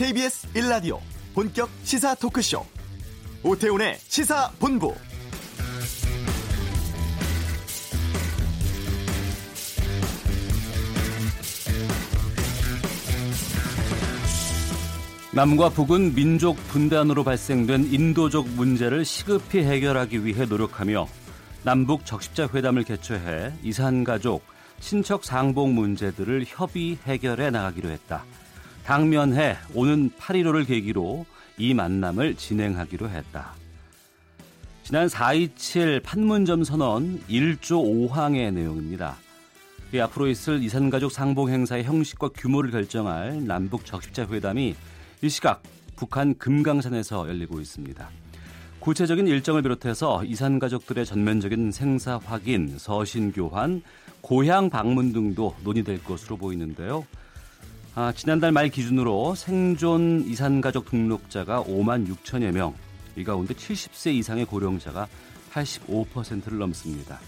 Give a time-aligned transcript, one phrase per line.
[0.00, 0.98] KBS 1라디오
[1.34, 2.64] 본격 시사 토크쇼
[3.42, 4.94] 오태훈의 시사본부
[15.34, 21.06] 남과 북은 민족 분단으로 발생된 인도적 문제를 시급히 해결하기 위해 노력하며
[21.62, 24.46] 남북 적십자 회담을 개최해 이산 가족,
[24.80, 28.24] 친척 상봉 문제들을 협의 해결해 나가기로 했다.
[28.84, 31.26] 당면해 오는 8.15를 계기로
[31.58, 33.54] 이 만남을 진행하기로 했다.
[34.82, 39.16] 지난 4.27 판문점 선언 1조 5항의 내용입니다.
[39.92, 44.74] 이 앞으로 있을 이산가족 상봉 행사의 형식과 규모를 결정할 남북 적십자 회담이
[45.22, 45.62] 이 시각
[45.96, 48.08] 북한 금강산에서 열리고 있습니다.
[48.80, 53.82] 구체적인 일정을 비롯해서 이산 가족들의 전면적인 생사 확인, 서신 교환,
[54.22, 57.06] 고향 방문 등도 논의될 것으로 보이는데요.
[57.96, 62.72] 아, 지난달 말 기준으로 생존 이산 가족 등록자가 5만 6천여 명,
[63.16, 65.08] 이 가운데 70세 이상의 고령자가
[65.52, 67.18] 85%를 넘습니다.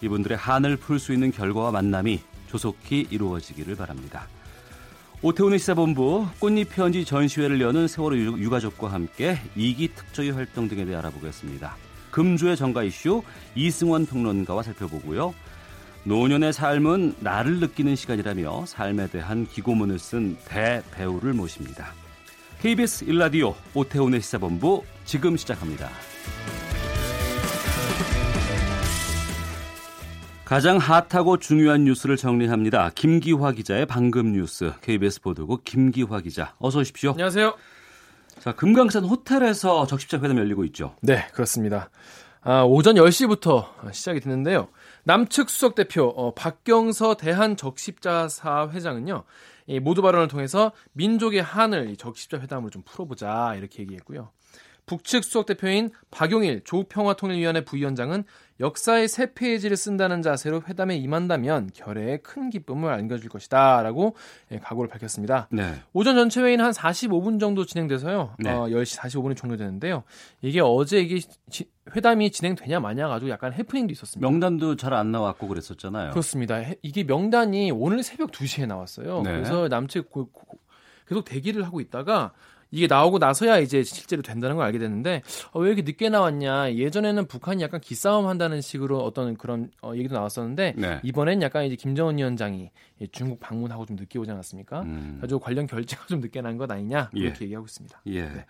[0.00, 4.28] 이분들의 한을 풀 수 있는 결과와 만남이 조속히 이루어지기를 바랍니다.
[5.20, 11.76] 오태훈의 시사본부 꽃잎 편지 전시회를 여는 세월호 유가족과 함께 이기 특조위 활동 등에 대해 알아보겠습니다.
[12.12, 13.24] 금주의 정가 이슈
[13.56, 15.34] 이승원 평론가와 살펴보고요.
[16.04, 21.92] 노년의 삶은 나를 느끼는 시간이라며 삶에 대한 기고문을 쓴 대배우를 모십니다.
[22.60, 25.88] KBS 일라디오 오태훈의 시사본부 지금 시작합니다.
[30.44, 32.90] 가장 핫하고 중요한 뉴스를 정리합니다.
[32.94, 37.10] 김기화 기자의 방금 뉴스 KBS 보도국 김기화 기자 어서 오십시오.
[37.10, 37.54] 안녕하세요.
[38.40, 40.96] 자 금강산 호텔에서 적십자 회담 열리고 있죠.
[41.02, 41.90] 네 그렇습니다.
[42.40, 44.68] 아, 오전 10시부터 시작이 됐는데요.
[45.08, 49.24] 남측 수석 대표 어, 박경서 대한 적십자사 회장은요.
[49.66, 54.30] 이 모두 발언을 통해서 민족의 한을 적십자 회담으로 좀 풀어보자 이렇게 얘기했고요.
[54.88, 58.24] 북측 수석 대표인 박용일 조평화통일위원회 부위원장은
[58.60, 64.16] 역사의 새 페이지를 쓴다는 자세로 회담에 임한다면 결의에 큰 기쁨을 안겨줄 것이다라고
[64.50, 65.46] 예, 각오를 밝혔습니다.
[65.52, 65.74] 네.
[65.92, 68.34] 오전 전체 회의는 한 45분 정도 진행돼서요.
[68.40, 68.50] 네.
[68.50, 70.02] 어, 10시 45분에 종료되는데요.
[70.42, 71.20] 이게 어제 이게
[71.50, 74.28] 지, 회담이 진행되냐 마냐 가지고 약간 해프닝도 있었습니다.
[74.28, 76.10] 명단도 잘 안 나왔고 그랬었잖아요.
[76.10, 76.60] 그렇습니다.
[76.82, 79.22] 이게 명단이 오늘 새벽 2시에 나왔어요.
[79.22, 79.32] 네.
[79.32, 80.58] 그래서 남측 고, 고,
[81.06, 82.32] 계속 대기를 하고 있다가
[82.70, 87.26] 이게 나오고 나서야 이제 실제로 된다는 걸 알게 됐는데 어, 왜 이렇게 늦게 나왔냐 예전에는
[87.26, 91.00] 북한이 약간 기싸움 한다는 식으로 어떤 그런 어, 얘기도 나왔었는데 네.
[91.02, 92.70] 이번엔 약간 이제 김정은 위원장이
[93.12, 94.82] 중국 방문하고 좀 늦게 오지 않았습니까?
[94.82, 95.18] 음.
[95.20, 97.44] 가지고 관련 결제가 좀 늦게 난 것 아니냐 이렇게 예.
[97.44, 98.00] 얘기하고 있습니다.
[98.06, 98.22] 예.
[98.22, 98.44] 네.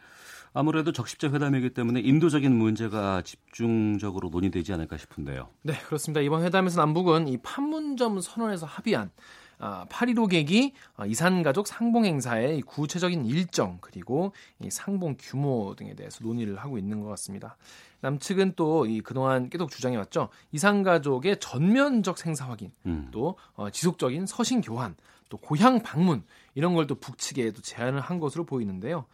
[0.55, 5.49] 아무래도 적십자 회담이기 때문에 인도적인 문제가 집중적으로 논의되지 않을까 싶은데요.
[5.63, 6.23] 네, 그렇습니다.
[6.23, 9.11] 이번 회담에서 남북은 이 판문점 선언에서 합의한
[9.59, 16.57] 8.15 계기 어, 이산가족 상봉 행사의 구체적인 일정 그리고 이 상봉 규모 등에 대해서 논의를
[16.57, 17.57] 하고 있는 것 같습니다.
[18.01, 20.29] 남측은 또 이 그동안 계속 주장해왔죠.
[20.53, 23.09] 이산가족의 전면적 생사 확인, 음.
[23.11, 24.95] 또 어, 지속적인 서신 교환,
[25.29, 26.23] 또 고향 방문
[26.55, 29.05] 이런 걸 또 북측에도 제안을 한 것으로 보이는데요.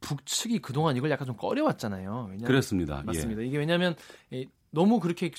[0.00, 2.28] 북측이 그동안 이걸 약간 좀 꺼려왔잖아요.
[2.30, 3.02] 왜냐하면, 그렇습니다.
[3.04, 3.42] 맞습니다.
[3.42, 3.46] 예.
[3.46, 3.94] 이게 왜냐하면
[4.70, 5.30] 너무 그렇게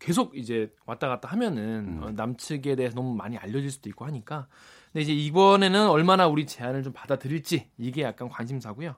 [0.00, 2.02] 계속 이제 왔다 갔다 하면은 음.
[2.02, 4.48] 어, 남측에 대해서 너무 많이 알려질 수도 있고 하니까
[4.92, 8.96] 근데 이제 이번에는 얼마나 우리 제안을 좀 받아들일지 이게 약간 관심사고요.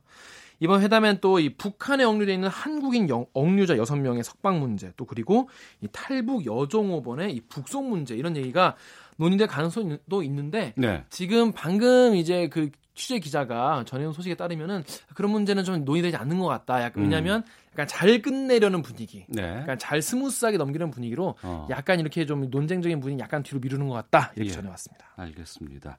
[0.61, 5.49] 이번 회담엔 또 이 북한에 억류돼 있는 한국인 영, 억류자 6명의 석방 문제 또 그리고
[5.81, 8.77] 이 탈북 여종업원의 이 북송 문제 이런 얘기가
[9.17, 11.05] 논의될 가능성도 있는데 네.
[11.11, 14.85] 지금 방금 이제 그 취재 기자가 전해온 소식에 따르면은
[15.15, 16.83] 그런 문제는 좀 논의되지 않는 것 같다.
[16.83, 17.05] 약간 음.
[17.05, 19.43] 왜냐하면 약간 잘 끝내려는 분위기, 네.
[19.43, 21.67] 약간 잘 smooth하게 넘기는 분위기로 어.
[21.71, 24.55] 약간 이렇게 좀 논쟁적인 분위기 약간 뒤로 미루는 것 같다 이렇게 예.
[24.55, 25.07] 전해왔습니다.
[25.17, 25.99] 알겠습니다.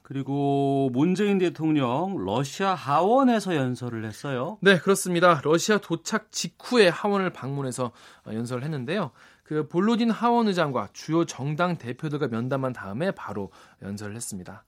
[0.00, 4.58] 그리고 문재인 대통령 러시아 하원에서 연설을 했어요.
[4.62, 5.40] 네, 그렇습니다.
[5.44, 7.92] 러시아 도착 직후에 하원을 방문해서
[8.26, 9.10] 어, 연설을 했는데요.
[9.42, 13.50] 그 볼로딘 하원 의장과 주요 정당 대표들과 면담한 다음에 바로
[13.82, 14.64] 연설을 했습니다.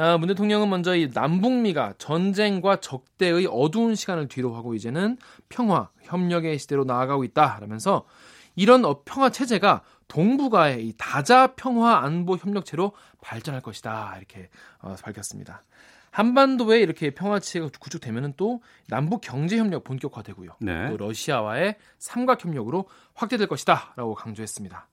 [0.00, 5.18] 아, 문 대통령은 먼저 이 남북미가 전쟁과 적대의 어두운 시간을 뒤로 하고 이제는
[5.48, 8.06] 평화, 협력의 시대로 나아가고 있다라면서
[8.54, 15.64] 이런 어, 평화 체제가 동북아의 이 다자 평화 안보 협력체로 발전할 것이다 이렇게 어, 밝혔습니다.
[16.12, 20.58] 한반도에 이렇게 평화 체제가 구축되면은 또 남북 경제 협력 본격화되고요.
[20.60, 20.90] 네.
[20.90, 24.86] 또 러시아와의 삼각 협력으로 확대될 것이다라고 강조했습니다.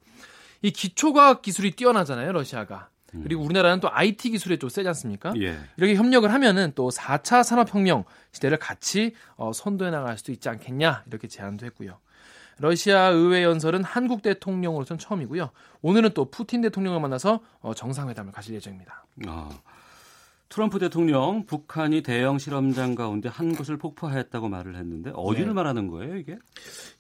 [0.64, 2.90] 이 기초과학 기술이 뛰어나잖아요, 러시아가.
[3.14, 3.22] 음.
[3.24, 5.34] 그리고 우리나라는 또 IT 기술에 좀 세지 않습니까?
[5.38, 5.58] 예.
[5.78, 11.28] 이렇게 협력을 하면은 또 4차 산업혁명 시대를 같이 어, 선도해 나갈 수도 있지 않겠냐 이렇게
[11.28, 12.00] 제안도 했고요.
[12.58, 15.50] 러시아 의회 연설은 한국 대통령으로선 처음이고요.
[15.82, 19.06] 오늘은 또 푸틴 대통령을 만나서 어, 정상회담을 가실 예정입니다.
[19.28, 19.50] 아,
[20.56, 25.54] 트럼프 대통령 북한이 대형 실험장 가운데 한 곳을 폭파했다고 말을 했는데 어디를 네.
[25.54, 26.38] 말하는 거예요, 이게?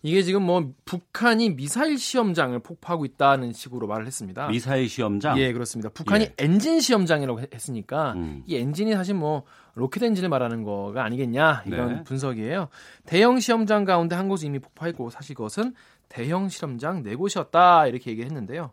[0.04, 4.48] 이게 지금 뭐 북한이 미사일 시험장을 폭파하고 있다는 식으로 말을 했습니다.
[4.50, 5.40] 미사일 시험장.
[5.40, 5.88] 예, 그렇습니다.
[5.88, 6.34] 북한이 예.
[6.38, 8.44] 엔진 시험장이라고 했- 했으니까 음.
[8.46, 9.44] 이 엔진이 사실 뭐
[9.75, 12.04] 로켓 엔진을 말하는 거가 아니겠냐 이런 네.
[12.04, 12.68] 분석이에요.
[13.06, 15.75] 대형 시험장 가운데 한 곳이 이미 폭파했고 사실 그것은
[16.10, 18.72] 대형 실험장 네 곳이었다 이렇게 얘기했는데요.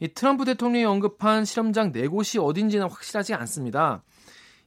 [0.00, 4.02] 이 트럼프 대통령이 언급한 실험장 네 곳이 어딘지는 확실하지 않습니다.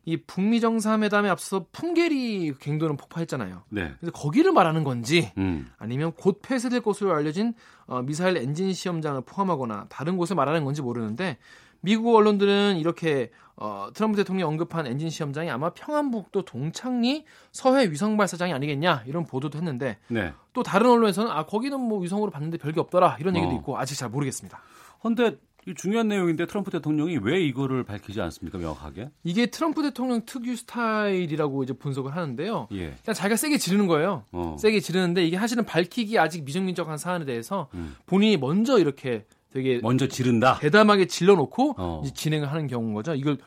[0.10, 3.62] 이 북미 정상회담에 앞서 풍계리 갱도는 폭파했잖아요.
[3.70, 3.94] 네.
[4.00, 5.70] 그래서 거기를 말하는 건지 음.
[5.78, 7.54] 아니면 곧 폐쇄될 것으로 알려진
[7.86, 11.38] 어, 미사일 엔진 시험장을 포함하거나 다른 곳을 말하는 건지 모르는데
[11.82, 18.52] 미국 언론들은 이렇게 어, 트럼프 대통령이 언급한 엔진 시험장이 아마 평안북도 동창리 서해 위성 발사장이
[18.52, 20.34] 아니겠냐 이런 보도도 했는데 네.
[20.54, 23.56] 또 다른 언론에서는 아 거기는 뭐 위성으로 봤는데 별게 없더라 이런 얘기도 어.
[23.58, 24.60] 있고 아직 잘 모르겠습니다.
[25.04, 29.10] 근데 이 중요한 내용인데 트럼프 대통령이 왜 이거를 밝히지 않습니까, 명확하게?
[29.24, 32.68] 이게 트럼프 대통령 특유 스타일이라고 이제 분석을 하는데요.
[32.72, 32.96] 예.
[33.04, 34.24] 그냥 자기가 세게 지르는 거예요.
[34.32, 34.56] 어.
[34.60, 37.96] 세게 지르는데 이게 사실은 밝히기 아직 미정민적한 사안에 대해서 음.
[38.06, 40.58] 본인이 먼저 이렇게 되게 먼저 지른다.
[40.60, 42.02] 대담하게 질러놓고 어.
[42.06, 43.14] 이제 진행을 하는 경우인 거죠.
[43.14, 43.38] 이걸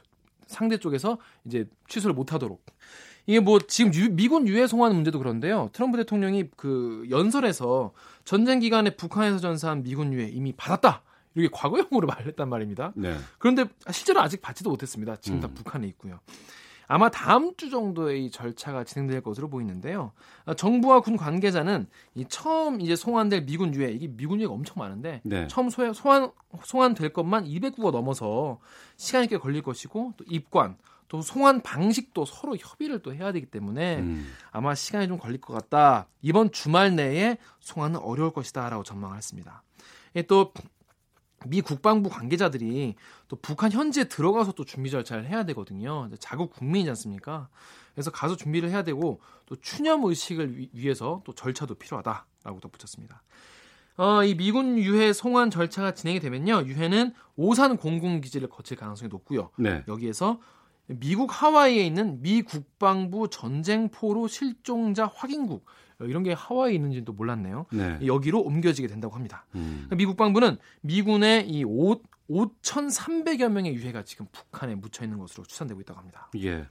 [0.47, 2.63] 상대 쪽에서 이제 취소를 못하도록.
[3.27, 5.71] 이게 뭐 지금 유- 미군 유해 송환 문제도 그런데요.
[5.73, 7.93] 트럼프 대통령이 그 연설에서
[8.25, 11.03] 전쟁 기간에 북한에서 전사한 미군 유해 이미 받았다.
[11.35, 12.93] 이렇게 과거형으로 말했단 말입니다.
[12.95, 13.17] 네.
[13.39, 15.17] 그런데 실제로 아직 받지도 못했습니다.
[15.17, 15.55] 지금 다 음.
[15.55, 16.21] 북한에 있고요.
[16.89, 20.13] 아마 다음 주 정도에 이 절차가 진행될 것으로 보이는데요.
[20.45, 25.23] 아, 정부와 군 관계자는 이 처음 이제 송환될 미군 유해 이게 미군 유해가 엄청 많은데
[25.25, 25.47] 네.
[25.49, 26.31] 처음 소환 소환
[26.65, 28.59] 송환 될 것만 200구가 넘어서
[28.97, 30.77] 시간이 꽤 걸릴 것이고 또 입관
[31.09, 34.31] 또 송환 방식도 서로 협의를 또 해야 되기 때문에 음.
[34.51, 36.09] 아마 시간이 좀 걸릴 것 같다.
[36.21, 39.63] 이번 주말 내에 송환은 어려울 것이다라고 전망을 했습니다.
[40.17, 40.53] 예, 또
[41.47, 42.95] 미 국방부 관계자들이
[43.29, 46.09] 또 북한 현지에 들어가서 또 준비 절차를 해야 되거든요.
[46.19, 47.49] 자국 국민이지 않습니까?
[47.95, 53.23] 그래서 가서 준비를 해야 되고 또 추념 의식을 위- 위해서 또 절차도 필요하다라고 덧붙였습니다.
[53.99, 59.51] 어, 이 미군 유해 송환 절차가 진행이 되면요, 유해는 오산 공군 기지를 거칠 가능성이 높고요.
[59.59, 59.85] 네.
[59.87, 60.41] 여기에서
[60.87, 67.67] 미국 하와이에 있는 미 국방부 전쟁포로 실종자 확인국 어, 이런 게 하와이에 있는지는 또 몰랐네요.
[67.73, 67.99] 네.
[68.05, 69.45] 여기로 옮겨지게 된다고 합니다.
[69.55, 69.89] 음.
[69.97, 72.01] 미 국 방부는 미군의 이 5,
[72.31, 76.31] 5,300여 명의 유해가 지금 북한에 묻혀 있는 것으로 추산되고 있다고 합니다.
[76.43, 76.67] 예.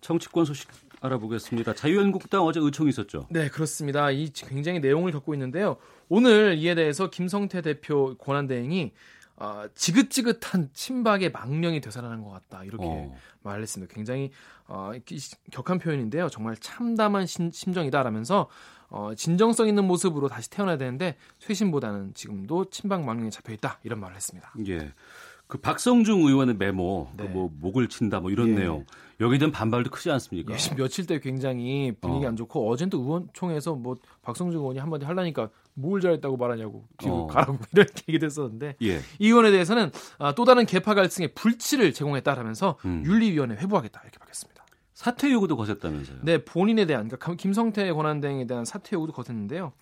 [0.00, 0.68] 정치권 소식
[1.00, 1.74] 알아보겠습니다.
[1.74, 3.26] 자유한국당 어제 의총이 있었죠.
[3.30, 4.10] 네, 그렇습니다.
[4.10, 5.76] 이 굉장히 내용을 겪고 있는데요.
[6.08, 8.92] 오늘 이에 대해서 김성태 대표 권한대행이
[9.40, 13.14] 어, 지긋지긋한 친박의 망령이 되살아난 것 같다 이렇게 어.
[13.42, 13.92] 말을 했습니다.
[13.94, 14.30] 굉장히
[14.66, 15.20] 어, 이-
[15.52, 16.28] 격한 표현인데요.
[16.28, 18.48] 정말 참담한 심, 심정이다라면서
[18.90, 24.16] 어, 진정성 있는 모습으로 다시 태어나야 되는데 쇄신보다는 지금도 친박 망령에 잡혀 있다 이런 말을
[24.16, 24.52] 했습니다.
[24.66, 24.92] 예.
[25.46, 27.26] 그 박성중 의원의 메모, 네.
[27.26, 28.54] 그뭐 목을 친다 뭐 이런 예.
[28.54, 28.84] 내용
[29.20, 30.52] 여기에 대한 반발도 크지 않습니까?
[30.54, 32.28] 예, 며칠 때 굉장히 분위기 어.
[32.28, 37.26] 안 좋고 어젠 또 의원총회에서 뭐 박성준 의원이 한마디 하려니까 뭘 잘했다고 말하냐고 뒤로 어.
[37.28, 38.98] 가라고 이런 얘기도 했었는데 예.
[39.18, 43.02] 이 의원에 대해서는 아, 또 다른 개파 갈등의 불치를 제공했다라면서 음.
[43.06, 44.64] 윤리위원회 회부하겠다 이렇게 밝혔습니다.
[44.94, 46.18] 사퇴 요구도 거셌다면서요.
[46.22, 49.72] 네, 본인에 대한 그러니까 김성태 권한대행에 대한 사퇴 요구도 거셌는데요.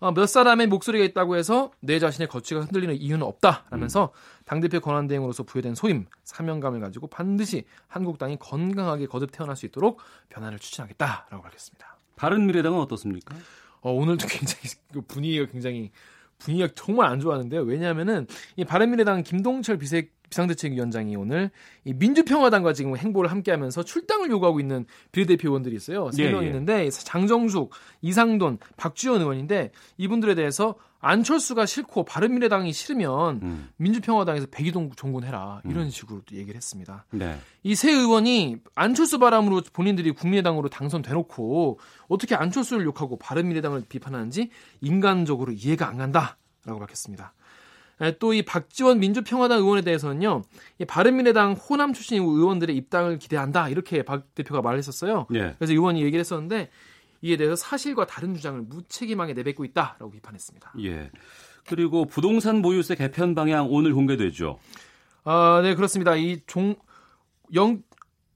[0.00, 4.12] 어, 몇 사람의 목소리가 있다고 해서 내 자신의 거취가 흔들리는 이유는 없다라면서
[4.44, 11.42] 당대표 권한대행으로서 부여된 소임, 사명감을 가지고 반드시 한국당이 건강하게 거듭 태어날 수 있도록 변화를 추진하겠다라고
[11.42, 11.98] 밝혔습니다.
[12.16, 13.36] 바른미래당은 어떻습니까?
[13.82, 14.62] 어, 오늘도 굉장히
[14.92, 15.90] 그 분위기가 굉장히
[16.38, 17.62] 분위기가 정말 안 좋았는데요.
[17.62, 21.50] 왜냐하면은 이 바른미래당 김동철 비색 비상대책위원장이 오늘
[21.84, 26.10] 이 민주평화당과 지금 행보를 함께하면서 출당을 요구하고 있는 비례대표 의원들이 있어요.
[26.10, 26.46] 세 예, 명 예.
[26.46, 27.70] 있는데 장정숙,
[28.00, 30.74] 이상돈, 박주현 의원인데 이분들에 대해서
[31.04, 33.68] 안철수가 싫고 바른미래당이 싫으면 음.
[33.76, 35.90] 민주평화당에서 백이동 종군해라 이런 음.
[35.90, 37.04] 식으로 또 얘기를 했습니다.
[37.10, 37.36] 네.
[37.64, 45.96] 이세 의원이 안철수 바람으로 본인들이 국민의당으로 당선돼놓고 어떻게 안철수를 욕하고 바른미래당을 비판하는지 인간적으로 이해가 안
[45.98, 47.34] 간다라고 밝혔습니다.
[48.18, 50.42] 또 이 박지원 민주평화당 의원에 대해서는요,
[50.80, 55.26] 이 바른미래당 호남 출신 의원들의 입당을 기대한다 이렇게 박 대표가 말했었어요.
[55.34, 55.54] 예.
[55.58, 56.70] 그래서 의원이 얘기를 했었는데
[57.22, 60.72] 이에 대해서 사실과 다른 주장을 무책임하게 내뱉고 있다라고 비판했습니다.
[60.82, 61.10] 예.
[61.68, 64.58] 그리고 부동산 보유세 개편 방향 오늘 공개되죠.
[65.24, 66.16] 아, 네, 그렇습니다.
[66.16, 66.74] 이 종,
[67.54, 67.82] 영,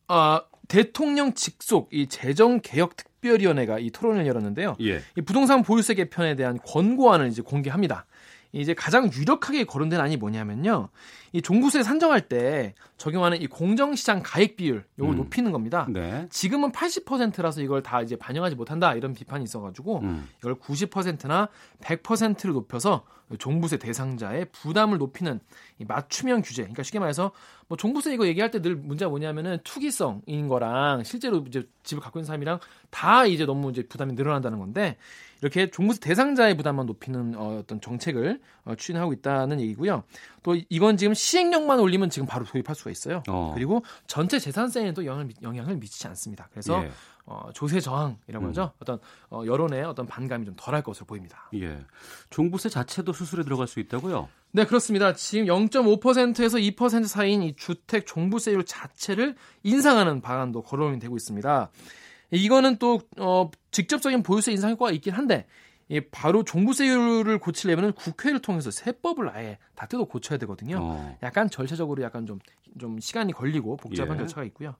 [0.06, 4.76] 아, 대통령 직속 이 재정 개혁 특별위원회가 이 토론을 열었는데요.
[4.82, 5.00] 예.
[5.16, 8.06] 이 부동산 보유세 개편에 대한 권고안을 이제 공개합니다.
[8.52, 10.88] 이제 가장 유력하게 거론된 안이 뭐냐면요.
[11.32, 15.16] 이 종부세 산정할 때 적용하는 이 공정시장 가액 비율, 요걸 음.
[15.18, 15.86] 높이는 겁니다.
[15.90, 16.26] 네.
[16.30, 20.28] 지금은 80%라서 이걸 다 이제 반영하지 못한다 이런 비판이 있어가지고 음.
[20.38, 21.48] 이걸 90%나
[21.82, 23.04] 100%를 높여서
[23.38, 25.40] 종부세 대상자의 부담을 높이는
[25.86, 26.62] 맞춤형 규제.
[26.62, 27.32] 그러니까 쉽게 말해서
[27.66, 32.26] 뭐 종부세 이거 얘기할 때 늘 문제가 뭐냐면은 투기성인 거랑 실제로 이제 집을 갖고 있는
[32.26, 32.60] 사람이랑
[32.90, 34.96] 다 이제 너무 이제 부담이 늘어난다는 건데
[35.46, 40.02] 이렇게 종부세 대상자의 부담만 높이는 어, 어떤 정책을 어, 추진하고 있다는 얘기고요.
[40.42, 43.22] 또 이건 지금 시행령만 올리면 지금 바로 도입할 수가 있어요.
[43.28, 43.52] 어.
[43.54, 46.48] 그리고 전체 재산세에도 영향을, 영향을 미치지 않습니다.
[46.50, 46.90] 그래서 예.
[47.26, 48.48] 어, 조세 저항이라고 음.
[48.48, 48.72] 하죠.
[48.80, 48.98] 어떤
[49.30, 51.48] 어, 여론의 어떤 반감이 좀 덜할 것으로 보입니다.
[51.54, 51.78] 예.
[52.30, 54.28] 종부세 자체도 수술에 들어갈 수 있다고요?
[54.52, 55.12] 네, 그렇습니다.
[55.12, 61.70] 지금 0.5%에서 2% 사이인 이 주택 종부세율 자체를 인상하는 방안도 거론이 되고 있습니다.
[62.30, 65.46] 이거는 또 어, 직접적인 보유세 인상 효과가 있긴 한데
[65.88, 70.78] 이 바로 종부세율을 고치려면 국회를 통해서 세법을 아예 다 뜯어 고쳐야 되거든요.
[70.80, 71.18] 어.
[71.22, 72.40] 약간 절차적으로 약간 좀,
[72.78, 74.18] 좀 시간이 걸리고 복잡한 예.
[74.20, 74.74] 절차가 있고요.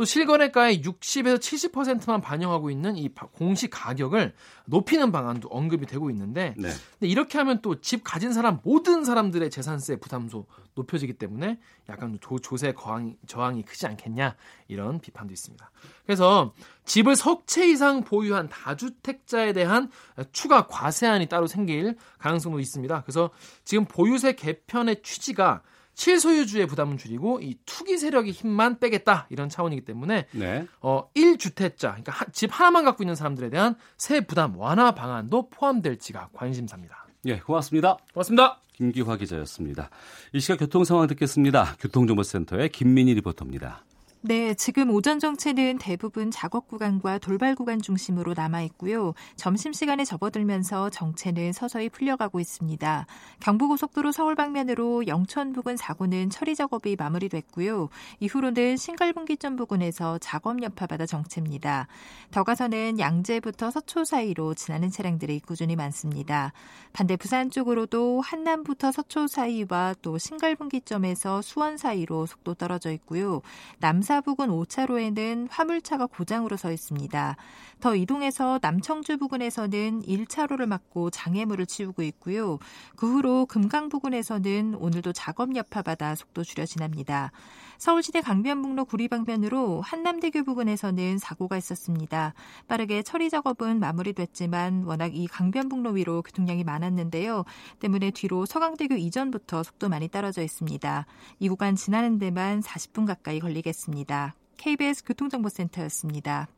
[0.00, 4.32] 또 실거래가의 60에서 70%만 반영하고 있는 이 공시 가격을
[4.64, 6.70] 높이는 방안도 언급이 되고 있는데 네.
[6.70, 11.58] 근데 이렇게 하면 또 집 가진 사람 모든 사람들의 재산세 부담도 높여지기 때문에
[11.90, 14.36] 약간 조, 조세 거항, 저항이 크지 않겠냐
[14.68, 15.70] 이런 비판도 있습니다.
[16.06, 16.54] 그래서
[16.86, 19.90] 집을 석 채 이상 보유한 다주택자에 대한
[20.32, 23.02] 추가 과세안이 따로 생길 가능성도 있습니다.
[23.02, 23.28] 그래서
[23.64, 25.60] 지금 보유세 개편의 취지가
[26.00, 30.66] 실소유주의 부담은 줄이고 이 투기 세력의 힘만 빼겠다 이런 차원이기 때문에 네.
[30.80, 36.30] 어 1주택자 그러니까 하, 집 하나만 갖고 있는 사람들에 대한 세 부담 완화 방안도 포함될지가
[36.32, 37.06] 관심사입니다.
[37.26, 37.98] 예, 고맙습니다.
[38.14, 38.60] 고맙습니다.
[38.72, 39.90] 김기화 기자였습니다.
[40.32, 41.76] 이 시각 교통 상황 듣겠습니다.
[41.78, 43.84] 교통정보센터의 김민희 리포터입니다.
[44.22, 49.14] 네, 지금 오전 정체는 대부분 작업 구간과 돌발 구간 중심으로 남아 있고요.
[49.34, 53.06] 점심 시간에 접어들면서 정체는 서서히 풀려가고 있습니다.
[53.40, 57.88] 경부고속도로 서울 방면으로 영천 부근 사고는 처리 작업이 마무리됐고요.
[58.20, 61.88] 이후로는 신갈분기점 부근에서 작업 여파받아 정체입니다.
[62.30, 66.52] 더 가서는 양재부터 서초 사이로 지나는 차량들이 꾸준히 많습니다.
[66.92, 73.40] 반대 부산 쪽으로도 한남부터 서초 사이와 또 신갈분기점에서 수원 사이로 속도 떨어져 있고요.
[73.78, 77.36] 남 남사 부근 5차로에는 화물차가 고장으로 서 있습니다.
[77.78, 82.58] 더 이동해서 남청주 부근에서는 1차로를 막고 장애물을 치우고 있고요.
[82.96, 87.30] 그 후로 금강 부근에서는 오늘도 작업 여파받아 속도 줄여 지납니다.
[87.80, 92.34] 서울시대 강변북로 구리방면으로 한남대교 부근에서는 사고가 있었습니다.
[92.68, 97.46] 빠르게 처리 작업은 마무리됐지만 워낙 이 강변북로 위로 교통량이 많았는데요.
[97.78, 101.06] 때문에 뒤로 서강대교 이전부터 속도 많이 떨어져 있습니다.
[101.38, 104.34] 이 구간 지나는 데만 40분 가까이 걸리겠습니다.
[104.58, 106.48] KBS 교통정보센터였습니다.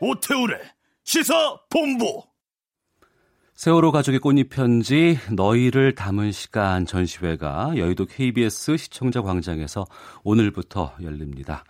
[0.00, 0.81] 오태우래
[1.12, 2.22] 시사 본부
[3.52, 9.84] 세월호 가족의 꽃잎 편지 너희를 담은 시간 전시회가 여의도 KBS 시청자 광장에서
[10.24, 11.64] 오늘부터 열립니다.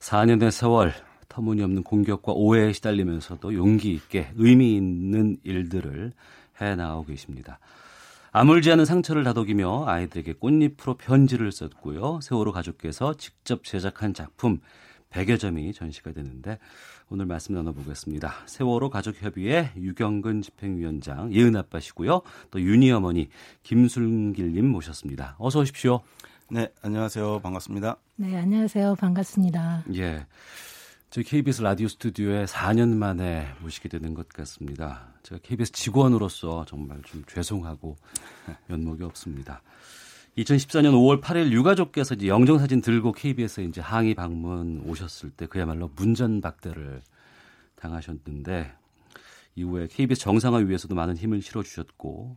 [0.00, 0.92] 4년 된 세월
[1.28, 6.12] 터무니없는 공격과 오해에 시달리면서도 용기 있게 의미 있는 일들을
[6.60, 7.60] 해 나가고 계십니다.
[8.32, 12.18] 아물지 않은 상처를 다독이며 아이들에게 꽃잎으로 편지를 썼고요.
[12.22, 14.58] 세월호 가족께서 직접 제작한 작품
[15.10, 16.58] 100여 점이 전시가 되는데
[17.12, 18.32] 오늘 말씀 나눠보겠습니다.
[18.46, 22.22] 세월호 가족협의회 유경근 집행위원장 예은 아빠시고요.
[22.52, 23.28] 또 윤희 어머니
[23.64, 25.34] 김순길님 모셨습니다.
[25.40, 26.02] 어서 오십시오.
[26.48, 27.40] 네, 안녕하세요.
[27.40, 27.96] 반갑습니다.
[28.14, 28.94] 네, 안녕하세요.
[28.94, 29.84] 반갑습니다.
[29.96, 30.24] 예.
[31.10, 35.08] 저희 KBS 라디오 스튜디오에 4년 만에 모시게 되는 것 같습니다.
[35.24, 37.96] 제가 KBS 직원으로서 정말 좀 죄송하고
[38.68, 39.62] 면목이 없습니다.
[40.40, 47.02] 2014년 5월 8일 유가족께서 이제 영정사진 들고 KBS에 이제 항의 방문 오셨을 때 그야말로 문전박대를
[47.76, 48.72] 당하셨는데
[49.56, 52.36] 이후에 KBS 정상화 위해서도 많은 힘을 실어주셨고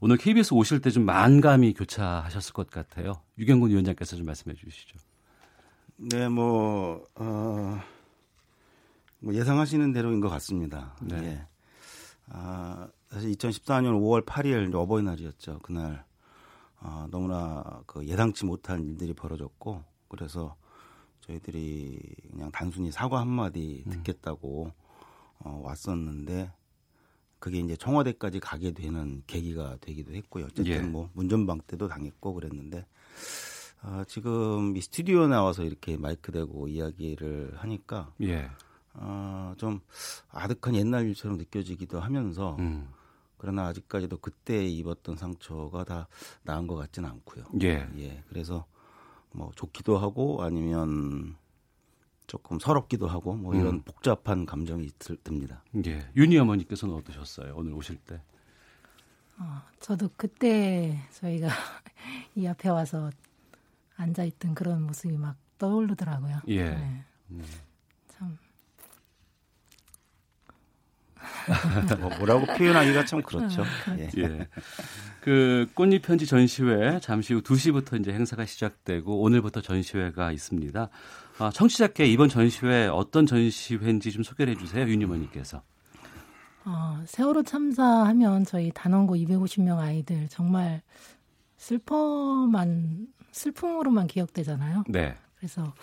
[0.00, 3.20] 오늘 KBS 오실 때 좀 만감이 교차하셨을 것 같아요.
[3.38, 4.98] 유경군 위원장께서 좀 말씀해 주시죠.
[5.96, 7.80] 네, 뭐, 어,
[9.20, 10.96] 뭐 예상하시는 대로인 것 같습니다.
[11.00, 11.16] 네.
[11.16, 11.46] 예.
[12.28, 15.60] 아, 사실 2014년 5월 8일 어버이날이었죠.
[15.62, 16.04] 그날
[16.84, 20.54] 어, 너무나 그 예상치 못한 일들이 벌어졌고 그래서
[21.20, 21.98] 저희들이
[22.30, 23.90] 그냥 단순히 사과 한마디 음.
[23.90, 24.70] 듣겠다고
[25.38, 26.52] 어, 왔었는데
[27.38, 30.44] 그게 이제 청와대까지 가게 되는 계기가 되기도 했고요.
[30.46, 30.80] 어쨌든 예.
[30.80, 32.86] 뭐 문전방 때도 당했고 그랬는데
[33.82, 38.50] 어, 지금 이 스튜디오 나와서 이렇게 마이크 대고 이야기를 하니까 예.
[38.92, 39.80] 어, 좀
[40.30, 42.88] 아득한 옛날 일처럼 느껴지기도 하면서 음.
[43.36, 46.08] 그러나 아직까지도 그때 입었던 상처가 다
[46.42, 47.44] 나은 것 같지는 않고요.
[47.62, 47.88] 예.
[47.98, 48.22] 예.
[48.28, 48.66] 그래서
[49.32, 51.36] 뭐 좋기도 하고 아니면
[52.26, 53.82] 조금 서럽기도 하고 뭐 이런 음.
[53.82, 54.90] 복잡한 감정이
[55.22, 55.62] 듭니다.
[55.86, 56.08] 예.
[56.16, 57.54] 윤희 어머니께서는 어떠셨어요?
[57.56, 58.22] 오늘 오실 때?
[59.38, 61.48] 어, 저도 그때 저희가
[62.36, 63.10] 이 앞에 와서
[63.96, 66.40] 앉아 있던 그런 모습이 막 떠오르더라고요.
[66.48, 66.70] 예.
[66.70, 67.04] 네.
[67.28, 67.73] 참
[72.00, 73.62] 뭐 뭐라고 표현하기가 참 그렇죠.
[73.62, 74.08] 아, 예.
[74.16, 74.48] 예.
[75.20, 80.88] 그 꽃잎 편지 전시회 잠시 후 2시부터 이제 행사가 시작되고 오늘부터 전시회가 있습니다.
[81.38, 84.86] 아, 청취자께 이번 전시회 어떤 전시회인지 좀 소개를 해 주세요.
[84.86, 85.62] 윤유머님께서.
[86.66, 90.82] 어, 세월호 참사하면 저희 단원고 250명 아이들 정말
[91.56, 94.84] 슬퍼만 슬픔으로만 기억되잖아요.
[94.88, 95.14] 네.
[95.36, 95.74] 그래서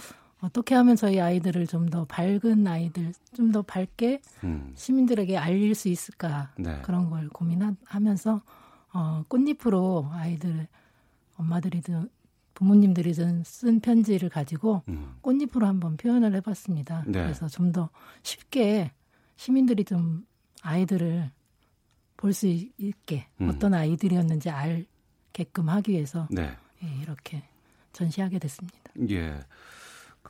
[0.42, 4.72] 어떻게 하면 저희 아이들을 좀 더 밝은 아이들, 좀 더 밝게 음.
[4.76, 6.82] 시민들에게 알릴 수 있을까 네.
[6.84, 8.42] 그런 걸 고민하면서
[8.94, 10.68] 어, 꽃잎으로 아이들
[11.38, 12.10] 엄마들이든
[12.54, 15.16] 부모님들이든 쓴 편지를 가지고 음.
[15.22, 17.04] 꽃잎으로 한번 표현을 해봤습니다.
[17.08, 17.24] 네.
[17.24, 17.90] 그래서 좀 더
[18.24, 18.92] 쉽게
[19.38, 20.26] 시민들이 좀
[20.62, 21.32] 아이들을
[22.18, 23.50] 볼 수 있게 음.
[23.50, 26.56] 어떤 아이들이었는지 알게끔 하기 위해서 네.
[26.84, 27.44] 예, 이렇게
[27.94, 28.78] 전시하게 됐습니다.
[29.10, 29.40] 예.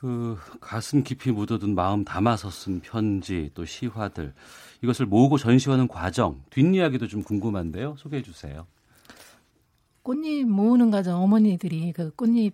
[0.02, 4.34] 그 가슴 깊이 묻어둔 마음 담아서 쓴 편지 또 시화들
[4.82, 7.94] 이것을 모으고 전시하는 과정 뒷이야기도 좀 궁금한데요.
[7.98, 8.66] 소개해 주세요.
[10.02, 12.52] 꽃잎 모으는 과정 어머니들이 그 꽃잎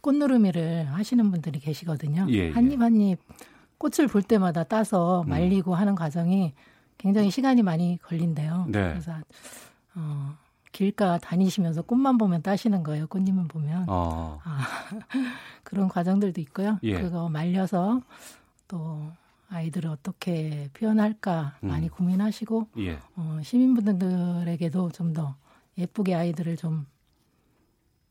[0.00, 2.28] 꽃누르미를 하시는 분들이 계시거든요.
[2.30, 2.50] 예, 예.
[2.52, 3.18] 한입 한입
[3.76, 6.54] 꽃을 볼 때마다 따서 말리고 하는 과정이
[6.96, 8.68] 굉장히 시간이 많이 걸린대요.
[8.70, 8.92] 네.
[8.92, 9.12] 그래서
[9.96, 10.34] 어,
[10.76, 13.06] 길가 다니시면서 꽃만 보면 따시는 거예요.
[13.06, 14.38] 꽃잎만 보면 어.
[14.44, 14.60] 아,
[15.64, 16.78] 그런 과정들도 있고요.
[16.82, 17.00] 예.
[17.00, 18.02] 그거 말려서
[18.68, 19.10] 또
[19.48, 21.90] 아이들을 어떻게 표현할까 많이 음.
[21.90, 22.98] 고민하시고 예.
[23.16, 25.34] 어, 시민분들에게도 좀 더
[25.78, 26.86] 예쁘게 아이들을 좀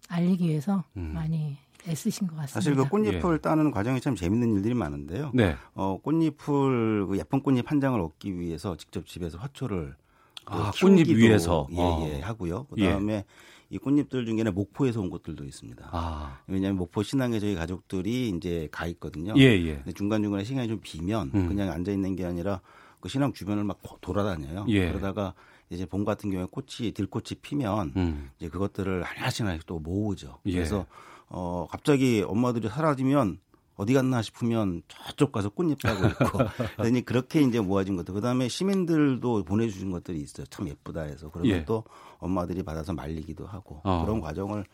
[0.10, 1.12] 알리기 위해서 음.
[1.14, 1.58] 많이
[1.88, 2.54] 애쓰신 것 같습니다.
[2.54, 5.32] 사실 그 꽃잎을 따는 과정이 참 재밌는 일들이 많은데요.
[5.36, 5.56] 네.
[5.76, 10.05] 어, 꽃잎을 그 예쁜 꽃잎 한 장을 얻기 위해서 직접 집에서 화초를 그
[10.46, 11.68] 아, 꽃잎 위에서?
[11.72, 12.10] 예, 어.
[12.12, 12.68] 예, 하고요.
[12.78, 12.84] 예.
[12.86, 13.26] 그다음에
[13.70, 15.90] 이 꽃잎들 중에는 목포에서 온 것들도 있습니다.
[15.92, 16.40] 아.
[16.48, 19.34] 왜냐하면 목포 신앙에 저희 가족들이 이제 가 있거든요.
[19.38, 19.76] 예, 예.
[19.78, 21.48] 근데 중간 중간에 시간이 좀 비면 음.
[21.48, 22.62] 그냥 앉아 있는 게 아니라
[23.00, 24.66] 그 신앙 주변을 막 고- 돌아다녀요.
[24.70, 24.90] 예.
[24.90, 25.34] 그러다가
[25.72, 28.30] 이제 봄 같은 경우에 꽃이 들꽃이 피면 음.
[28.38, 30.38] 이제 그것들을 하나씩 하나씩 또 모으죠.
[30.46, 30.54] 예.
[30.54, 30.86] 그래서
[31.28, 33.40] 어 갑자기 엄마들이 사라지면
[33.76, 36.40] 어디 갔나 싶으면 저쪽 가서 꽃잎 따고 있고
[36.78, 41.66] 그러니 그렇게 이제 모아진 것들 그다음에 시민들도 보내주신 것들이 있어요 참 예쁘다 해서 그러면 예.
[41.66, 41.84] 또
[42.20, 44.04] 엄마들이 받아서 말리기도 하고 어.
[44.06, 44.66] 그런 과정을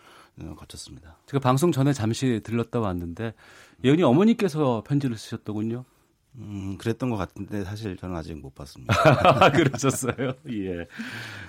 [0.42, 1.18] 어, 거쳤습니다.
[1.26, 3.34] 제가 방송 전에 잠시 들렀다 왔는데
[3.84, 5.84] 예은이 어머니께서 편지를 쓰셨더군요.
[6.36, 8.94] 음 그랬던 것 같은데 사실 저는 아직 못 봤습니다.
[9.06, 10.34] 아, 그러셨어요.
[10.50, 10.88] 예.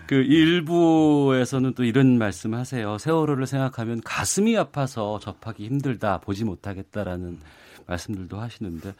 [0.09, 2.99] 그 일부에서는 또 이런 말씀 하세요.
[2.99, 7.39] 세월호를 생각하면 가슴이 아파서 접하기 힘들다, 보지 못하겠다라는
[7.87, 8.95] 말씀들도 하시는데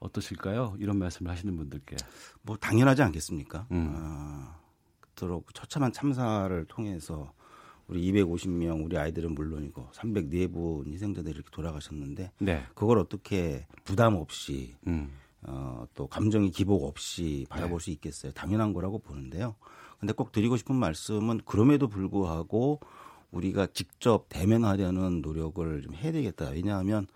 [0.00, 0.76] 어떠실까요?
[0.78, 1.96] 이런 말씀을 하시는 분들께.
[2.42, 3.66] 뭐 당연하지 않겠습니까?
[3.72, 3.94] 음.
[3.96, 4.56] 아,
[5.00, 7.32] 그토록 처참한 참사를 통해서
[7.88, 12.62] 우리 250명 우리 아이들은 물론이고 304분 희생자들이 이렇게 돌아가셨는데 네.
[12.74, 15.10] 그걸 어떻게 부담 없이 음.
[15.42, 18.32] 어, 또 감정이 기복 없이 바라볼 수 있겠어요.
[18.32, 19.54] 당연한 거라고 보는데요.
[19.98, 22.80] 근데 꼭 드리고 싶은 말씀은 그럼에도 불구하고
[23.30, 26.50] 우리가 직접 대면하려는 노력을 좀 해야 되겠다.
[26.50, 27.06] 왜냐하면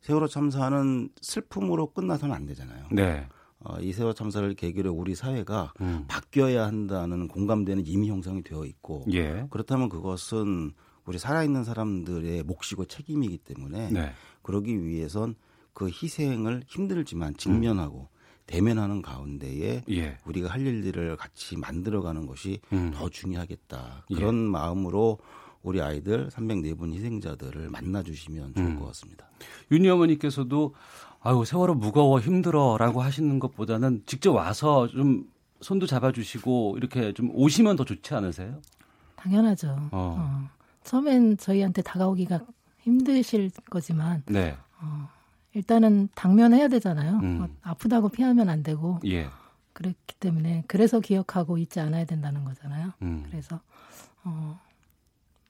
[0.00, 2.86] 세월호 참사는 슬픔으로 끝나서는 안 되잖아요.
[2.92, 3.26] 네.
[3.60, 6.04] 어, 이 세월호 참사를 계기로 우리 사회가 음.
[6.08, 9.46] 바뀌어야 한다는 공감되는 이미 형성이 되어 있고 예.
[9.50, 10.72] 그렇다면 그것은
[11.04, 14.12] 우리 살아있는 사람들의 몫이고 책임이기 때문에 네.
[14.42, 15.34] 그러기 위해선
[15.72, 18.08] 그 희생을 힘들지만 직면하고
[18.46, 20.18] 대면하는 가운데에 예.
[20.24, 22.90] 우리가 할 일들을 같이 만들어가는 것이 음.
[22.94, 24.06] 더 중요하겠다.
[24.10, 24.14] 예.
[24.14, 25.18] 그런 마음으로
[25.62, 28.78] 우리 아이들 304분 희생자들을 만나주시면 좋을 음.
[28.78, 29.28] 것 같습니다.
[29.70, 30.74] 윤희 어머니께서도
[31.20, 35.24] 아유 세월호 무거워 힘들어라고 하시는 것보다는 직접 와서 좀
[35.60, 38.60] 손도 잡아주시고 이렇게 좀 오시면 더 좋지 않으세요?
[39.16, 39.68] 당연하죠.
[39.70, 39.88] 어.
[39.92, 40.48] 어,
[40.84, 42.40] 처음엔 저희한테 다가오기가
[42.82, 44.56] 힘드실 거지만 네.
[45.54, 47.18] 일단은 당면해야 되잖아요.
[47.22, 47.40] 음.
[47.42, 49.28] 어, 아프다고 피하면 안 되고 예.
[49.72, 52.92] 그렇기 때문에 그래서 기억하고 있지 않아야 된다는 거잖아요.
[53.02, 53.24] 음.
[53.28, 53.60] 그래서
[54.22, 54.60] 어,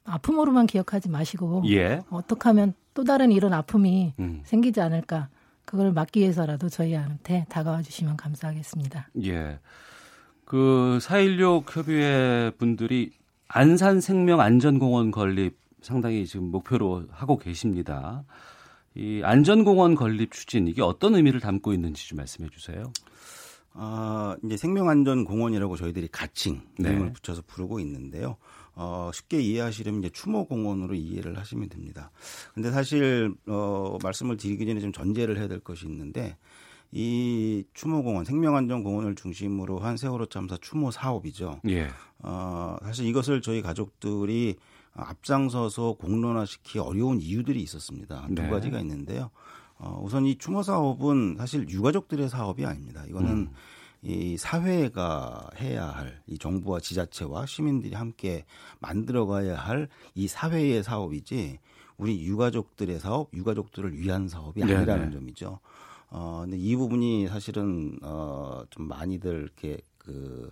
[0.05, 2.01] 아픔으로만 기억하지 마시고 예.
[2.09, 4.41] 어떻게 하면 또 다른 이런 아픔이 음.
[4.45, 5.29] 생기지 않을까
[5.69, 9.11] 그걸 막기 위해서라도 저희한테 다가와 주시면 감사하겠습니다.
[9.25, 9.59] 예.
[10.47, 13.13] 그 4.16 협의회 분들이
[13.49, 18.25] 안산 생명 안전공원 건립 상당히 지금 목표로 하고 계십니다.
[18.95, 22.91] 이 안전공원 건립 추진 이게 어떤 의미를 담고 있는지 좀 말씀해 주세요.
[23.75, 26.89] 아, 이제 생명안전공원이라고 저희들이 가칭 네.
[26.89, 28.39] 이름을 붙여서 부르고 있는데요.
[28.81, 32.13] 어, 쉽게 이해하시려면 이제 추모공원으로 이해를 하시면 됩니다.
[32.55, 36.37] 근데 사실, 어, 말씀을 드리기 전에 좀 전제를 해야 될 것이 있는데,
[36.93, 41.61] 이 추모공원, 생명안전공원을 중심으로 한 세월호 참사 추모 사업이죠.
[41.69, 41.89] 예.
[42.21, 44.57] 어, 사실 이것을 저희 가족들이
[44.95, 48.29] 앞장서서 공론화시키 어려운 이유들이 있었습니다.
[48.29, 48.49] 두 네.
[48.49, 49.31] 가지가 있는데요.
[49.77, 53.05] 어, 우선 이 추모 사업은 사실 유가족들의 사업이 아닙니다.
[53.09, 53.51] 이거는 음.
[54.03, 58.45] 이 사회가 해야 할 이 정부와 지자체와 시민들이 함께
[58.81, 61.59] 만들어가야 할 이 사회의 사업이지
[61.97, 64.77] 우리 유가족들의 사업, 유가족들을 위한 사업이 네네.
[64.77, 65.59] 아니라는 점이죠.
[66.11, 70.51] 어, 근데 이 부분이 사실은 어, 좀 많이들 이렇게 그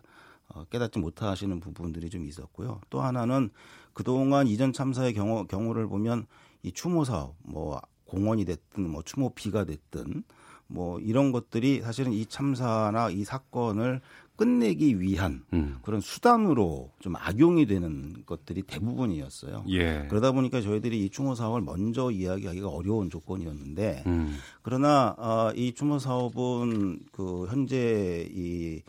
[0.48, 2.80] 어, 깨닫지 못하시는 부분들이 좀 있었고요.
[2.90, 3.50] 또 하나는
[3.92, 6.26] 그동안 이전 참사의 경우, 경우를 보면
[6.62, 10.24] 이 추모 사업, 뭐 공원이 됐든 뭐 추모 비가 됐든
[10.68, 14.00] 뭐 이런 것들이 사실은 이 참사나 이 사건을
[14.36, 15.78] 끝내기 위한 음.
[15.82, 19.64] 그런 수단으로 좀 악용이 되는 것들이 대부분이었어요.
[19.68, 20.06] 예.
[20.10, 24.36] 그러다 보니까 저희들이 이 추모 사업을 먼저 이야기하기가 어려운 조건이었는데 음.
[24.60, 28.82] 그러나 어, 이 추모 사업은 그 현재 이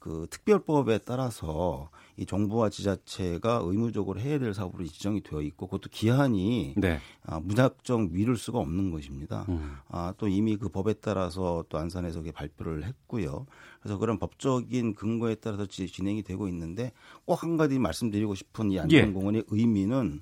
[0.00, 1.90] 그 특별법에 따라서
[2.20, 6.98] 이 정부와 지자체가 의무적으로 해야 될 사업으로 지정이 되어 있고 그것도 기한이 네.
[7.24, 9.46] 아, 무작정 미룰 수가 없는 것입니다.
[9.48, 9.76] 음.
[9.88, 13.46] 아, 또 이미 그 법에 따라서 또 안산에서 발표를 했고요.
[13.80, 16.92] 그래서 그런 법적인 근거에 따라서 지- 진행이 되고 있는데
[17.24, 18.80] 꼭 한 가지 말씀드리고 싶은 이 예.
[18.80, 20.20] 안전공원의 의미는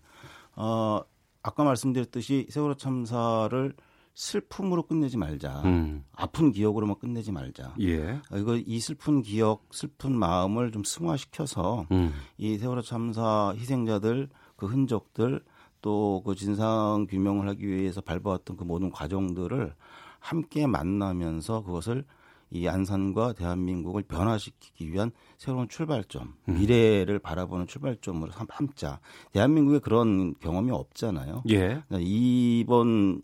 [0.54, 1.00] 어,
[1.42, 3.74] 아까 말씀드렸듯이 세월호 참사를
[4.18, 5.62] 슬픔으로 끝내지 말자.
[5.64, 6.04] 음.
[6.12, 7.74] 아픈 기억으로만 끝내지 말자.
[7.78, 8.20] 예.
[8.32, 12.12] 어, 이거 이 슬픈 기억, 슬픈 마음을 좀 승화시켜서 음.
[12.36, 15.40] 이 세월호 참사 희생자들 그 흔적들
[15.80, 19.72] 또 그 진상 규명을 하기 위해서 밟아왔던 그 모든 과정들을
[20.18, 22.04] 함께 만나면서 그것을
[22.50, 29.00] 이 안산과 대한민국을 변화시키기 위한 새로운 출발점, 미래를 바라보는 출발점으로 삼- 삼자.
[29.32, 31.42] 대한민국에 그런 경험이 없잖아요.
[31.50, 31.82] 예.
[31.88, 33.20] 그러니까 이번을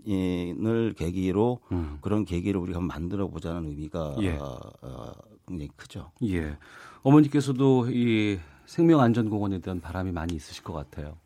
[0.97, 1.99] 계기로 음.
[2.01, 4.37] 그런 계기를 우리가 만들어 보자는 의미가 예.
[4.37, 5.13] 어, 어,
[5.49, 6.11] 굉장히 크죠.
[6.25, 6.57] 예.
[7.03, 11.17] 어머니께서도 이 생명안전공원에 대한 바람이 많이 있으실 것 같아요.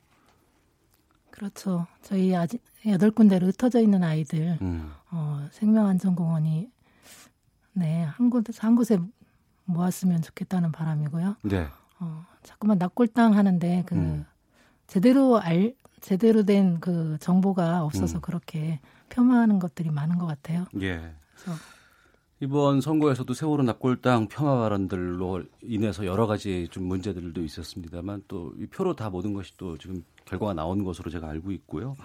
[1.30, 1.86] 그렇죠.
[2.02, 4.90] 저희 아직 여덟 군데로 흩어져 있는 아이들 음.
[5.12, 6.68] 어, 생명안전공원이
[7.78, 8.98] 네, 한 곳에서 한 곳에
[9.66, 11.36] 모았으면 좋겠다는 바람이고요.
[11.42, 11.68] 네.
[12.00, 14.24] 어, 자꾸만 납골당 하는데 그 음.
[14.86, 18.20] 제대로 알 제대로 된 그 정보가 없어서 음.
[18.20, 20.64] 그렇게 폄하하는 것들이 많은 것 같아요.
[20.80, 21.12] 예.
[21.34, 21.58] 그래서
[22.40, 28.94] 이번 선거에서도 세월호 납골당 폄하 발언들로 인해서 여러 가지 좀 문제들도 있었습니다만 또 이 표로
[28.94, 31.96] 다 모든 것이 또 지금 결과가 나온 것으로 제가 알고 있고요.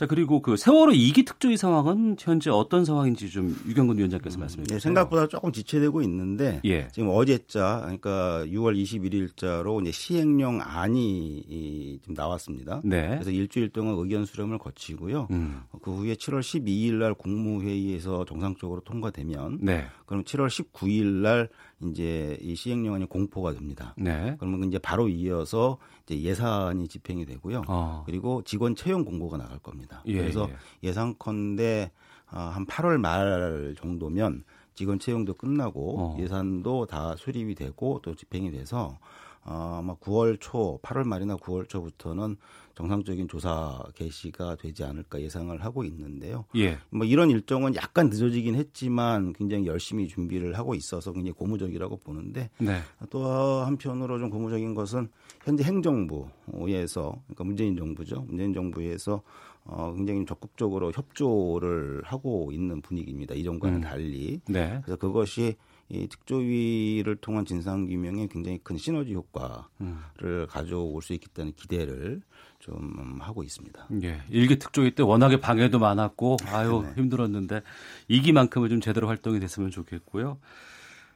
[0.00, 4.76] 자 그리고 그 세월호 이기 특조위 상황은 현재 어떤 상황인지 좀 유경근 위원장께서 말씀해 주세요.
[4.76, 6.88] 예, 생각보다 조금 지체되고 있는데 예.
[6.88, 12.80] 지금 어제자 그러니까 6월 21일자로 이제 시행령 안이 이, 지금 나왔습니다.
[12.82, 13.10] 네.
[13.10, 15.28] 그래서 일주일 동안 의견 수렴을 거치고요.
[15.32, 15.64] 음.
[15.82, 19.84] 그 후에 7월 12일 날 국무회의에서 정상적으로 통과되면 네.
[20.06, 21.50] 그럼 7월 19일 날
[21.82, 23.94] 이제 이 시행령안이 공포가 됩니다.
[23.96, 24.36] 네.
[24.38, 27.62] 그러면 이제 바로 이어서 이제 예산이 집행이 되고요.
[27.68, 28.02] 어.
[28.06, 30.02] 그리고 직원 채용 공고가 나갈 겁니다.
[30.06, 30.88] 예, 그래서 예.
[30.88, 31.90] 예상컨대
[32.26, 36.16] 아, 한 8월 말 정도면 직원 채용도 끝나고 어.
[36.20, 38.98] 예산도 다 수립이 되고 또 집행이 돼서
[39.42, 42.36] 어, 아마 9월 초, 8월 말이나 9월 초부터는
[42.80, 46.46] 정상적인 조사 개시가 되지 않을까 예상을 하고 있는데요.
[46.56, 46.78] 예.
[46.88, 52.78] 뭐 이런 일정은 약간 늦어지긴 했지만 굉장히 열심히 준비를 하고 있어서 굉장히 고무적이라고 보는데 네.
[53.10, 55.10] 또 한편으로 좀 고무적인 것은
[55.44, 58.22] 현재 행정부에서 그러니까 문재인 정부죠.
[58.26, 59.22] 문재인 정부에서
[59.64, 63.34] 어 굉장히 적극적으로 협조를 하고 있는 분위기입니다.
[63.34, 63.80] 이전과는 음.
[63.82, 64.40] 달리.
[64.48, 64.80] 네.
[64.82, 65.54] 그래서 그것이
[65.90, 69.16] 이 특조위를 통한 진상 규명에 굉장히 큰 시너지 음.
[69.16, 72.22] 효과를 가져올 수 있겠다는 기대를
[72.70, 73.86] 좀 하고 있습니다.
[74.02, 74.22] 예.
[74.30, 76.92] 일기 특조위 때 워낙에 방해도 많았고 아유 네.
[76.96, 77.62] 힘들었는데
[78.08, 80.38] 이기만큼은 좀 제대로 활동이 됐으면 좋겠고요.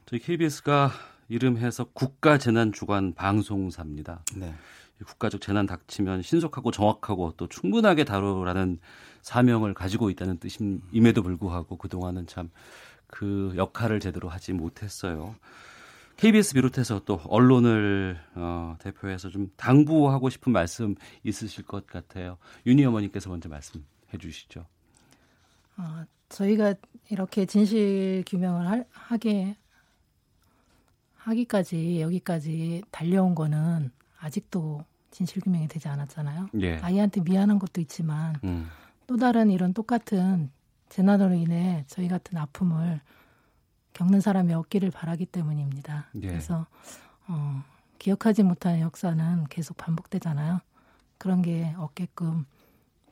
[0.05, 0.91] 저희 KBS가
[1.29, 4.21] 이름해서 국가 재난주간 방송사입니다.
[4.35, 4.53] 네.
[5.01, 8.79] 이 국가적 재난 닥치면 신속하고 정확하고 또 충분하게 다루라는
[9.21, 12.49] 사명을 가지고 있다는 뜻임에도 불구하고 그동안은 참
[13.07, 15.35] 그 역할을 제대로 하지 못했어요.
[16.17, 22.37] KBS 비롯해서 또 언론을 어, 대표해서 좀 당부하고 싶은 말씀 있으실 것 같아요.
[22.65, 23.83] 윤희 어머니께서 먼저 말씀해
[24.19, 24.65] 주시죠.
[25.77, 26.73] 어, 저희가
[27.09, 29.55] 이렇게 진실 규명을 할- 하게
[31.17, 36.49] 하기까지 여기까지 달려온 거는 아직도 진실 규명이 되지 않았잖아요.
[36.61, 36.77] 예.
[36.77, 38.69] 아이한테 미안한 것도 있지만 음,
[39.07, 40.51] 또 다른 이런 똑같은
[40.89, 43.01] 재난으로 인해 저희 같은 아픔을
[43.95, 46.09] 겪는 사람이 없기를 바라기 때문입니다.
[46.21, 46.27] 예.
[46.27, 46.67] 그래서
[47.27, 47.63] 어,
[47.97, 50.59] 기억하지 못한 역사는 계속 반복되잖아요.
[51.17, 52.45] 그런 게 없게끔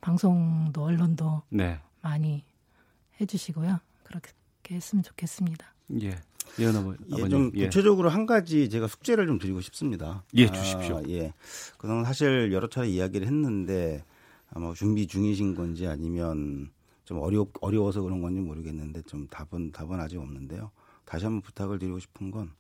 [0.02, 1.80] 방송도 언론도 네.
[2.02, 2.44] 많이
[3.20, 3.80] 해주시고요.
[4.04, 4.32] 그렇게
[4.76, 5.74] 했으면 좋겠습니다.
[6.02, 6.10] 예.
[6.60, 7.66] 예, 아버, 예, 좀 예.
[7.66, 10.24] 구체적으로 한 가지 제가 숙제를 좀 드리고 싶습니다.
[10.34, 10.98] 예, 주십시오.
[10.98, 11.34] 아, 예.
[11.78, 14.04] 그동안 사실 여러 차례 이야기를 했는데
[14.52, 16.73] 아마 준비 중이신 건지 아니면
[17.06, 20.72] 좀 어려 어려워서 그런 건지 모르겠는데 좀 답은 답은 아직 없는데요.
[21.06, 22.52] 다시 한번 부탁을 드리고 싶은 건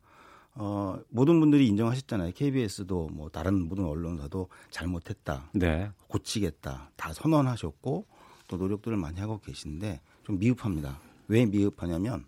[0.55, 2.31] 어, 모든 분들이 인정하셨잖아요.
[2.35, 5.49] KBS도 뭐 다른 모든 언론사도 잘못했다.
[5.53, 5.89] 네.
[6.07, 6.91] 고치겠다.
[6.95, 8.05] 다 선언하셨고
[8.47, 10.99] 또 노력들을 많이 하고 계신데 좀 미흡합니다.
[11.27, 12.25] 왜 미흡하냐면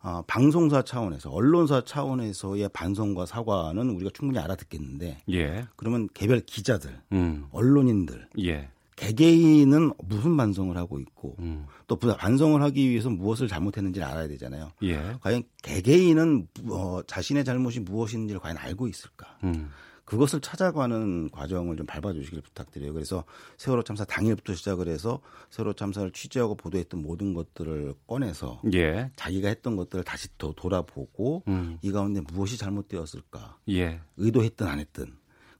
[0.00, 5.66] 어, 방송사 차원에서 언론사 차원에서의 반성과 사과는 우리가 충분히 알아듣겠는데 예.
[5.74, 7.46] 그러면 개별 기자들, 음.
[7.50, 8.70] 언론인들, 예.
[8.98, 11.66] 개개인은 무슨 반성을 하고 있고 음.
[11.86, 14.72] 또 부- 반성을 하기 위해서 무엇을 잘못했는지를 알아야 되잖아요.
[14.82, 15.16] 예.
[15.20, 19.38] 과연 개개인은 어, 자신의 잘못이 무엇인지를 과연 알고 있을까?
[19.44, 19.70] 음.
[20.04, 22.94] 그것을 찾아가는 과정을 좀 밟아주시길 부탁드려요.
[22.94, 23.24] 그래서
[23.58, 29.10] 세월호 참사 당일부터 시작을 해서 세월호 참사를 취재하고 보도했던 모든 것들을 꺼내서 예.
[29.16, 31.78] 자기가 했던 것들을 다시 더 돌아보고 음.
[31.82, 33.58] 이 가운데 무엇이 잘못되었을까?
[33.68, 34.00] 예.
[34.16, 35.12] 의도했든 안 했든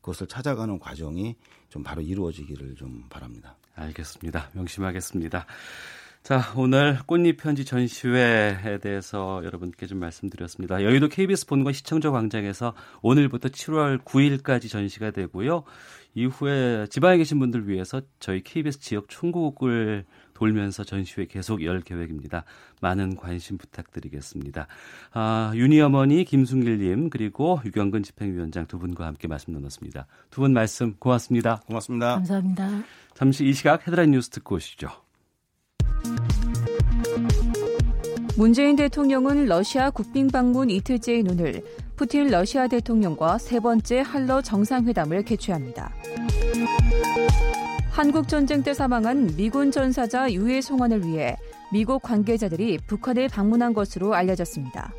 [0.09, 1.37] 그것을 찾아가는 과정이
[1.69, 3.57] 좀 바로 이루어지기를 좀 바랍니다.
[3.75, 4.51] 알겠습니다.
[4.55, 5.45] 명심하겠습니다.
[6.23, 10.83] 자, 오늘 꽃잎 편지 전시회에 대해서 여러분께 좀 말씀드렸습니다.
[10.83, 15.65] 여의도 KBS 본관 시청자 광장에서 오늘부터 7월 9일까지 전시가 되고요.
[16.15, 20.07] 이후에 지방에 계신 분들 위해서 저희 KBS 지역 총국을
[20.39, 22.45] 돌면서 전시회 계속 열 계획입니다.
[22.81, 24.69] 많은 관심 부탁드리겠습니다.
[25.13, 30.07] 아, 윤희 어머니 김순길님 그리고 유경근 집행위원장 두 분과 함께 말씀 나눴습니다.
[30.31, 31.61] 두 분 말씀 고맙습니다.
[31.67, 32.15] 고맙습니다.
[32.15, 32.69] 감사합니다.
[33.15, 34.89] 잠시 이 시각 헤드라인 뉴스 듣고 오시죠.
[38.37, 41.65] 문재인 대통령은 러시아 국빈 방문 이틀째인 오늘
[41.97, 45.93] 푸틴 러시아 대통령과 세 번째 한러 정상회담을 개최합니다.
[47.99, 51.37] 한국 전쟁 때 사망한 미군 전사자 유해 송환을 위해
[51.73, 54.95] 미국 관계자들이 북한을 방문한 것으로 알려졌습니다.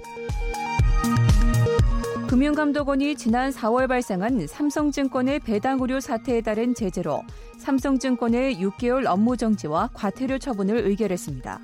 [2.27, 7.21] 금융감독원이 지난 4월 발생한 삼성증권의 배당 의료 사태에 따른 제재로
[7.59, 11.57] 삼성증권의 6개월 업무 정지와 과태료 처분을 의결했습니다.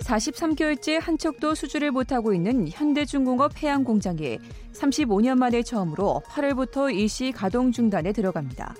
[0.00, 4.40] 43개월째 한 척도 수주를 못하고 있는 현대중공업 해양 공장이
[4.72, 8.74] 35년 만에 처음으로 8월부터 일시 가동 중단에 들어갑니다.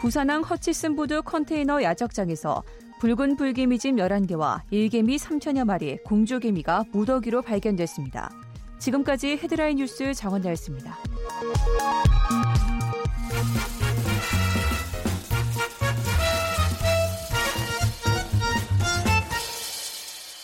[0.00, 2.62] 부산항 허치슨 부두 컨테이너 야적장에서
[3.00, 8.30] 붉은 불개미집 11개와 일개미 3천여 마리, 공조개미가 무더기로 발견됐습니다.
[8.78, 10.98] 지금까지 헤드라인 뉴스 정원나였습니다.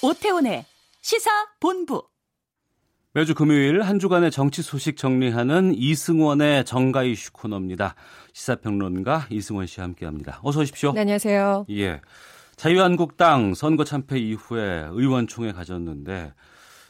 [0.02, 0.66] 오태훈의
[1.00, 2.13] 시사 본부.
[3.16, 7.94] 매주 금요일 한 주간의 정치 소식 정리하는 이승원의 정가 이슈 코너입니다.
[8.32, 10.40] 시사평론가 이승원 씨와 함께합니다.
[10.42, 10.92] 어서 오십시오.
[10.94, 11.66] 네, 안녕하세요.
[11.70, 12.00] 예.
[12.56, 16.34] 자유한국당 선거 참패 이후에 의원총회 가졌는데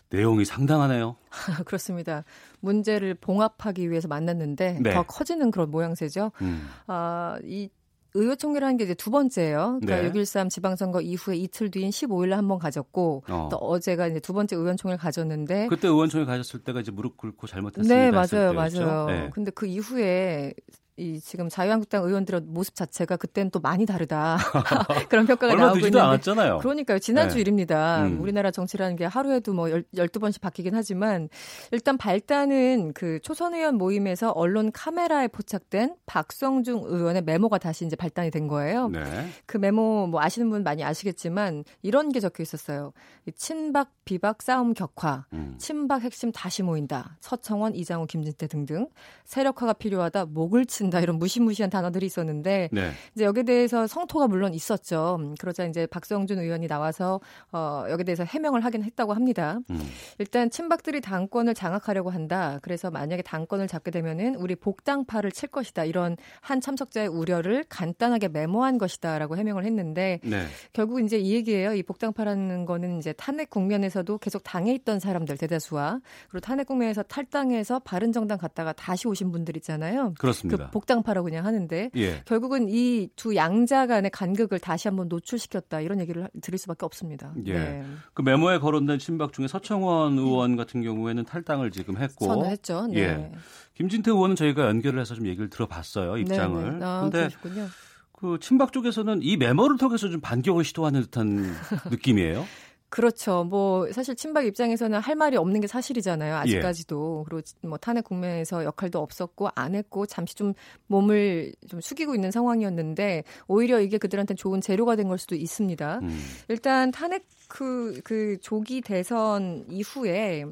[0.08, 1.16] 내용이 상당하네요.
[1.66, 2.24] 그렇습니다.
[2.60, 4.94] 문제를 봉합하기 위해서 만났는데 네.
[4.94, 6.32] 더 커지는 그런 모양새죠.
[6.40, 6.66] 음.
[6.86, 7.68] 아, 이
[8.14, 9.80] 의회총회라는 게 이제 두 번째예요.
[9.82, 10.20] 그러니까 네.
[10.22, 13.48] 6.13 지방선거 이후에 이틀 뒤인 15일에 한 번 가졌고 어.
[13.50, 17.94] 또 어제가 이제 두 번째 의원총회를 가졌는데 그때 의원총회 가졌을 때가 이제 무릎 꿇고 잘못했습니다.
[17.94, 18.52] 네, 맞아요.
[18.52, 19.06] 맞아요.
[19.06, 19.30] 네.
[19.32, 20.52] 근데 그 이후에
[20.96, 24.38] 이 지금 자유한국당 의원들의 모습 자체가 그때는 또 많이 다르다.
[25.10, 26.58] 그런 평가가 얼마 나오고 있는데 않았잖아요.
[26.58, 27.00] 그러니까요.
[27.00, 27.40] 지난주 네.
[27.40, 28.04] 일입니다.
[28.04, 28.20] 음.
[28.20, 31.28] 우리나라 정치라는 게 하루에도 뭐 열, 12번씩 바뀌긴 하지만
[31.72, 38.30] 일단 발단은 그 초선 의원 모임에서 언론 카메라에 포착된 박성중 의원의 메모가 다시 이제 발단이
[38.30, 38.88] 된 거예요.
[38.88, 39.02] 네.
[39.46, 42.92] 그 메모 뭐 아시는 분 많이 아시겠지만 이런 게 적혀 있었어요.
[43.26, 45.56] 이 친박 비박 싸움 격화, 음.
[45.58, 47.16] 친박 핵심 다시 모인다.
[47.20, 48.86] 서청원, 이장우, 김진태 등등
[49.24, 50.26] 세력화가 필요하다.
[50.26, 52.90] 목을 친다 이런 무시무시한 단어들이 있었는데 네.
[53.14, 55.16] 이제 여기에 대해서 성토가 물론 있었죠.
[55.20, 57.20] 음, 그러자 이제 박성준 의원이 나와서
[57.52, 59.58] 어 여기에 대해서 해명을 하긴 했다고 합니다.
[59.70, 59.90] 음.
[60.18, 62.58] 일단 친박들이 당권을 장악하려고 한다.
[62.62, 65.84] 그래서 만약에 당권을 잡게 되면은 우리 복당파를 칠 것이다.
[65.84, 70.46] 이런 한 참석자의 우려를 간단하게 메모한 것이다라고 해명을 했는데 네.
[70.72, 71.74] 결국 이제 이 얘기예요.
[71.74, 77.80] 이 복당파라는 거는 이제 탄핵 국면에서도 계속 당에 있던 사람들 대다수와 그리고 탄핵 국면에서 탈당해서
[77.80, 80.14] 바른 정당 갔다가 다시 오신 분들 있잖아요.
[80.18, 80.66] 그렇습니다.
[80.66, 82.22] 그 복당파라고 그냥 하는데 예.
[82.24, 87.32] 결국은 이 두 양자 간의 간극을 다시 한번 노출시켰다 이런 얘기를 들을 수밖에 없습니다.
[87.46, 87.52] 예.
[87.54, 87.84] 네.
[88.12, 92.88] 그 메모에 거론된 친박 중에 서청원 의원 같은 경우에는 탈당을 지금 했고 선언했죠.
[92.88, 92.98] 네.
[93.00, 93.32] 예.
[93.74, 96.64] 김진태 의원은 저희가 연결을 해서 좀 얘기를 들어봤어요 입장을.
[96.72, 96.84] 네, 네.
[96.84, 97.66] 아, 근데 그러셨군요.
[98.12, 101.44] 그 친박 쪽에서는 이 메모를 통해서 좀 반격을 시도하는 듯한
[101.90, 102.44] 느낌이에요.
[102.94, 103.42] 그렇죠.
[103.42, 106.36] 뭐 사실 친박 입장에서는 할 말이 없는 게 사실이잖아요.
[106.36, 107.24] 아직까지도.
[107.26, 107.28] 예.
[107.28, 110.54] 그리고 뭐 탄핵 국면에서 역할도 없었고 안 했고 잠시 좀
[110.86, 115.98] 몸을 좀 숙이고 있는 상황이었는데 오히려 이게 그들한테 좋은 재료가 된 걸 수도 있습니다.
[116.02, 116.24] 음.
[116.48, 120.44] 일단 탄핵 그, 그 조기 대선 이후에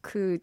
[0.00, 0.38] 그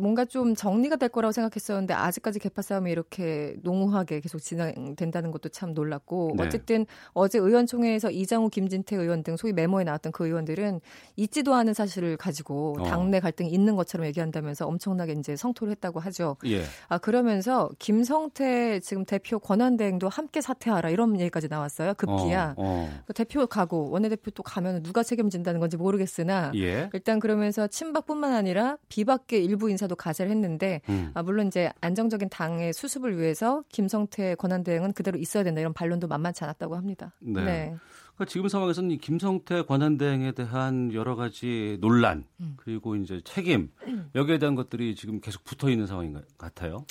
[0.00, 5.74] 뭔가 좀 정리가 될 거라고 생각했었는데 아직까지 개파 싸움이 이렇게 농후하게 계속 진행된다는 것도 참
[5.74, 6.44] 놀랐고 네.
[6.44, 10.80] 어쨌든 어제 의원총회에서 이장우 김진태 의원 등 소위 메모에 나왔던 그 의원들은
[11.16, 12.84] 있지도 않은 사실을 가지고 어.
[12.84, 16.36] 당내 갈등이 있는 것처럼 얘기한다면서 엄청나게 이제 성토를 했다고 하죠.
[16.46, 16.62] 예.
[16.88, 21.94] 아 그러면서 김성태 지금 대표 권한대행도 함께 사퇴하라 이런 얘기까지 나왔어요.
[21.94, 22.54] 급기야.
[22.56, 23.02] 어, 어.
[23.06, 26.88] 그 대표 가고 원내대표 또 가면 누가 책임진다는 건지 모르겠으나 예.
[26.92, 31.10] 일단 그러면서 친박뿐만 아니라 비박계 일부 인인 사도 가세를 했는데 음.
[31.14, 36.44] 아, 물론 이제 안정적인 당의 수습을 위해서 김성태 권한대행은 그대로 있어야 된다 이런 반론도 만만치
[36.44, 37.12] 않았다고 합니다.
[37.18, 37.44] 네.
[37.44, 37.76] 네.
[38.14, 42.54] 그러니까 지금 상황에서는 이 김성태 권한대행에 대한 여러 가지 논란 음.
[42.56, 43.70] 그리고 이제 책임
[44.14, 46.84] 여기에 대한 것들이 지금 계속 붙어 있는 상황인 것 같아요.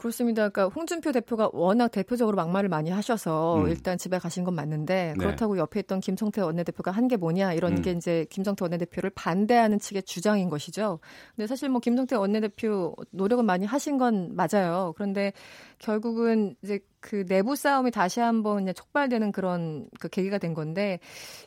[0.00, 0.48] 그렇습니다.
[0.48, 3.68] 그러니까 홍준표 대표가 워낙 대표적으로 막말을 많이 하셔서 음.
[3.68, 5.14] 일단 집에 가신 건 맞는데 네.
[5.18, 7.82] 그렇다고 옆에 있던 김성태 원내대표가 한 게 뭐냐 이런 음.
[7.82, 11.00] 게 이제 김성태 원내대표를 반대하는 측의 주장인 것이죠.
[11.36, 14.94] 근데 사실 뭐 김성태 원내대표 노력은 많이 하신 건 맞아요.
[14.96, 15.32] 그런데
[15.78, 21.00] 결국은 이제 그 내부 싸움이 다시 한번 이제 촉발되는 그런 그 계기가 된 건데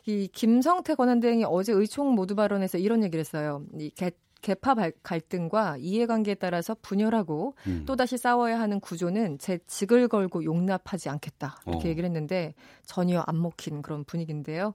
[0.06, 3.62] 이 김성태 권한대행이 어제 의총 모두 발언에서 이런 얘기를 했어요.
[3.80, 4.10] 이 개
[4.52, 7.84] 파 갈등과 이해관계에 따라서 분열하고 음.
[7.86, 11.56] 또다시 싸워야 하는 구조는 제 직을 걸고 용납하지 않겠다.
[11.66, 11.90] 이렇게 어.
[11.90, 12.52] 얘기를 했는데
[12.84, 14.74] 전혀 안 먹힌 그런 분위기인데요.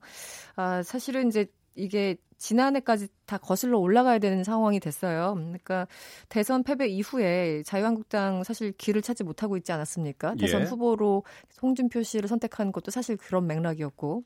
[0.55, 1.45] 아, 사실은 이제
[1.79, 5.33] 이게 지난해까지 다 거슬러 올라가야 되는 상황이 됐어요.
[5.35, 5.87] 그러니까
[6.29, 10.35] 대선 패배 이후에 자유한국당 사실 길을 찾지 못하고 있지 않았습니까?
[10.35, 10.65] 대선 예.
[10.65, 11.23] 후보로
[11.61, 14.23] 홍준표 씨를 선택한 것도 사실 그런 맥락이었고,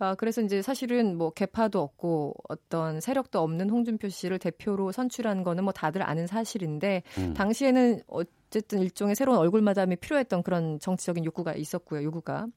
[0.00, 5.62] 아 그래서 이제 사실은 뭐 개파도 없고 어떤 세력도 없는 홍준표 씨를 대표로 선출한 거는
[5.64, 7.34] 뭐 다들 아는 사실인데 음.
[7.34, 12.48] 당시에는 어쨌든 일종의 새로운 얼굴 마담이 필요했던 그런 정치적인 욕구가 있었고요, 요구가.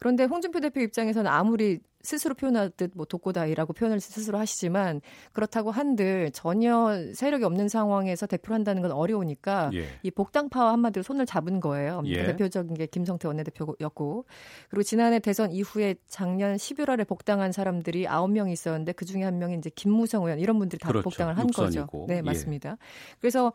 [0.00, 5.00] 그런데 홍준표 대표 입장에서는 아무리 스스로 표현하듯 뭐 독고다이라고 표현을 스스로 하시지만
[5.32, 9.86] 그렇다고 한들 전혀 세력이 없는 상황에서 대표를 한다는 건 어려우니까 예.
[10.02, 12.02] 이 복당파와 한마디로 손을 잡은 거예요.
[12.06, 12.24] 예.
[12.26, 14.24] 대표적인 게 김성태 원내대표였고
[14.70, 19.70] 그리고 지난해 대선 이후에 작년 11월에 복당한 사람들이 9명이 있었는데 그 중에 한 명이 이제
[19.74, 21.04] 김무성 의원 이런 분들이 다 그렇죠.
[21.04, 21.86] 복당을 한 육선이고.
[21.86, 22.06] 거죠.
[22.06, 22.22] 네, 예.
[22.22, 22.70] 맞습니다.
[22.70, 22.76] 예.
[23.20, 23.52] 그래서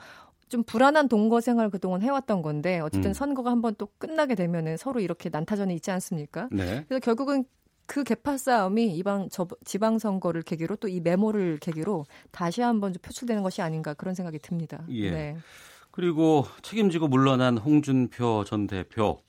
[0.50, 3.14] 좀 불안한 동거 생활 그동안 해왔던 건데 어쨌든 음.
[3.14, 6.48] 선거가 한번 또 끝나게 되면은 서로 이렇게 난타전이 있지 않습니까?
[6.52, 6.84] 네.
[6.88, 7.46] 그래서 결국은
[7.86, 13.02] 그 개파 싸움이 이방 저, 지방 선거를 계기로 또 이 메모를 계기로 다시 한번 좀
[13.02, 14.86] 표출되는 것이 아닌가 그런 생각이 듭니다.
[14.90, 15.12] 예.
[15.12, 15.38] 네.
[15.92, 19.22] 그리고 책임지고 물러난 홍준표 전 대표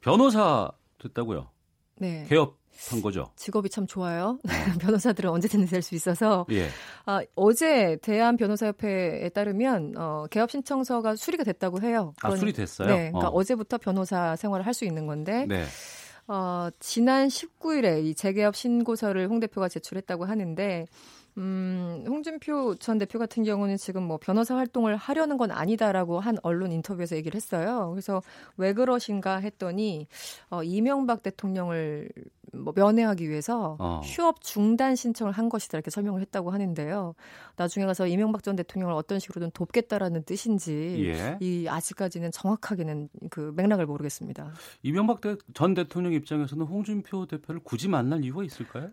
[0.00, 1.48] 변호사 됐다고요?
[1.96, 2.24] 네.
[2.28, 2.58] 개업
[2.90, 3.30] 한 거죠.
[3.36, 4.38] 직업이 참 좋아요.
[4.44, 4.52] 네.
[4.80, 6.46] 변호사들은 언제든지 될 수 있어서.
[6.50, 6.68] 예.
[7.04, 12.14] 아, 어제 대한 변호사협회에 따르면 어, 개업 신청서가 수리가 됐다고 해요.
[12.22, 12.88] 아, 수리 됐어요?
[12.88, 13.10] 네.
[13.10, 13.42] 그러니까 어.
[13.42, 15.44] 제부터 변호사 생활을 할 수 있는 건데.
[15.48, 15.64] 네.
[16.30, 20.86] 어, 지난 19일에 이 재개업 신고서를 홍 대표가 제출했다고 하는데
[21.38, 26.72] 음, 홍준표 전 대표 같은 경우는 지금 뭐 변호사 활동을 하려는 건 아니다라고 한 언론
[26.72, 27.90] 인터뷰에서 얘기를 했어요.
[27.90, 28.22] 그래서
[28.56, 30.06] 왜 그러신가 했더니
[30.50, 32.10] 어, 이명박 대통령을
[32.52, 34.00] 뭐 면회하기 위해서 어.
[34.04, 37.14] 휴업 중단 신청을 한 것이다 이렇게 설명을 했다고 하는데요.
[37.56, 41.38] 나중에 가서 이명박 전 대통령을 어떤 식으로든 돕겠다라는 뜻인지 예.
[41.40, 44.52] 이 아직까지는 정확하게는 그 맥락을 모르겠습니다.
[44.82, 45.20] 이명박
[45.54, 48.90] 전 대통령 입장에서는 홍준표 대표를 굳이 만날 이유가 있을까요?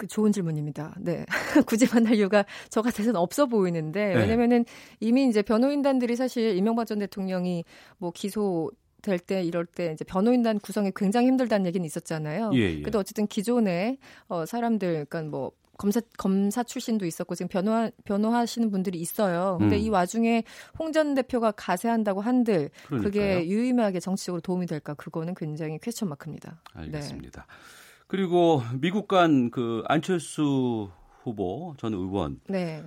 [0.00, 0.94] 그 좋은 질문입니다.
[0.98, 1.26] 네.
[1.66, 4.16] 굳이 만날 이유가 저 같아서는 없어 보이는데, 네.
[4.16, 4.64] 왜냐면은
[4.98, 7.64] 이미 이제 변호인단들이 사실 이명박 전 대통령이
[7.98, 8.70] 뭐 기소
[9.02, 12.50] 될때 이럴 때 이제 변호인단 구성이 굉장히 힘들다는 얘기는 있었잖아요.
[12.54, 12.82] 예, 예.
[12.82, 18.98] 근데 어쨌든 기존에 어 사람들 그러니까 뭐 검사 검사 출신도 있었고 지금 변호 변호하시는 분들이
[19.00, 19.56] 있어요.
[19.58, 19.80] 근데 음.
[19.80, 20.44] 이 와중에
[20.78, 23.02] 홍 전 대표가 가세한다고 한들 그러니까요.
[23.02, 26.60] 그게 유의미하게 정치적으로 도움이 될까 그거는 굉장히 퀘스천 마크입니다.
[26.74, 27.46] 알겠습니다.
[27.48, 27.79] 네.
[28.10, 30.90] 그리고 미국 간 그 안철수
[31.22, 32.40] 후보 전 의원.
[32.48, 32.82] 네.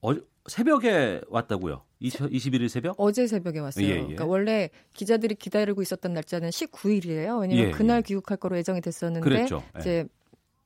[0.00, 0.12] 어,
[0.46, 1.82] 새벽에 왔다고요.
[2.00, 2.94] 20, 21일 새벽?
[2.98, 3.84] 어제 새벽에 왔어요.
[3.86, 3.98] 예, 예.
[4.00, 7.40] 그러니까 원래 기자들이 기다리고 있었던 날짜는 19일이에요.
[7.40, 8.02] 왜냐면 예, 그날 예.
[8.02, 9.62] 귀국할 거로 예정이 됐었는데 그랬죠.
[9.76, 9.80] 예.
[9.80, 10.04] 이제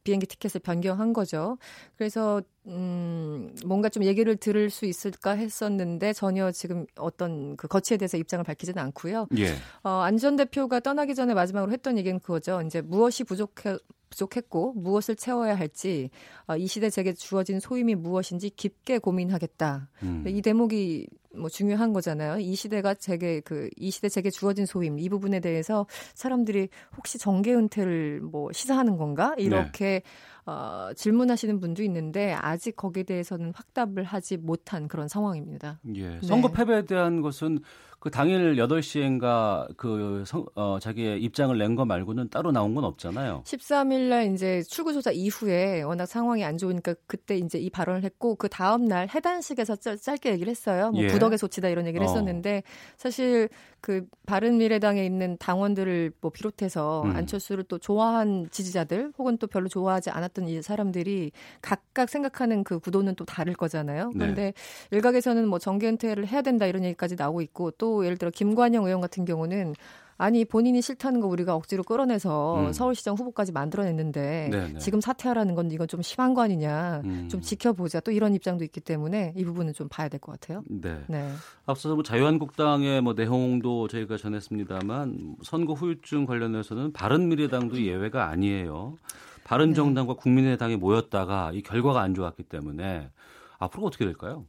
[0.05, 1.59] 비행기 티켓을 변경한 거죠.
[1.97, 8.17] 그래서 음 뭔가 좀 얘기를 들을 수 있을까 했었는데 전혀 지금 어떤 그 거치에 대해서
[8.17, 9.27] 입장을 밝히지는 않고요.
[9.39, 9.49] 예.
[9.83, 12.63] 어, 안전 대표가 떠나기 전에 마지막으로 했던 얘기는 그거죠.
[12.63, 13.77] 이제 무엇이 부족해
[14.11, 16.11] 부족했고 무엇을 채워야 할지
[16.47, 19.89] 어, 이 시대 제게 주어진 소임이 무엇인지 깊게 고민하겠다.
[20.03, 20.25] 음.
[20.27, 22.39] 이 대목이 뭐 중요한 거잖아요.
[22.39, 27.55] 이 시대가 제게 그 이 시대 제게 주어진 소임 이 부분에 대해서 사람들이 혹시 정계
[27.55, 30.03] 은퇴를 뭐 시사하는 건가 이렇게 네.
[30.49, 35.79] 어, 질문하시는 분도 있는데 아직 거기에 대해서는 확답을 하지 못한 그런 상황입니다.
[35.95, 36.19] 예.
[36.23, 36.55] 선거 네.
[36.55, 37.59] 패배에 대한 것은
[38.01, 43.43] 그 당일 8시엔가 그 성, 어, 자기의 입장을 낸 거 말고는 따로 나온 건 없잖아요.
[43.45, 48.35] 13일 날 이제 출구 조사 이후에 워낙 상황이 안 좋으니까 그때 이제 이 발언을 했고
[48.37, 50.93] 그 다음 날 해단식에서 짧, 짧게 얘기를 했어요.
[50.93, 51.09] 뭐 예.
[51.09, 52.09] 부덕의 소치다 이런 얘기를 어.
[52.09, 52.63] 했었는데
[52.97, 53.51] 사실
[53.81, 57.17] 그 바른 미래당에 있는 당원들을 뭐 비롯해서 음.
[57.17, 63.15] 안철수를 또 좋아한 지지자들 혹은 또 별로 좋아하지 않았던 이 사람들이 각각 생각하는 그 구도는
[63.15, 64.09] 또 다를 거잖아요.
[64.09, 64.19] 네.
[64.19, 64.97] 그런데 네.
[64.97, 69.01] 일각에서는 뭐 정계 은퇴를 해야 된다 이런 얘기까지 나오고 있고 또또 예를 들어 김관영 의원
[69.01, 69.75] 같은 경우는
[70.21, 72.73] 아니 본인이 싫다는 거 우리가 억지로 끌어내서 음.
[72.73, 74.73] 서울시장 후보까지 만들어냈는데 네네.
[74.73, 74.79] 네.
[74.81, 77.29] 지금 사퇴하라는 건 이건 좀 심한 거 아니냐 음.
[77.31, 80.65] 좀 지켜보자 또 이런 입장도 있기 때문에 이 부분은 좀 봐야 될 것 같아요.
[80.69, 81.01] 네.
[81.07, 81.31] 네.
[81.67, 88.97] 앞서서 뭐 자유한국당의 뭐 내용도 저희가 전했습니다만 선거 후유증 관련해서는 바른미래당도 예외가 아니에요.
[89.45, 90.19] 바른정당과 네.
[90.21, 93.09] 국민의당이 모였다가 이 결과가 안 좋았기 때문에
[93.59, 94.45] 앞으로 어떻게 될까요?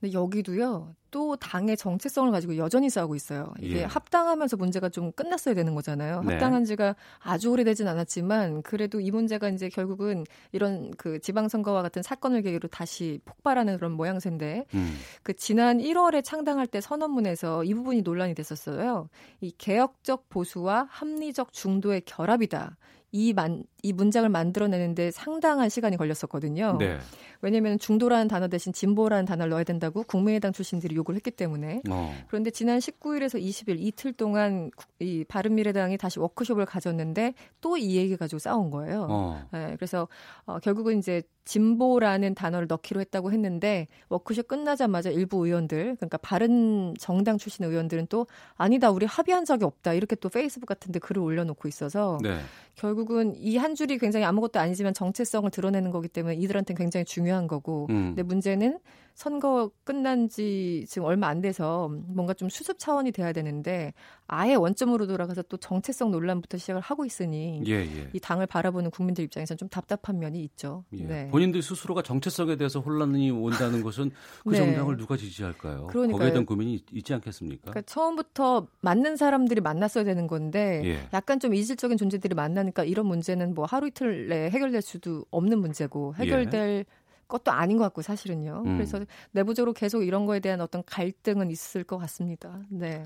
[0.00, 0.94] 근데 여기도요.
[1.14, 3.54] 또 당의 정체성을 가지고 여전히 싸우고 있어요.
[3.60, 3.84] 이게 예.
[3.84, 6.24] 합당하면서 문제가 좀 끝났어야 되는 거잖아요.
[6.24, 6.32] 네.
[6.32, 12.42] 합당한 지가 아주 오래되진 않았지만 그래도 이 문제가 이제 결국은 이런 그 지방선거와 같은 사건을
[12.42, 14.96] 계기로 다시 폭발하는 그런 모양새인데 음.
[15.22, 19.08] 그 지난 1월에 창당할 때 선언문에서 이 부분이 논란이 됐었어요.
[19.40, 22.76] 이 개혁적 보수와 합리적 중도의 결합이다.
[23.16, 26.78] 이, 만, 이 문장을 만들어내는데 상당한 시간이 걸렸었거든요.
[26.80, 26.98] 네.
[27.42, 31.82] 왜냐하면 중도라는 단어 대신 진보라는 단어를 넣어야 된다고 국민의당 출신들이 요구를 했기 때문에.
[31.88, 32.12] 어.
[32.26, 38.38] 그런데 지난 19일에서 20일 이틀 동안 이 바른미래당이 다시 워크숍을 가졌는데 또 이 얘기 가지고
[38.38, 39.06] 싸운 거예요.
[39.10, 39.48] 어.
[39.52, 40.08] 네, 그래서
[40.46, 47.36] 어, 결국은 이제 진보라는 단어를 넣기로 했다고 했는데 워크숍 끝나자마자 일부 의원들 그러니까 바른 정당
[47.36, 52.18] 출신 의원들은 또 아니다 우리 합의한 적이 없다 이렇게 또 페이스북 같은데 글을 올려놓고 있어서
[52.22, 52.38] 네.
[52.76, 57.46] 결국 은 이 한 줄이 굉장히 아무것도 아니지만 정체성을 드러내는 거기 때문에 이들한테는 굉장히 중요한
[57.46, 58.14] 거고 음.
[58.14, 58.78] 근데 문제는
[59.14, 63.94] 선거 끝난 지 지금 얼마 안 돼서 뭔가 좀 수습 차원이 돼야 되는데
[64.26, 68.08] 아예 원점으로 돌아가서 또 정체성 논란부터 시작을 하고 있으니 예, 예.
[68.12, 70.84] 이 당을 바라보는 국민들 입장에서는 좀 답답한 면이 있죠.
[70.94, 71.04] 예.
[71.04, 71.28] 네.
[71.28, 74.10] 본인들 스스로가 정체성에 대해서 혼란이 온다는 것은
[74.42, 74.58] 그 네.
[74.58, 75.86] 정당을 누가 지지할까요?
[75.86, 76.18] 그러니까요.
[76.18, 77.70] 거기에 대한 고민이 있지 않겠습니까?
[77.70, 81.08] 그러니까 처음부터 맞는 사람들이 만났어야 되는 건데 예.
[81.12, 86.14] 약간 좀 이질적인 존재들이 만나니까 이런 문제는 뭐 하루 이틀 내에 해결될 수도 없는 문제고
[86.16, 87.03] 해결될 예.
[87.38, 88.62] 것도 아닌 것 같고 사실은요.
[88.66, 88.76] 음.
[88.76, 92.60] 그래서 내부적으로 계속 이런 거에 대한 어떤 갈등은 있을 것 같습니다.
[92.70, 93.04] 네.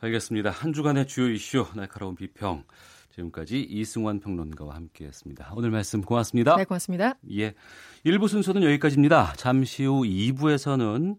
[0.00, 0.50] 알겠습니다.
[0.50, 2.64] 한 주간의 주요 이슈 날카로운 비평.
[3.14, 5.52] 지금까지 이승환 평론가와 함께했습니다.
[5.54, 6.56] 오늘 말씀 고맙습니다.
[6.56, 7.14] 네, 고맙습니다.
[7.30, 7.54] 예,
[8.04, 9.34] 1부 순서는 여기까지입니다.
[9.36, 11.16] 잠시 후 2부에서는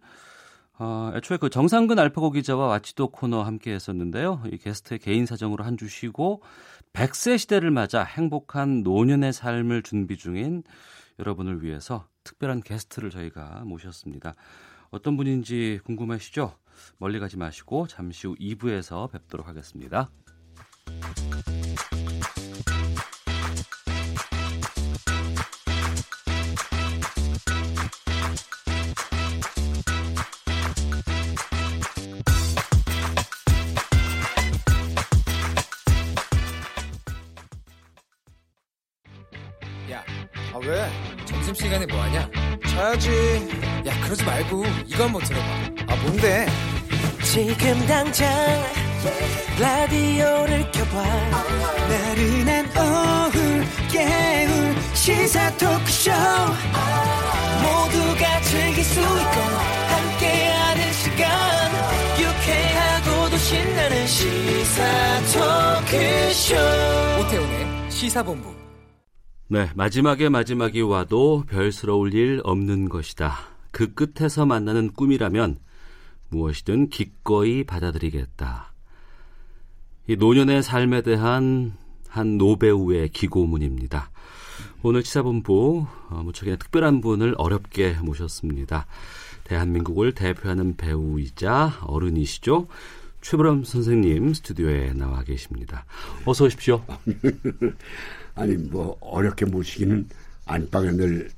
[0.77, 4.43] 어, 애초에 그 정상근 알파고 기자와 와치도 코너 함께 했었는데요.
[4.51, 6.41] 이 게스트의 개인 사정으로 한 주 쉬고
[6.91, 10.63] 100세 시대를 맞아 행복한 노년의 삶을 준비 중인
[11.20, 14.36] 여러분을 위해서 특별한 게스트를 저희가 모셨습니다.
[14.89, 16.57] 어떤 분인지 궁금하시죠?
[16.97, 20.09] 멀리 가지 마시고 잠시 후 2부에서 뵙도록 하겠습니다.
[44.95, 45.45] 이거 한번 들어봐.
[45.87, 46.45] 아, 뭔데?
[47.21, 48.31] 지금 당장
[49.59, 51.03] 라디오를 켜봐.
[51.89, 56.11] 나른한 오후 깨울 시사 토크쇼.
[57.61, 59.41] 모두가 즐길 수 있고
[59.89, 61.71] 함께하는 시간.
[62.17, 66.55] 유쾌하고도 신나는 시사 토크쇼.
[67.19, 68.55] 오태훈의 시사본부.
[69.49, 73.55] 네, 마지막에 마지막이 와도 별스러울 일 없는 것이다.
[73.76, 75.59] 그 끝에서 만나는 꿈이라면
[76.30, 78.71] 무엇이든 기꺼이 받아들이겠다.
[80.07, 81.73] 이 노년의 삶에 대한
[82.07, 84.11] 한 노배우의 기고문입니다.
[84.82, 88.88] 오늘 치사본부 어, 무척이나 특별한 분을 어렵게 모셨습니다.
[89.43, 92.69] 대한민국을 대표하는 배우이자 어른이시죠.
[93.19, 95.84] 최보람 선생님 스튜디오에 나와 계십니다.
[96.23, 96.82] 어서 오십시오.
[98.36, 100.07] 아니 뭐 어렵게 모시기는
[100.45, 101.30] 안방에 늘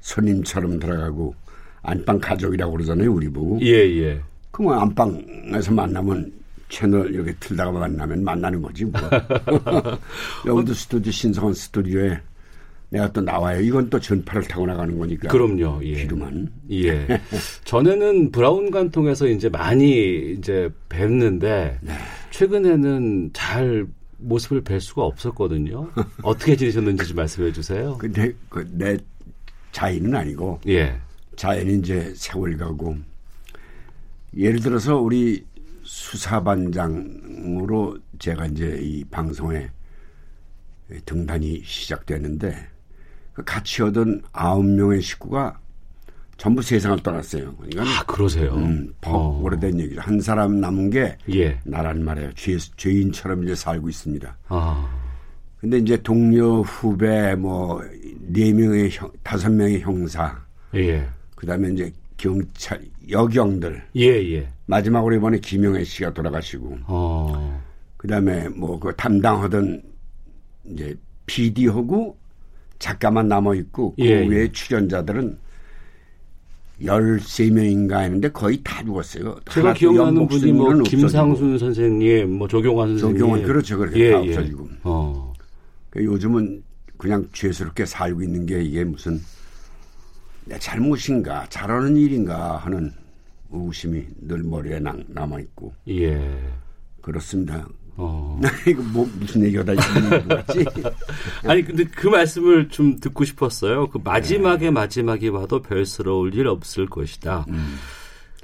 [0.00, 1.34] 손님처럼 들어가고
[1.88, 3.60] 안방 가족이라고 그러잖아요 우리 보고.
[3.60, 4.02] 예예.
[4.02, 4.20] 예.
[4.50, 6.32] 그뭐 안방에서 만나면
[6.68, 9.00] 채널 이렇게 틀다가 만나면 만나는 거지 뭐.
[10.46, 12.18] 여기도 스튜디오 신성한 스튜디오에
[12.90, 13.60] 내가 또 나와요.
[13.60, 15.28] 이건 또 전파를 타고 나가는 거니까.
[15.28, 15.80] 그럼요.
[15.84, 15.94] 예.
[16.02, 16.48] 귀로만.
[16.72, 17.20] 예.
[17.64, 21.92] 전에는 브라운 관통에서 이제 많이 이제 뵙는데 네.
[22.30, 23.86] 최근에는 잘
[24.18, 25.90] 모습을 뵐 수가 없었거든요.
[26.22, 27.96] 어떻게 지내셨는지 좀 말씀해 주세요.
[27.98, 28.96] 근데 그 내
[29.72, 30.96] 자인은 아니고 예.
[31.38, 32.96] 자연이 이제 세월 가고
[34.36, 35.46] 예를 들어서 우리
[36.68, 39.70] 수사반장으로 제가 이제 이 방송에
[41.06, 42.66] 등단이 시작되는데
[43.32, 45.58] 그 같이 오던 아홉 명의 식구가
[46.36, 47.54] 전부 세상을 떠났어요.
[47.56, 48.54] 그러니까 아 그러세요?
[48.54, 49.40] 음, 어.
[49.42, 50.00] 오래된 얘기죠.
[50.00, 51.58] 한 사람 남은 게 예.
[51.64, 52.32] 나란 말이에요.
[52.34, 54.36] 죄, 죄인처럼 이제 살고 있습니다.
[54.48, 54.98] 아.
[55.60, 57.82] 근데 이제 동료 후배 뭐
[58.30, 60.38] 네 명의 형, 다섯 명의 형사,
[60.74, 61.08] 예.
[61.38, 64.48] 그다음에 이제 경찰 여경들, 예 예.
[64.66, 67.62] 마지막으로 이번에 김영애 씨가 돌아가시고, 어.
[67.96, 69.80] 그다음에 뭐 그 담당하던
[70.72, 72.16] 이제 PD하고
[72.80, 75.38] 작가만 남아 있고 그 예, 그외 출연자들은
[76.82, 79.36] 13명인가 했는데 거의 다 죽었어요.
[79.50, 83.18] 제가 기억나는 분이 뭐 김상순 선생님, 뭐 조경환 선생님.
[83.18, 83.78] 조경환 그렇죠.
[83.78, 84.28] 그렇게 예, 다 예.
[84.30, 84.68] 없어지고.
[84.70, 84.76] 예.
[84.84, 85.32] 어.
[85.90, 86.62] 그러니까 요즘은
[86.96, 89.20] 그냥 죄스럽게 살고 있는 게 이게 무슨
[90.48, 92.90] 내 잘못인가 잘하는 일인가 하는
[93.50, 95.74] 의구심이 늘 머리에 남아 있고.
[95.88, 96.38] 예.
[97.02, 97.68] 그렇습니다.
[97.96, 98.40] 어.
[98.66, 100.64] 이거 뭐 무슨 얘기가 다 있는 거지?
[101.44, 103.88] 아니 근데 그 말씀을 좀 듣고 싶었어요.
[103.88, 104.70] 그 마지막에 네.
[104.70, 107.44] 마지막이 와도 별스러울 일 없을 것이다.
[107.48, 107.76] 음.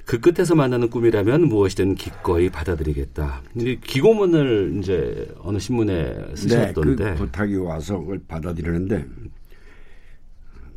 [0.05, 3.43] 그 끝에서 만나는 꿈이라면 무엇이든 기꺼이 받아들이겠다.
[3.85, 9.07] 기고문을 이제 어느 신문에 쓰셨던데 네, 그 부탁이 와서 그걸 받아들이는데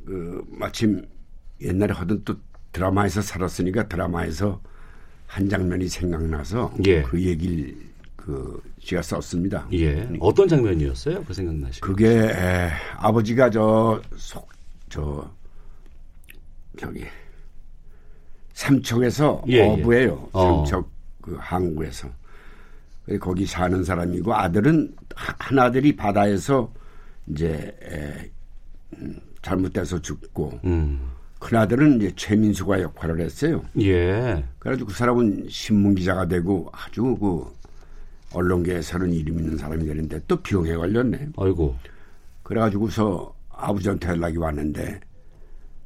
[0.06, 1.06] 그 마침
[1.62, 2.36] 옛날에 하던 또
[2.72, 4.62] 드라마에서 살았으니까 드라마에서
[5.26, 7.02] 한 장면이 생각나서 예.
[7.02, 7.76] 그 얘기를
[8.16, 9.68] 그 제가 썼습니다.
[9.74, 10.08] 예.
[10.20, 11.24] 어떤 장면이었어요?
[11.24, 11.86] 그 생각나시고.
[11.88, 14.48] 그게 에, 아버지가 저 속
[14.90, 15.30] 저
[16.80, 17.04] 저기
[18.54, 19.62] 삼척에서 예, 예.
[19.62, 20.30] 어부예요.
[20.36, 20.40] 예.
[20.40, 20.90] 삼척
[21.22, 22.10] 그 항구에서.
[23.22, 26.72] 거기 사는 사람이고 아들은 한 아들이 바다에서
[27.28, 28.30] 이제 에,
[28.98, 31.10] 음, 잘못돼서 죽고 음.
[31.48, 33.64] 큰 아들은 이제 최민수가 역할을 했어요.
[33.80, 34.44] 예.
[34.60, 37.46] 그래가지고 그 사람은 신문 기자가 되고 아주 그
[38.34, 41.30] 언론계에서는 이름 있는 사람이 되는데 또 병에 걸렸네.
[41.38, 41.74] 아이고.
[42.44, 45.00] 그래가지고서 아버지한테 연락이 왔는데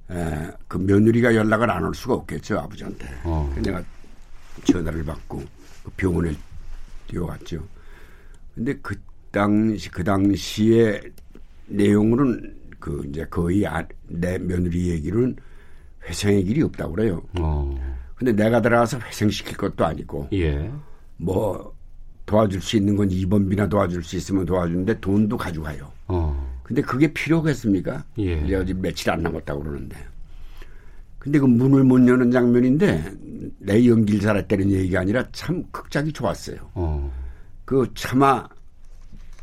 [0.09, 3.07] 에, 그 며느리가 연락을 안할 수가 없겠죠 아버지한테.
[3.23, 3.53] 어.
[3.61, 3.83] 내가
[4.63, 5.43] 전화를 받고
[5.83, 6.33] 그 병원에
[7.05, 7.63] 뛰어갔죠.
[8.55, 8.99] 근데 그
[9.29, 11.01] 당시 그 당시에
[11.67, 15.35] 내용으로는 그 이제 거의 아, 내 며느리 얘기는
[16.07, 17.21] 회생의 길이 없다고 그래요.
[17.39, 17.75] 어.
[18.15, 20.71] 근데 내가 들어가서 회생시킬 것도 아니고 예.
[21.17, 21.73] 뭐
[22.25, 25.91] 도와줄 수 있는 건 2번비나 도와줄 수 있으면 도와주는데 돈도 가져가요.
[26.07, 26.61] 어.
[26.63, 28.05] 근데 그게 필요겠습니까?
[28.19, 28.33] 예.
[28.45, 29.97] 이제 어디 며칠 안 남았다고 그러는데.
[31.19, 33.13] 근데 그 문을 못 여는 장면인데
[33.59, 36.57] 내 연기를 잘했다는 얘기가 아니라 참 극작이 좋았어요.
[36.73, 37.11] 어.
[37.65, 38.47] 그 차마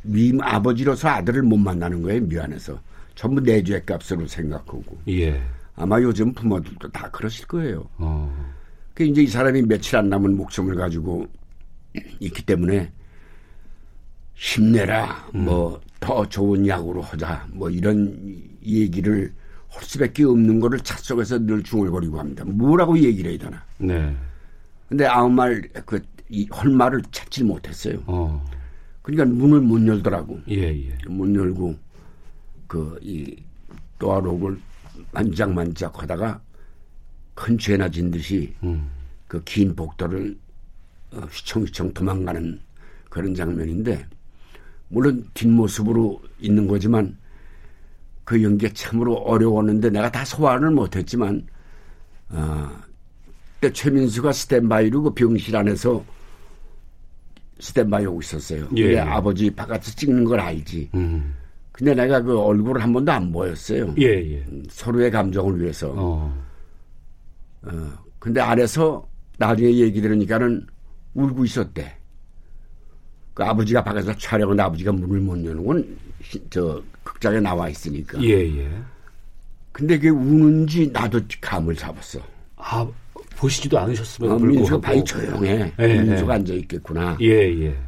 [0.03, 2.81] 미 아버지로서 아들을 못 만나는 거예요 미안해서
[3.15, 4.99] 전부 내주의 값으로 생각하고.
[5.09, 5.41] 예.
[5.79, 7.89] 아마 요즘 부모들도 다 그러실 거예요.
[7.99, 8.53] 어.
[8.95, 11.27] 그 이제 이 사람이 며칠 안 남은 목숨을 가지고
[12.19, 12.93] 있기 때문에
[14.35, 15.45] 힘내라, 음.
[15.45, 19.33] 뭐더 좋은 약으로 하자, 뭐 이런 얘기를
[19.69, 22.45] 할 수밖에 없는 거를 차 속에서 늘 중얼거리고 합니다.
[22.45, 23.63] 뭐라고 얘기를 해야 되나?
[23.79, 24.17] 네.
[24.89, 28.03] 근데 아무 말, 그, 이, 할 말을 찾질 못했어요.
[28.07, 28.45] 어.
[29.03, 30.41] 그러니까 문을 못 열더라고.
[30.51, 30.93] 예, 예.
[31.09, 31.77] 못 열고,
[32.67, 33.37] 그, 이,
[33.99, 34.59] 또아록을
[35.13, 36.41] 만작만작 하다가
[37.35, 38.91] 큰 죄나 진 듯이 음.
[39.27, 40.37] 그긴 복도를
[41.13, 42.61] 어, 휘청휘청 도망가는
[43.09, 44.07] 그런 장면인데
[44.89, 47.17] 물론 뒷모습으로 있는 거지만
[48.25, 51.47] 그 연기가 참으로 어려웠는데 내가 다 소화를 못했지만
[52.31, 52.71] 어,
[53.61, 56.05] 때 최민수가 스탠바이로 그 병실 안에서
[57.61, 58.69] 스탠바이 하고 있었어요.
[58.77, 58.99] 예, 예.
[58.99, 60.91] 아버지 바깥에서 찍는 걸 알지.
[60.95, 61.35] 음.
[61.79, 63.95] 근데 내가 그 얼굴을 한 번도 안 보였어요.
[63.99, 64.45] 예, 예.
[64.49, 65.95] 음, 서로의 감정을 위해서.
[65.97, 66.37] 어.
[67.63, 67.93] 어.
[68.19, 69.07] 근데 안에서
[69.39, 70.67] 나중에 얘기 들으니까는
[71.15, 71.95] 울고 있었대.
[73.33, 75.97] 그 아버지가 밖에서 촬영을 아버지가 문을 못 여는 건
[76.51, 78.21] 저 극장에 나와 있으니까.
[78.25, 78.69] 예, 예.
[79.71, 82.19] 근데 그게 우는지 나도 감을 잡았어.
[82.57, 82.85] 아,
[83.37, 85.73] 보시지도 않으셨으면 어, 민수가 바이 조용해.
[85.79, 86.37] 예, 민수가 예.
[86.39, 87.17] 앉아 있겠구나.
[87.21, 87.27] 예,
[87.67, 87.79] 예.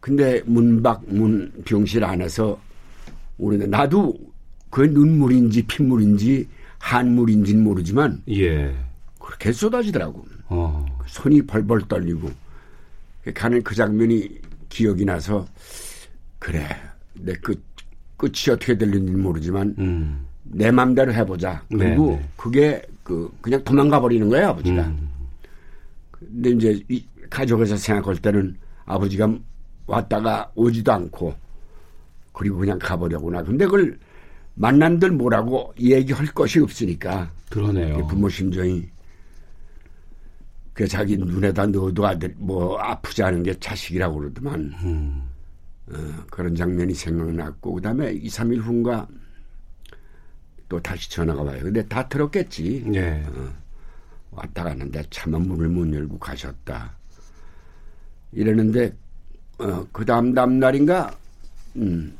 [0.00, 2.58] 근데 문 밖 문 병실 안에서
[3.38, 4.14] 우리는 나도
[4.70, 8.74] 그 눈물인지 핏물인지 한물인지는 모르지만 예.
[9.18, 10.26] 그렇게 쏟아지더라고.
[10.48, 10.86] 어.
[11.06, 12.30] 손이 벌벌 떨리고
[13.34, 14.28] 가는 그 장면이
[14.68, 15.46] 기억이 나서
[16.38, 16.66] 그래
[17.14, 17.60] 내그
[18.16, 20.26] 끝이 어떻게 될는지 모르지만 음.
[20.44, 21.62] 내 맘대로 해보자.
[21.68, 22.28] 그리고 네네.
[22.36, 24.82] 그게 그 그냥 도망가 버리는 거예요 아버지가.
[24.82, 25.08] 음.
[26.10, 29.32] 근데 이제 이 가족에서 생각할 때는 아버지가
[29.86, 31.34] 왔다가 오지도 않고
[32.38, 33.42] 그리고 그냥 가버려구나.
[33.42, 33.98] 근데 그걸
[34.54, 37.32] 만난들 뭐라고 얘기할 것이 없으니까.
[37.50, 38.06] 그러네요.
[38.06, 38.88] 부모 심정이.
[40.72, 44.72] 그 자기 눈에다 넣어도 아들 뭐 아프지 않은 게 자식이라고 그러더만.
[44.84, 45.22] 음.
[45.88, 49.08] 어, 그런 장면이 생각났고 그다음에 2, 3일 후인가
[50.68, 51.58] 또 다시 전화가 와요.
[51.60, 52.84] 근데 다 들었겠지.
[52.86, 53.24] 네.
[53.34, 53.52] 어,
[54.30, 56.92] 왔다 갔는데 차마 문을 못 열고 가셨다.
[58.30, 58.94] 이러는데
[59.58, 61.16] 어, 그 다음 다음 날인가
[61.76, 62.17] 음,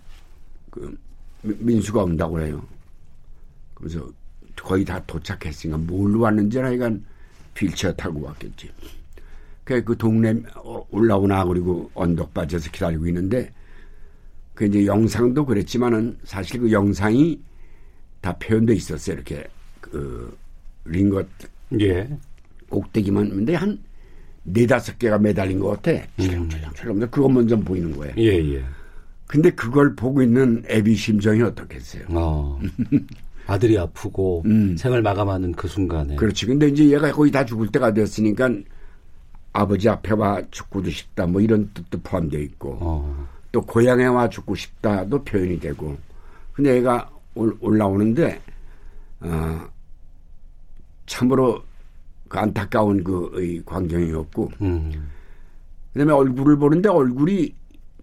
[0.79, 0.97] 그
[1.43, 2.65] 민수가 온다고 해요.
[3.75, 4.09] 그래서
[4.57, 7.05] 거의 다 도착했으니까 뭘로 왔는지는 하여간
[7.57, 8.71] 휠체어 타고 왔겠지.
[9.65, 10.35] 그, 그 동네
[10.91, 13.53] 올라오나 그리고 언덕 빠져서 기다리고 있는데
[14.55, 17.41] 그 이제 영상도 그랬지만은 사실 그 영상이
[18.21, 19.15] 다 표현돼 있었어요.
[19.15, 19.47] 이렇게
[19.81, 20.37] 그
[20.85, 21.27] 링것
[21.81, 22.09] 예.
[22.69, 23.79] 꼭대기만 근데 한
[24.43, 26.05] 네다섯 개가 매달린 것 같아.
[26.17, 27.03] 철렁철렁철렁.
[27.03, 27.11] 음.
[27.11, 28.15] 그것만 좀 보이는 거예요.
[28.19, 28.65] 예, 예.
[29.29, 32.07] 근데 그걸 보고 있는 애비 심정이 어떻겠어요?
[32.09, 32.59] 어.
[33.47, 34.77] 아들이 아프고 음.
[34.77, 36.17] 생을 마감하는 그 순간에.
[36.17, 36.47] 그렇지.
[36.47, 38.51] 근데 이제 얘가 거의 다 죽을 때가 됐으니까
[39.53, 43.29] 아버지 앞에 와 죽고도 싶다 뭐 이런 뜻도 포함되어 있고 어.
[43.53, 45.97] 또 고향에 와 죽고 싶다도 표현이 되고
[46.53, 48.41] 근데 얘가 올라오는데
[49.21, 49.67] 어,
[51.07, 51.63] 참으로
[52.29, 55.11] 그 안타까운 그 광경이었고 음.
[55.93, 57.55] 그다음에 얼굴을 보는데 얼굴이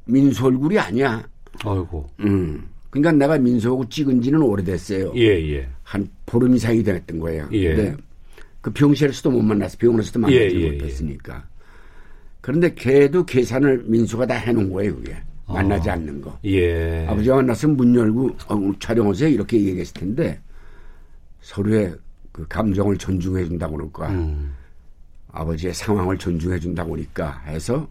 [0.06, 1.28] 민수 얼굴이 아니야.
[1.64, 2.10] 아이고.
[2.22, 2.68] 음.
[2.90, 5.14] 그러니까 내가 민수하고 찍은 지는 오래됐어요.
[5.16, 5.68] 예, 예.
[5.84, 7.50] 한 보름 이상이 됐던 거예요.
[7.52, 7.76] 예.
[7.76, 7.98] 근데
[8.62, 11.46] 그 병실에서도 못 만나서 병원에서도 만나지 예, 예, 예, 못했으니까.
[12.42, 15.16] 그런데 걔도 계산을 민수가 다 해놓은 거예요, 그게.
[15.48, 16.40] 만나지 아, 않는 거.
[16.46, 17.06] 예.
[17.08, 20.40] 아버지가 만났으면 문 열고 어, 촬영하세요 이렇게 얘기했을 텐데
[21.42, 21.94] 서로의
[22.32, 24.10] 그 감정을 존중해 준다고 그럴까.
[24.10, 24.54] 음.
[25.32, 27.88] 아버지의 상황을 존중해 준다고 그러니까 해서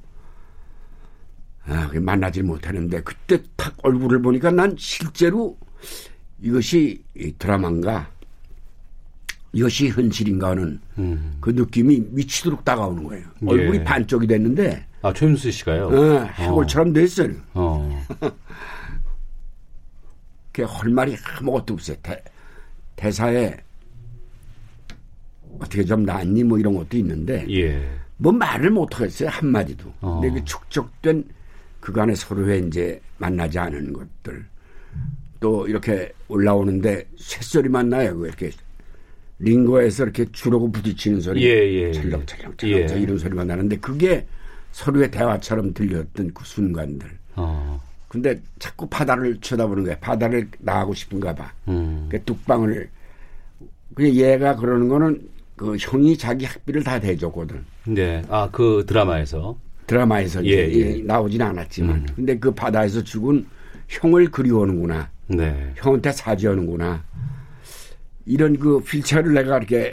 [1.67, 5.57] 아, 만나질 못하는데 그때 탁 얼굴을 보니까 난 실제로
[6.41, 7.03] 이것이
[7.39, 8.11] 드라마인가
[9.53, 11.37] 이것이 현실인가 하는 음.
[11.41, 13.25] 그 느낌이 미치도록 다가오는 거예요.
[13.43, 13.47] 예.
[13.47, 15.87] 얼굴이 반쪽이 됐는데 아, 최윤수 씨가요?
[15.89, 16.93] 어, 해골처럼 어.
[16.93, 17.35] 됐어요.
[17.55, 18.05] 어.
[20.53, 21.97] 그할 말이 아무것도 없어요.
[22.03, 22.23] 대,
[22.97, 23.57] 대사에
[25.59, 27.87] 어떻게 좀 낫니 뭐 이런 것도 있는데 예.
[28.17, 29.93] 뭐 말을 못 하겠어요 한마디도.
[30.01, 30.21] 어.
[30.21, 31.25] 근데 그 축적된
[31.85, 34.43] 그간에 서로의 이제 만나지 않은 것들
[35.39, 38.16] 또 이렇게 올라오는데 쇳소리만 나요.
[38.16, 38.51] 그 이렇게
[39.39, 42.87] 링거에서 이렇게 주로고 부딪히는 소리, 예, 예, 철렁철렁 철렁 예.
[42.99, 44.26] 이런 소리만 나는데 그게
[44.72, 47.07] 서로의 대화처럼 들렸던 그 순간들.
[47.37, 47.82] 어.
[48.09, 49.99] 근데 자꾸 바다를 쳐다보는 거야.
[49.99, 51.53] 바다를 나가고 싶은가 봐.
[51.68, 52.07] 음.
[52.11, 52.89] 그 뚝방을.
[53.95, 57.62] 그냥 얘가 그러는 거는 그 형이 자기 학비를 다 대줬거든.
[57.89, 58.22] 네.
[58.30, 59.59] 아, 그 드라마에서.
[59.87, 61.03] 드라마에서 예, 예.
[61.03, 61.97] 나오진 않았지만.
[61.97, 62.07] 음.
[62.16, 63.47] 근데 그 바다에서 죽은
[63.89, 65.11] 형을 그리워하는구나.
[65.28, 65.72] 네.
[65.76, 67.03] 형한테 사죄하는구나.
[68.26, 69.93] 이런 그 휠체어를 내가 이렇게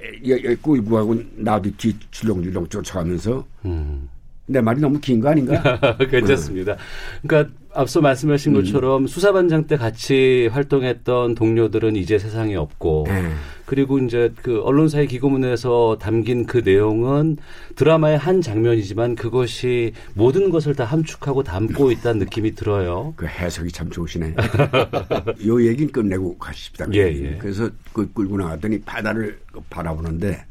[0.62, 4.08] 끌고 가고 나도 뒤 줄렁줄렁 쫓아가면서 음.
[4.46, 5.62] 내 말이 너무 긴 거 아닌가?
[6.10, 6.78] 괜찮습니다.
[7.22, 8.62] 그러니까 앞서 말씀하신 음.
[8.62, 13.32] 것처럼 수사반장 때 같이 활동했던 동료들은 이제 세상에 없고 네.
[13.66, 17.38] 그리고 이제 그 언론사의 기고문에서 담긴 그 내용은
[17.76, 23.14] 드라마의 한 장면이지만 그것이 모든 것을 다 함축하고 담고 있다는 느낌이 들어요.
[23.16, 24.36] 그 해석이 참 좋으시네.
[25.48, 26.88] 요 얘기는 끝내고 가십시다.
[26.94, 27.38] 예, 예.
[27.38, 30.46] 그래서 그 끌고 나갔더니 바다를 바라보는데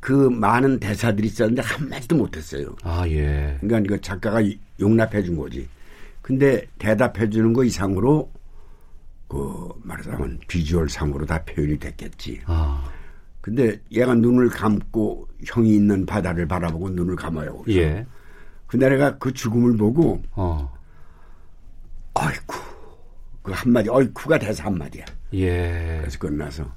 [0.00, 2.76] 그 많은 대사들이 있었는데 한마디도 못했어요.
[2.82, 3.56] 아, 예.
[3.60, 4.42] 그러니까 그 작가가
[4.78, 5.66] 용납해 준 거지.
[6.26, 8.32] 근데 대답해 주는 거 이상으로
[9.28, 12.40] 그 말하자면 비주얼 상으로 다 표현이 됐겠지.
[12.46, 12.84] 아.
[13.40, 17.58] 근데 얘가 눈을 감고 형이 있는 바다를 바라보고 눈을 감아요.
[17.62, 17.80] 그래서.
[17.80, 18.06] 예.
[18.66, 20.68] 근데 내가 그 죽음을 보고 어.
[22.14, 22.56] 아이쿠
[23.44, 25.04] 그 한마디 어이쿠가 대사 한마디야.
[25.34, 25.98] 예.
[26.00, 26.74] 그래서 끝나서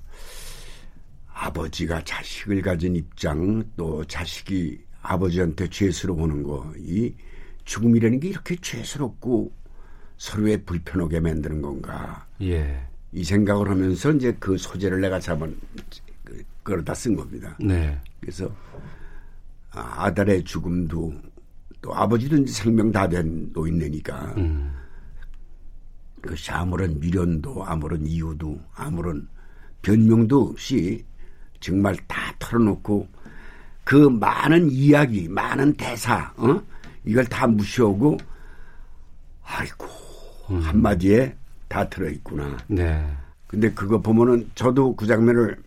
[1.33, 7.11] 아버지가 자식을 가진 입장 또 자식이 아버지한테 죄스러워하는 거 이
[7.69, 9.51] 죽음이라는 게 이렇게 죄스럽고
[10.17, 12.81] 서로의 불편하게 만드는 건가 예.
[13.11, 15.55] 이 생각을 하면서 이제 그 소재를 내가 잡은
[16.23, 17.55] 그, 그러다 쓴 겁니다.
[17.59, 17.95] 네.
[18.19, 18.51] 그래서
[19.69, 21.13] 아, 아들의 죽음도
[21.79, 24.73] 또 아버지도 이제 생명 다 된 노인네니까 음.
[26.21, 29.27] 그것이 아무런 미련도 아무런 이유도 아무런
[29.83, 31.05] 변명도 없이
[31.59, 33.07] 정말 다 털어놓고
[33.83, 36.61] 그 많은 이야기, 많은 대사, 어?
[37.09, 38.17] 이걸 다 무시하고,
[39.43, 39.87] 아이고,
[40.51, 40.61] 음.
[40.61, 41.35] 한마디에
[41.67, 42.57] 다 들어있구나.
[42.67, 43.03] 네.
[43.47, 45.57] 근데 그거 보면은 저도 그 장면을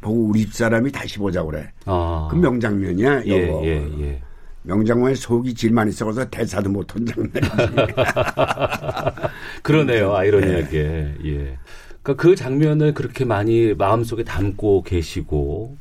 [0.00, 1.70] 보고 우리 사람이 다시 보자고 그래.
[1.84, 2.28] 아.
[2.30, 3.22] 그 명장면이야.
[3.26, 3.62] 예, 이거.
[3.64, 4.22] 예, 예.
[4.62, 7.40] 명장면에 속이 질만 있어서 대사도 못한 장면이지.
[9.62, 10.14] 그러네요.
[10.14, 10.82] 아이러니하게.
[10.82, 11.14] 네.
[11.24, 11.58] 예.
[12.02, 15.76] 그러니까 그 장면을 그렇게 많이 마음속에 담고 계시고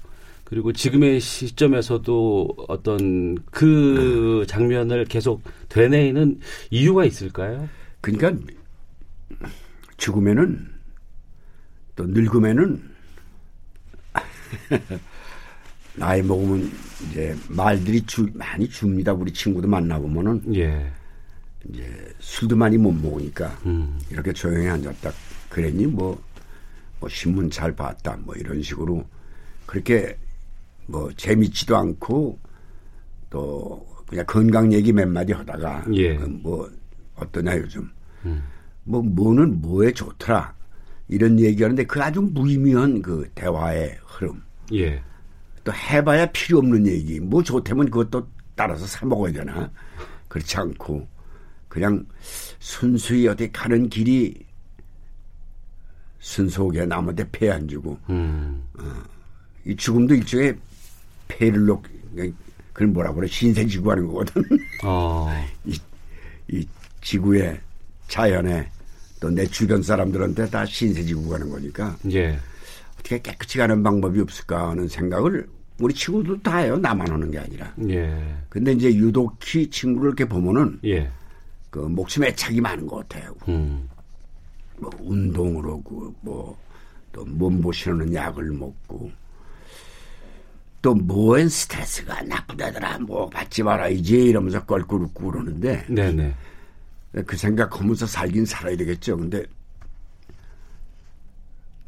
[0.47, 6.39] 그리고 지금의 시점에서도 어떤 그 장면을 계속 되뇌이는
[6.71, 7.67] 이유가 있을까요?
[7.99, 8.31] 그러니까
[9.97, 10.65] 죽으면은
[11.97, 12.81] 또 늙으면은
[15.97, 16.71] 나이 먹으면
[17.09, 19.11] 이제 말들이 주, 많이 줍니다.
[19.11, 20.89] 우리 친구도 만나보면은 예.
[21.67, 23.99] 이제 술도 많이 못 먹으니까 음.
[24.09, 25.11] 이렇게 조용히 앉았다
[25.49, 26.23] 그랬니 뭐,
[27.01, 29.05] 뭐 신문 잘 봤다 뭐 이런 식으로
[29.65, 30.17] 그렇게
[30.88, 32.39] 뭐 재밌지도 않고
[33.29, 36.13] 또 그냥 건강 얘기 몇 마디 하다가 예.
[36.13, 36.69] 뭐
[37.15, 37.89] 어떠냐 요즘
[38.25, 38.43] 음.
[38.83, 40.55] 뭐 뭐는 뭐에 좋더라
[41.09, 44.41] 이런 얘기하는데 그 아주 무의미한 그 대화의 흐름.
[44.73, 45.01] 예.
[45.63, 47.19] 또 해봐야 필요 없는 얘기.
[47.19, 49.69] 뭐 좋다면 그것도 따라서 사 먹어야 되나?
[50.27, 51.07] 그렇지 않고
[51.67, 52.05] 그냥
[52.59, 54.45] 순수히 어디 가는 길이
[56.19, 58.63] 순수하게 남한테 폐 안 주고 음.
[58.79, 58.83] 어,
[59.65, 60.57] 이 죽음도 일종의
[61.28, 61.82] 폐를 놓
[62.73, 64.43] 그걸 뭐라 그래 신세지구 하는 거거든.
[64.84, 65.28] 어.
[65.65, 65.78] 이,
[66.49, 66.67] 이
[67.01, 67.59] 지구의
[68.07, 68.69] 자연에
[69.19, 71.97] 또 내 주변 사람들한테 다 신세지구 가는 거니까.
[72.11, 72.38] 예.
[72.99, 75.47] 어떻게 깨끗이 가는 방법이 없을까 하는 생각을
[75.80, 76.78] 우리 친구들 다 해요.
[76.78, 77.73] 나만 하는 게 아니라.
[77.89, 78.36] 예.
[78.49, 81.09] 근데 이제 유독히 친구를 이렇게 보면은 예.
[81.69, 83.34] 그 목숨에 착이 많은 것 같아요.
[83.47, 83.88] 음.
[84.80, 89.11] 뭐 운동을 하고 뭐또 몸보시는 약을 먹고
[90.88, 96.33] 또 뭐엔 스트레스가 나쁘다더라 뭐 받지 말아야지 이러면서 껄껄 웃고 그러는데 네네.
[97.25, 99.17] 그 생각하면서 살긴 살아야 되겠죠.
[99.17, 99.43] 근데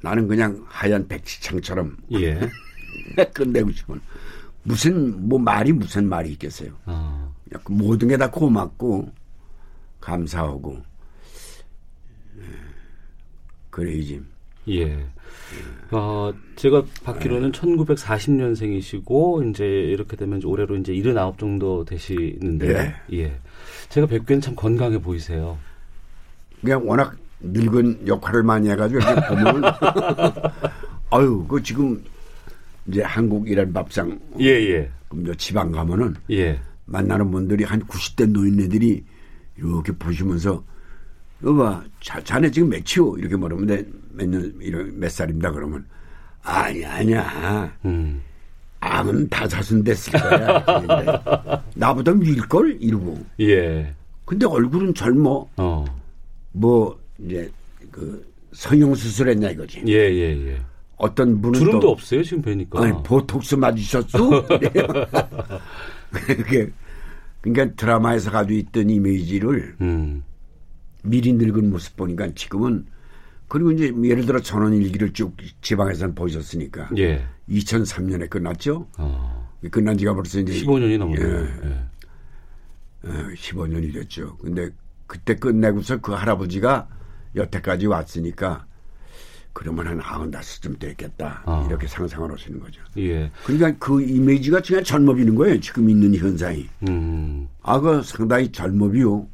[0.02, 2.42] 나는 그냥 하얀 백지창처럼 예.
[3.34, 4.02] 끝내고 싶은
[4.64, 6.74] 무슨 뭐 말이 무슨 말이 있겠어요.
[6.86, 7.34] 어.
[7.70, 9.14] 모든 게 다 고맙고
[10.02, 10.84] 감사하고
[12.38, 12.44] 예.
[13.70, 14.22] 그래야지.
[14.68, 15.06] 예.
[15.92, 17.60] 어, 제가 받기로는 네.
[17.60, 22.96] 1940년생이시고 이제 이렇게 되면 올해로 이제 79 정도 되시는데 네.
[23.14, 23.40] 예.
[23.90, 25.58] 제가 뵙기에는 참 건강해 보이세요.
[26.62, 29.64] 그냥 워낙 늙은 역할을 많이 해가지고 이렇게 보면
[31.10, 32.04] 아유 그 지금
[32.88, 34.92] 이제 한국 이란 밥상 예예 예.
[35.08, 36.60] 그럼 지방 가면은 예.
[36.86, 39.04] 만나는 분들이 한 90대 노인네들이
[39.58, 40.64] 이렇게 보시면서
[41.44, 45.86] 여봐 자, 자네 지금 몇치오 이렇게 말하면 몇년 이런 몇 살입니다 그러면
[46.44, 48.22] 아니 아니야 음.
[48.82, 53.94] 암은 다섯은 됐을 거야 나보다 위일걸 이러고 예
[54.26, 55.86] 근데 얼굴은 젊어 어.
[56.52, 57.50] 뭐 이제
[57.92, 59.84] 그 성형 수술했냐 이거지.
[59.88, 60.62] 예, 예, 예.
[60.98, 62.84] 어떤 분은 주름도 또, 없어요 지금 뵈니까.
[62.84, 64.48] 아니, 보톡스 맞으셨어?
[66.12, 66.70] 그게
[67.42, 70.24] 그러니까 드라마에서 가지고 있던 이미지를 음.
[71.04, 72.86] 미리 늙은 모습 보니까 지금은
[73.50, 77.26] 그리고 이제 예를 들어 전원일기를 쭉 지방에서는 보셨으니까 예.
[77.50, 78.88] 2003년에 끝났죠.
[78.98, 79.50] 어.
[79.72, 81.28] 끝난 지가 벌써 이제 15년이 넘었네요.
[81.28, 81.50] 예.
[81.66, 83.10] 예.
[83.10, 84.38] 어, 15년이 됐죠.
[84.38, 84.70] 근데
[85.08, 86.88] 그때 끝내고서 그 할아버지가
[87.36, 88.66] 여태까지 왔으니까
[89.54, 91.66] 그러면 한 아흔 다섯쯤 됐겠다 아.
[91.68, 92.82] 이렇게 상상을 하시는 거죠.
[92.98, 93.32] 예.
[93.46, 95.60] 그러니까 그 이미지가 그냥 젊어 비는 거예요.
[95.60, 96.70] 지금 있는 현상이.
[96.88, 97.48] 음.
[97.64, 99.28] 아그 상당히 젊어 비요.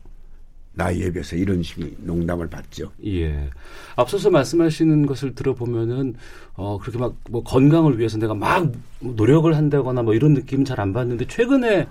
[0.75, 2.91] 나이에 비해서 이런 식의 농담을 받죠.
[3.05, 3.49] 예.
[3.95, 6.15] 앞서서 말씀하시는 것을 들어보면은
[6.55, 10.79] 어 그렇게 막 뭐 건강을 위해서 내가 막 노력을 한다거나 뭐 이런 느낌 은 잘
[10.81, 11.87] 안 받는데 최근에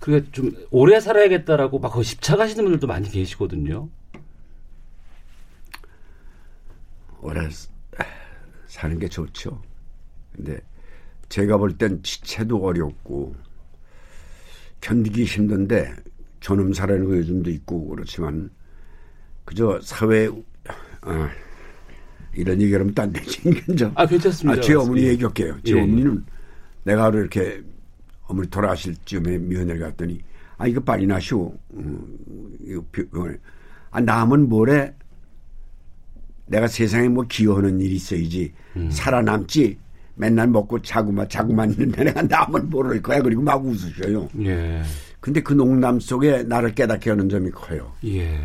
[0.00, 3.88] 그게 좀 오래 살아야겠다라고 막 거의 집착하시는 분들도 많이 계시거든요.
[7.20, 7.48] 오래
[8.66, 9.60] 사는 게 좋죠.
[10.34, 10.58] 근데
[11.28, 13.34] 제가 볼 땐 지체도 어렵고
[14.80, 15.94] 견디기 힘든데
[16.42, 18.50] 존엄 살아는 거 요즘도 있고 그렇지만
[19.44, 21.28] 그저 사회 어,
[22.34, 23.40] 이런 얘기하면 딴 되지.
[23.94, 24.58] 아 괜찮습니다.
[24.58, 25.08] 아, 제 어머니 예.
[25.08, 25.56] 얘기 할게요.
[25.64, 25.80] 제 예.
[25.80, 26.24] 어머니는
[26.84, 27.62] 내가 하루 이렇게
[28.22, 30.20] 어머니 돌아가실 즈음에 미연을 갔더니
[30.58, 31.54] 아 이거 빨리 나시오.
[31.74, 32.16] 음,
[32.60, 32.84] 이거
[33.90, 34.92] 아 남은 모레
[36.46, 38.90] 내가 세상에 뭐 기여하는 일이 있어야지 음.
[38.90, 39.78] 살아남지
[40.16, 44.28] 맨날 먹고 자고만 자고만 있는데 내가 남은 모를 거야 그리고 막 웃으셔요.
[44.40, 44.82] 예.
[45.22, 47.92] 근데 그 농담 속에 나를 깨닫게 하는 점이 커요.
[48.04, 48.40] 예.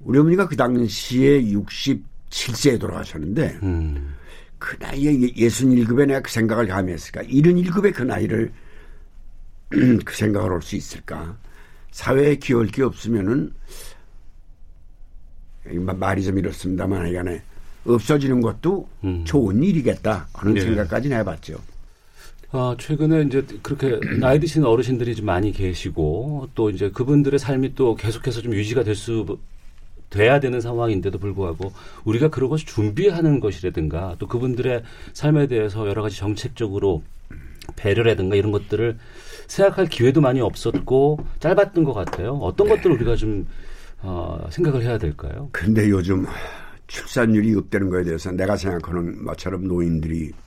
[0.00, 4.14] 우리 어머니가 그 당시에 67세에 돌아가셨는데 음.
[4.58, 7.20] 그 나이에 61급에 내가 그 생각을 감히 했을까?
[7.24, 8.50] 71급에 그 나이를
[10.06, 11.36] 그 생각을 할 수 있을까?
[11.90, 13.52] 사회에 기여할 게 없으면은
[15.64, 17.42] 말이 좀 이렇습니다만 이간에
[17.84, 19.22] 없어지는 것도 음.
[19.26, 20.62] 좋은 일이겠다 하는 네.
[20.62, 21.60] 생각까지는 해봤죠.
[22.56, 27.96] 아, 최근에 이제 그렇게 나이 드신 어르신들이 좀 많이 계시고 또 이제 그분들의 삶이 또
[27.96, 29.38] 계속해서 좀 유지가 될 수
[30.08, 31.72] 돼야 되는 상황인데도 불구하고
[32.04, 37.02] 우리가 그런 것을 준비하는 것이라든가 또 그분들의 삶에 대해서 여러 가지 정책적으로
[37.74, 38.96] 배려라든가 이런 것들을
[39.48, 42.34] 생각할 기회도 많이 없었고 짧았던 것 같아요.
[42.34, 42.76] 어떤 네.
[42.76, 43.48] 것들을 우리가 좀
[44.02, 45.48] 어, 생각을 해야 될까요?
[45.50, 46.24] 근데 요즘
[46.86, 50.43] 출산율이 없다는 거에 대해서 내가 생각하는 것처럼 노인들이 아,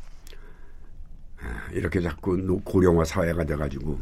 [1.73, 3.99] 이렇게 자꾸 고령화 사회가 돼가지고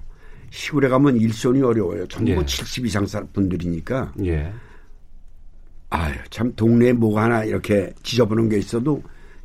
[0.52, 2.08] 시골에 가면 일손이 어려워요.
[2.08, 2.46] 전부 예.
[2.46, 4.14] 70 이상 분들이니까.
[4.26, 4.54] 예.
[5.90, 9.04] 아유, 참 동네에 뭐가 하나 이렇게 지저분한 게 있어도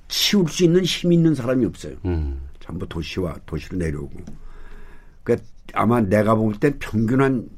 [0.08, 1.94] 치울 수 있는 힘 있는 사람이 없어요.
[2.04, 2.40] 음.
[2.60, 4.20] 전부 도시와 도시로 내려오고.
[5.22, 5.36] 그
[5.74, 7.48] 아마 내가 볼 땐 평균 한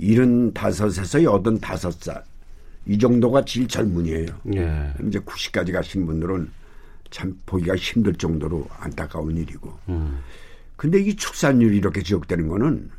[0.00, 2.22] 75에서 85살.
[2.86, 4.26] 이 정도가 제일 젊은이에요.
[4.54, 4.92] 예.
[5.06, 6.50] 이제 90까지 가신 분들은
[7.10, 9.72] 참 보기가 힘들 정도로 안타까운 일이고.
[9.88, 10.18] 음.
[10.76, 12.90] 근데 이 출산율이 이렇게 지속되는 거는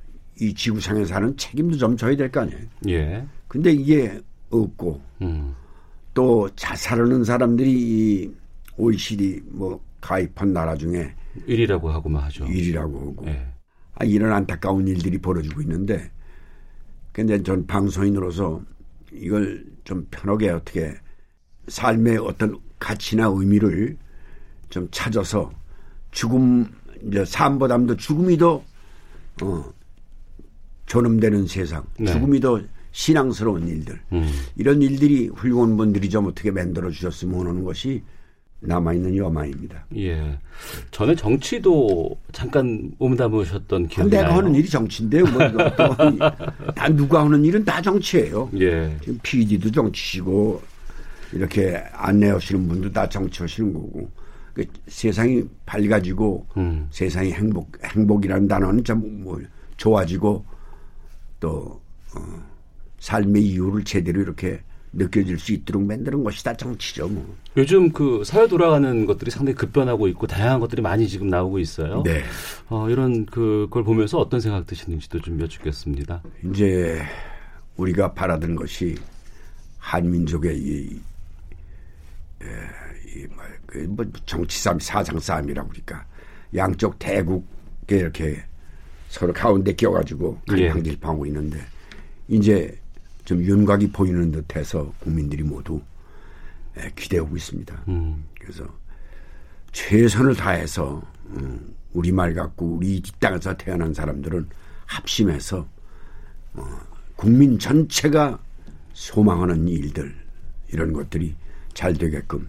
[0.41, 2.59] 이 지구상에 사는 책임도 좀 져야 될 거 아니에요.
[2.89, 3.25] 예.
[3.47, 5.55] 근데 이게 없고 음.
[6.13, 8.31] 또 자살하는 사람들이 이
[8.77, 11.13] OECD 뭐 가입한 나라 중에
[11.47, 12.45] 1위라고 하고만 하죠.
[12.45, 13.23] 1위라고 하고.
[13.27, 13.47] 예.
[13.95, 16.09] 아, 이런 안타까운 일들이 벌어지고 있는데
[17.11, 18.61] 근데 전 방송인으로서
[19.11, 20.93] 이걸 좀 편하게 어떻게
[21.67, 23.97] 삶의 어떤 가치나 의미를
[24.69, 25.51] 좀 찾아서
[26.11, 26.65] 죽음
[27.07, 28.63] 이제 삶보다도 죽음이 더
[29.41, 29.73] 어,
[30.85, 32.11] 존엄되는 세상, 네.
[32.11, 32.59] 죽음이 더
[32.91, 34.27] 신앙스러운 일들 음.
[34.55, 38.01] 이런 일들이 훌륭한 분들이 좀 어떻게 만들어 주셨으면 하는 것이
[38.61, 39.85] 남아 있는 여망입니다.
[39.95, 40.37] 예.
[40.91, 44.37] 전에 정치도 잠깐 몸담으셨던 기억이 내가 나요.
[44.37, 45.23] 하는 일이 정치인데요.
[45.27, 45.39] 뭐,
[46.75, 48.49] 다 누가 하는 일은 다 정치예요.
[48.59, 48.93] 예.
[49.01, 50.61] 지금 PD도 정치시고
[51.33, 54.09] 이렇게 안내하시는 분도 다 정치하시는 거고.
[54.53, 56.87] 그 세상이 밝아지고 음.
[56.91, 59.39] 세상이 행복 행복이라는 단어는 참 뭐
[59.77, 60.45] 좋아지고
[61.39, 61.81] 또
[62.15, 62.19] 어,
[62.99, 64.59] 삶의 이유를 제대로 이렇게
[64.91, 67.07] 느껴질 수 있도록 만드는 것이 다 정치죠.
[67.07, 67.35] 뭐.
[67.55, 72.01] 요즘 그 사회 돌아가는 것들이 상당히 급변하고 있고 다양한 것들이 많이 지금 나오고 있어요.
[72.03, 72.23] 네.
[72.69, 76.23] 어, 이런 그걸 보면서 어떤 생각 드시는지도 좀 여쭙겠습니다.
[76.43, 77.01] 이제
[77.77, 78.95] 우리가 바라던 것이
[79.77, 80.99] 한민족의 이,
[82.41, 86.05] 이, 뭐, 그뭐 정치 싸움, 사상 싸움이라고 그러니까
[86.55, 88.43] 양쪽 대국에 이렇게
[89.09, 91.59] 서로 가운데 껴가지고 갈팡질팡하고 있는데
[92.27, 92.77] 이제
[93.25, 95.81] 좀 윤곽이 보이는 듯해서 국민들이 모두
[96.95, 97.83] 기대하고 있습니다.
[97.87, 98.23] 음.
[98.39, 98.65] 그래서
[99.71, 104.47] 최선을 다해서 음, 우리 말 갖고 우리 땅에서 태어난 사람들은
[104.85, 105.67] 합심해서
[106.53, 106.79] 어,
[107.15, 108.39] 국민 전체가
[108.93, 110.15] 소망하는 일들
[110.71, 111.35] 이런 것들이
[111.73, 112.47] 잘 되게끔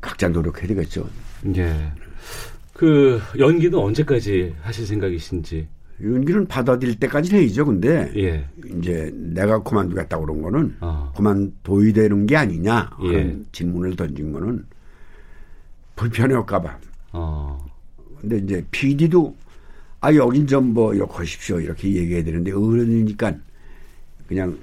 [0.00, 1.08] 각자 노력해야 되겠죠.
[1.56, 1.92] 예.
[2.72, 5.68] 그 연기는 언제까지 하실 생각이신지?
[6.02, 7.66] 연기는 받아들일 때까지 해야죠.
[7.66, 8.48] 근데 예.
[8.78, 11.12] 이제 내가 그만두겠다 그런 거는 어.
[11.16, 13.52] 그만둬야 되는 게 아니냐 하는 예.
[13.52, 14.66] 질문을 던진 거는
[15.96, 16.78] 불편할까봐.
[17.12, 17.64] 어.
[18.20, 19.36] 근데 이제 PD도
[20.00, 23.34] 아 여긴 좀뭐 이렇게 하십시오 이렇게 얘기해야 되는데 어른이니까
[24.26, 24.58] 그냥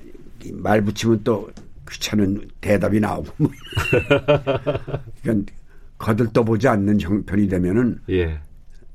[0.52, 1.50] 말 붙이면 또
[1.92, 3.52] 귀찮은 대답이 나오고 뭐.
[5.22, 5.54] 그러니까
[5.98, 8.40] 거들떠보지 않는 형편이 되면은 예.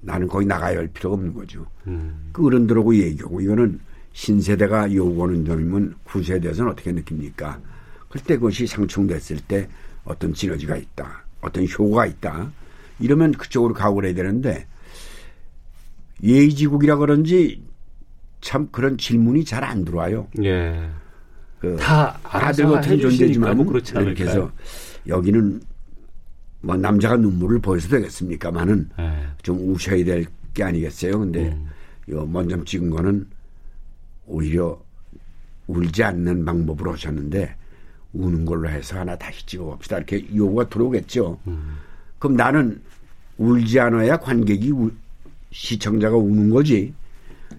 [0.00, 1.66] 나는 거기 나가야 할 필요가 없는 거죠.
[1.86, 2.30] 음.
[2.32, 3.78] 그 어른들하고 얘기하고 이거는
[4.12, 7.60] 신세대가 요구하는 점이면 구세대에서는 어떻게 느낍니까?
[8.08, 9.68] 그때 그것이 상충됐을 때
[10.04, 11.24] 어떤 시너지가 있다.
[11.40, 12.50] 어떤 효과가 있다.
[12.98, 14.66] 이러면 그쪽으로 가고 그래야 되는데
[16.22, 17.62] 예의지국이라 그런지
[18.40, 20.28] 참 그런 질문이 잘 안 들어와요.
[20.42, 20.88] 예.
[21.60, 24.12] 그 다 아들 같은 존재지만 뭐 그렇지 않을까요?
[24.14, 24.50] 이렇게 해서
[25.06, 25.60] 여기는
[26.60, 29.26] 뭐 남자가 눈물을 보여서 되겠습니까만은 네.
[29.42, 30.26] 좀 우셔야 될
[30.56, 31.18] 게 아니겠어요.
[31.18, 31.66] 근데 음.
[32.08, 33.26] 요 먼저 찍은 거는
[34.26, 34.80] 오히려
[35.66, 37.54] 울지 않는 방법으로 하셨는데
[38.14, 39.98] 우는 걸로 해서 하나 다시 찍어봅시다.
[39.98, 41.38] 이렇게 요구가 들어오겠죠.
[41.46, 41.76] 음.
[42.18, 42.80] 그럼 나는
[43.36, 44.90] 울지 않아야 관객이 우,
[45.50, 46.94] 시청자가 우는 거지.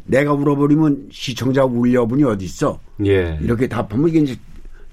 [0.07, 2.79] 내가 울어버리면 시청자가 울려 분이 어디 있어?
[3.05, 3.37] 예.
[3.41, 4.35] 이렇게 답하면 이게 이제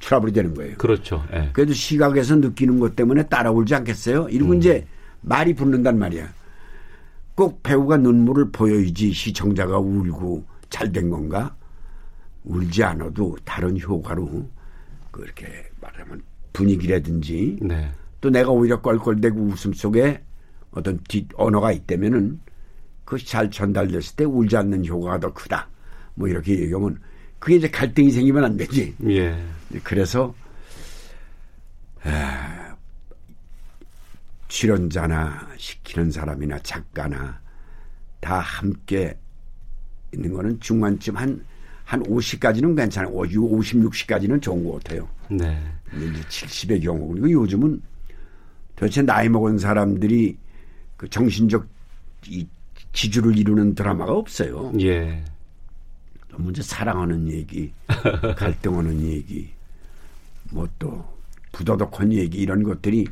[0.01, 0.77] 트러블이 되는 거예요.
[0.77, 1.25] 그렇죠.
[1.33, 1.51] 예.
[1.53, 4.29] 그래도 시각에서 느끼는 것 때문에 따라올지 않겠어요?
[4.29, 4.59] 이러고 음.
[4.59, 4.87] 이제
[5.23, 6.29] 말이 붙는단 말이야.
[7.35, 11.55] 꼭 배우가 눈물을 보여야지 시청자가 울고 잘 된 건가?
[12.45, 14.49] 울지 않아도 다른 효과로
[15.11, 15.47] 그렇게
[15.81, 16.21] 말하면
[16.53, 17.91] 분위기라든지 네.
[18.21, 20.23] 또 내가 오히려 껄껄대고 웃음 속에
[20.73, 22.41] 어떤 뒷 언어가 있다면은
[23.15, 25.69] 그것이 잘 전달됐을 때 울지 않는 효과가 더 크다.
[26.15, 27.01] 뭐 이렇게 얘기하면
[27.39, 28.95] 그게 이제 갈등이 생기면 안 되지.
[29.07, 29.41] 예.
[29.85, 30.35] 그래서
[32.03, 32.75] 아,
[34.49, 37.41] 출연자나 시키는 사람이나 작가나
[38.21, 39.17] 다 함께
[40.12, 41.45] 있는 거는 중간쯤 한,
[41.85, 43.12] 한 50까지는 괜찮아요.
[43.12, 45.09] 50, 60까지는 좋은 것 같아요.
[45.29, 45.62] 네.
[45.89, 47.09] 근데 이제 70의 경우.
[47.11, 47.81] 그리고 요즘은
[48.75, 50.37] 도대체 나이 먹은 사람들이
[50.97, 51.67] 그 정신적
[52.27, 52.47] 이
[52.95, 54.73] 지주를 이루는 드라마가 없어요.
[54.81, 55.23] 예.
[56.37, 57.73] 문제 사랑하는 얘기,
[58.37, 59.51] 갈등하는 얘기,
[60.51, 61.15] 뭐 또
[61.55, 63.07] 부도덕한 얘기 이런 것들이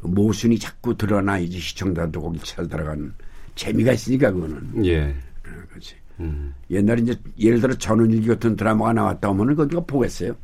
[0.00, 3.12] 모순이 자꾸 드러나야지 시청자도 거기 찾아들어가는
[3.54, 4.86] 재미가 있으니까 그거는.
[4.86, 5.14] 예.
[5.42, 5.94] 그렇지.
[6.20, 6.54] 음.
[6.70, 10.34] 옛날에 이제 예를 들어 전원일기 같은 드라마가 나왔다 하면은 그거 보겠어요.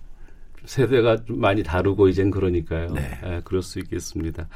[0.67, 2.93] 세대가 좀 많이 다르고 이젠 그러니까요.
[2.93, 3.19] 네.
[3.23, 3.41] 네.
[3.45, 4.49] 그럴 수 있겠습니다.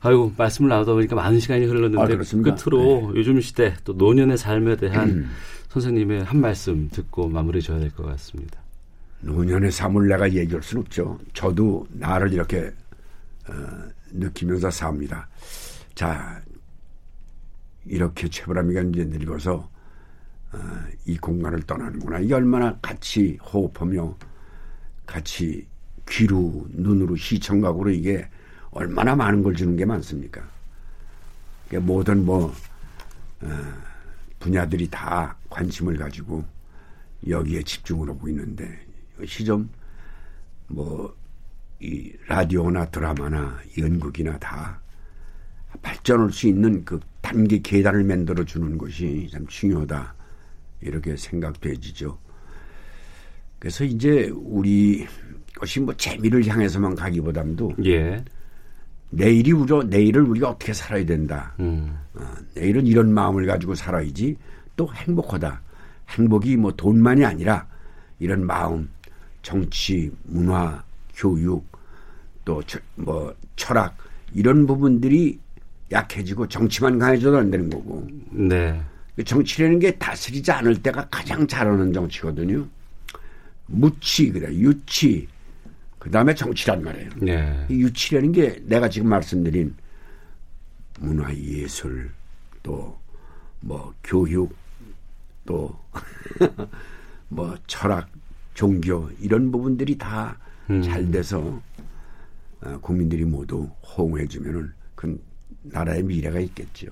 [0.00, 2.06] 아유 말씀을 나누다 보니까 많은 시간이 흘렀는데 아,
[2.42, 3.20] 끝으로 네.
[3.20, 5.30] 요즘 시대 또 노년의 삶에 대한 음.
[5.68, 8.60] 선생님의 한 말씀 듣고 마무리 줘야 될 것 같습니다.
[9.20, 11.18] 노년의 삶을 내가 얘기할 수는 없죠.
[11.32, 12.72] 저도 나를 이렇게
[13.48, 13.54] 어,
[14.12, 15.28] 느끼면서 삽니다.
[15.94, 16.40] 자,
[17.86, 19.68] 이렇게 최보람이가 이제 늙어서
[20.52, 20.58] 어,
[21.06, 22.18] 이 공간을 떠나는구나.
[22.18, 24.14] 이게 얼마나 같이 호흡하며
[25.12, 25.66] 같이
[26.08, 28.28] 귀로 눈으로 시청각으로 이게
[28.70, 30.42] 얼마나 많은 걸 주는 게 많습니까?
[31.80, 32.52] 모든 뭐
[33.40, 33.48] 어,
[34.38, 36.44] 분야들이 다 관심을 가지고
[37.26, 38.78] 여기에 집중을 하고 있는데
[39.26, 39.68] 시점
[40.68, 41.22] 뭐
[41.82, 44.80] 이 라디오나 드라마나 연극이나 다
[45.82, 50.14] 발전할 수 있는 그 단계 계단을 만들어 주는 것이 참 중요하다
[50.80, 52.16] 이렇게 생각되지죠.
[53.62, 55.06] 그래서 이제 우리
[55.54, 58.24] 것이 뭐 재미를 향해서만 가기보담도 예.
[59.10, 61.54] 내일이 우리 내일을 우리가 어떻게 살아야 된다.
[61.60, 61.96] 음.
[62.14, 62.24] 어,
[62.56, 64.36] 내일은 이런 마음을 가지고 살아야지
[64.74, 65.60] 또 행복하다.
[66.08, 67.64] 행복이 뭐 돈만이 아니라
[68.18, 68.90] 이런 마음,
[69.42, 70.82] 정치, 문화,
[71.14, 71.64] 교육,
[72.44, 72.60] 또
[72.96, 73.96] 뭐 철학
[74.34, 75.38] 이런 부분들이
[75.92, 78.08] 약해지고 정치만 강해져도 안 되는 거고.
[78.32, 78.82] 네.
[79.24, 82.66] 정치라는 게 다스리지 않을 때가 가장 잘하는 정치거든요.
[83.72, 85.28] 무치 그래 유치
[85.98, 87.10] 그 다음에 정치란 말이에요.
[87.22, 87.66] 네.
[87.70, 89.74] 유치라는 게 내가 지금 말씀드린
[91.00, 92.10] 문화 예술
[92.62, 93.02] 또
[93.62, 94.54] 뭐 교육
[95.46, 95.76] 또
[97.28, 98.08] 뭐 철학
[98.54, 101.10] 종교 이런 부분들이 다잘 음.
[101.10, 101.62] 돼서
[102.60, 105.20] 어, 국민들이 모두 호응해 주면은 그
[105.62, 106.88] 나라의 미래가 있겠죠.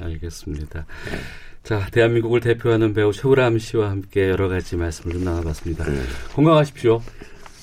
[0.00, 0.86] 알겠습니다.
[1.10, 1.18] 네.
[1.64, 5.86] 자, 대한민국을 대표하는 배우 최우람 씨와 함께 여러 가지 말씀을 좀 나눠봤습니다.
[5.86, 5.98] 네.
[6.34, 7.00] 건강하십시오.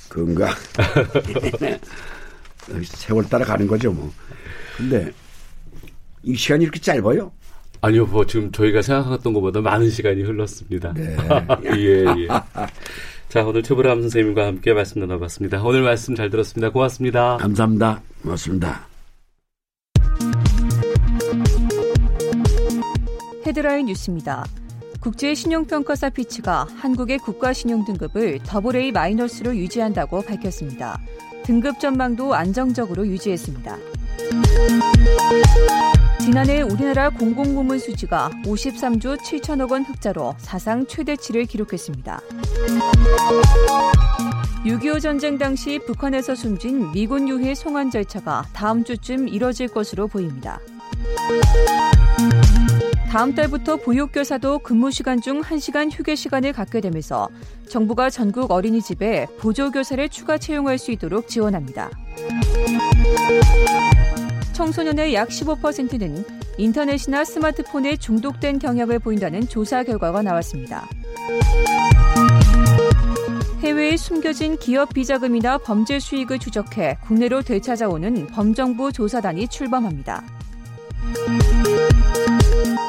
[0.09, 0.49] 건강.
[2.83, 4.11] 세월 따라 가는 거죠, 뭐.
[4.75, 5.11] 근데
[6.23, 7.31] 이 시간이 이렇게 짧아요?
[7.81, 10.93] 아니요, 뭐 지금 저희가 생각했던 것보다 많은 시간이 흘렀습니다.
[10.93, 11.15] 네.
[11.77, 12.27] 예, 예.
[13.29, 15.61] 자, 오늘 최보람 선생님과 함께 말씀 나눠봤습니다.
[15.63, 16.71] 오늘 말씀 잘 들었습니다.
[16.71, 17.37] 고맙습니다.
[17.37, 18.01] 감사합니다.
[18.23, 18.90] 고맙습니다.
[23.51, 24.45] 헤드라인 뉴스입니다.
[25.01, 28.39] 국제 신용평가사 피치가 한국의 국가 신용 등급을
[28.73, 30.97] AA 마이너스로 유지한다고 밝혔습니다.
[31.43, 33.77] 등급 전망도 안정적으로 유지했습니다.
[36.21, 42.21] 지난해 우리나라 공공부문 수지가 53조 7천억 원 흑자로 사상 최대치를 기록했습니다.
[44.63, 50.61] 6.25 전쟁 당시 북한에서 숨진 미군 유해 송환 절차가 다음 주쯤 이뤄질 것으로 보입니다.
[53.11, 57.29] 다음 달부터 보육교사도 근무 시간 중 1시간 휴게 시간을 갖게 되면서
[57.69, 61.89] 정부가 전국 어린이집에 보조교사를 추가 채용할 수 있도록 지원합니다.
[64.53, 66.23] 청소년의 약 15%는
[66.57, 70.87] 인터넷이나 스마트폰에 중독된 경향을 보인다는 조사 결과가 나왔습니다.
[73.61, 80.23] 해외에 숨겨진 기업 비자금이나 범죄 수익을 추적해 국내로 되찾아오는 범정부 조사단이 출범합니다.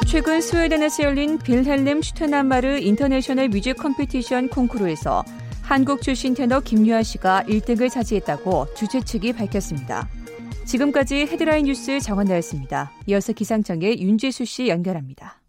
[0.07, 5.23] 최근 스웨덴에서 열린 빌헬름 스텐함마르 International Music Competition 콩쿠르에서
[5.61, 10.07] 한국 출신 테너 김유아 씨가 1등을 차지했다고 주최 측이 밝혔습니다.
[10.65, 12.91] 지금까지 헤드라인 뉴스 정원나였습니다.
[13.07, 15.39] 이어서 기상청의 윤지수 씨 연결합니다.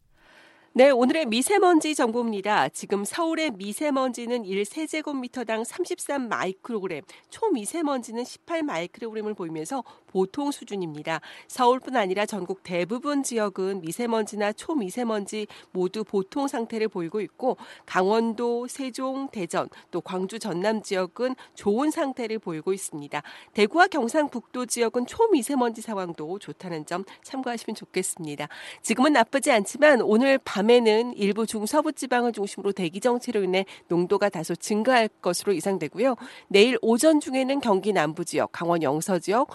[0.76, 2.68] 네, 오늘의 미세먼지 정보입니다.
[2.70, 9.84] 지금 서울의 미세먼지는 1세제곱미터당 33 마이크로그램, 초미세먼지는 18 마이크로그램을 보이면서
[10.14, 11.20] 보통 수준입니다.
[11.46, 17.56] 서울뿐 아니라 전국 대부분 지역은 미세먼지나 초미세먼지 모두 보통 상태를 보이고 있고
[17.86, 23.22] 강원도, 세종, 대전, 또 광주 전남 지역은 좋은 상태를 보이고 있습니다.
[23.52, 28.48] 대구와 경상북도 지역은 초미세먼지 상황도 좋다는 점 참고하시면 좋겠습니다.
[28.82, 34.54] 지금은 나쁘지 않지만 오늘 밤 밤에는 일부 중서부 지방을 중심으로 대기 정체로 인해 농도가 다소
[34.54, 36.14] 증가할 것으로 예상되고요.
[36.48, 39.48] 내일 오전 중에는 경기 남부 지역, 강원 영서 지역,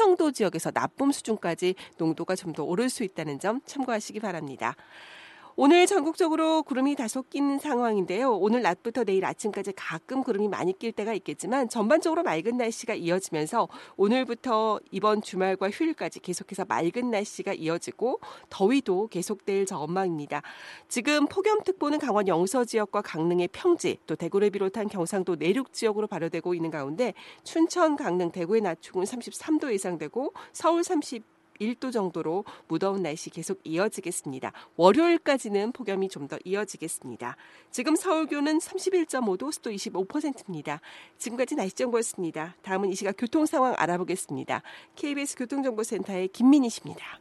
[0.00, 4.74] 충청도 지역에서 나쁨 수준까지 농도가 좀 더 오를 수 있다는 점 참고하시기 바랍니다.
[5.62, 8.34] 오늘 전국적으로 구름이 다소 낀 상황인데요.
[8.34, 14.80] 오늘 낮부터 내일 아침까지 가끔 구름이 많이 낄 때가 있겠지만 전반적으로 맑은 날씨가 이어지면서 오늘부터
[14.90, 20.40] 이번 주말과 휴일까지 계속해서 맑은 날씨가 이어지고 더위도 계속될 전망입니다.
[20.88, 26.70] 지금 폭염특보는 강원 영서 지역과 강릉의 평지 또 대구를 비롯한 경상도 내륙 지역으로 발효되고 있는
[26.70, 27.12] 가운데
[27.44, 34.52] 춘천, 강릉, 대구의 낮 축은 33도 예상되고 서울 30 1도 정도로 무더운 날씨 계속 이어지겠습니다.
[34.76, 37.36] 월요일까지는 폭염이 좀 더 이어지겠습니다.
[37.72, 40.80] 지금 서울 기온은 31.5도, 습도 25%입니다.
[41.18, 42.54] 지금까지 날씨 정보였습니다.
[42.62, 44.62] 다음은 이 시각 교통 상황 알아보겠습니다.
[44.96, 47.18] KBS 교통정보센터의 김민희 씨입니다.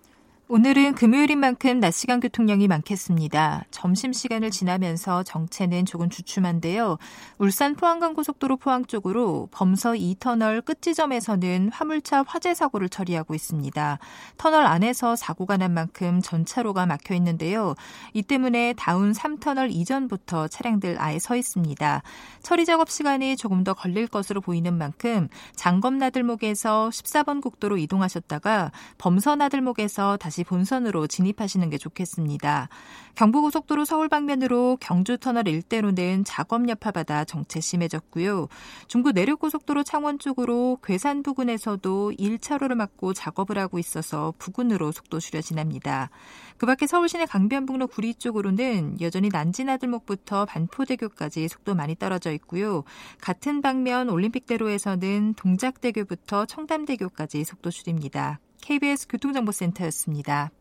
[0.51, 3.65] 오늘은 금요일인 만큼 낮 시간 교통량이 많겠습니다.
[3.69, 6.97] 점심 시간을 지나면서 정체는 조금 주춤한데요.
[7.37, 13.99] 울산 포항간 고속도로 포항 쪽으로 범서 2터널 끝지점에서는 화물차 화재 사고를 처리하고 있습니다.
[14.37, 17.75] 터널 안에서 사고가 난 만큼 전차로가 막혀 있는데요.
[18.13, 22.01] 이 때문에 다운 3터널 이전부터 차량들 아예 서 있습니다.
[22.41, 29.35] 처리 작업 시간이 조금 더 걸릴 것으로 보이는 만큼 장검 나들목에서 14번 국도로 이동하셨다가 범서
[29.35, 32.69] 나들목에서 다시 다시 본선으로 진입하시는 게 좋겠습니다.
[33.15, 38.47] 경부고속도로 서울 방면으로 경주 터널 일대로는 작업 여파받아 정체 심해졌고요.
[38.87, 46.09] 중부 내륙고속도로 창원 쪽으로 괴산 부근에서도 1차로를 막고 작업을 하고 있어서 부근으로 속도 줄여 지납니다.
[46.57, 52.85] 그 밖에 서울 시내 강변북로 구리 쪽으로는 여전히 난지나들목부터 반포대교까지 속도 많이 떨어져 있고요.
[53.19, 58.39] 같은 방면 올림픽대로에서는 동작대교부터 청담대교까지 속도 줄입니다.
[58.61, 60.51] KBS 교통정보센터였습니다.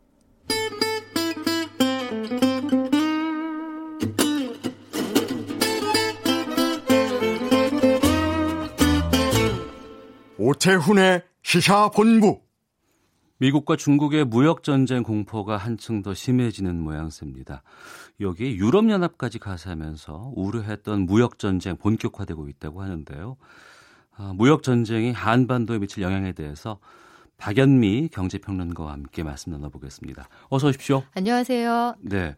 [10.38, 12.40] 오태훈의 시사본부
[13.38, 17.62] 미국과 중국의 무역 전쟁 공포가 한층 더 심해지는 모양새입니다.
[18.20, 23.36] 여기에 유럽연합까지 가세하면서 우려했던 무역 전쟁 본격화되고 있다고 하는데요.
[24.16, 26.80] 아, 무역 전쟁이 한반도에 미칠 영향에 대해서
[27.38, 30.28] 박연미 경제평론가와 함께 말씀 나눠보겠습니다.
[30.48, 31.04] 어서 오십시오.
[31.14, 31.94] 안녕하세요.
[32.00, 32.34] 네.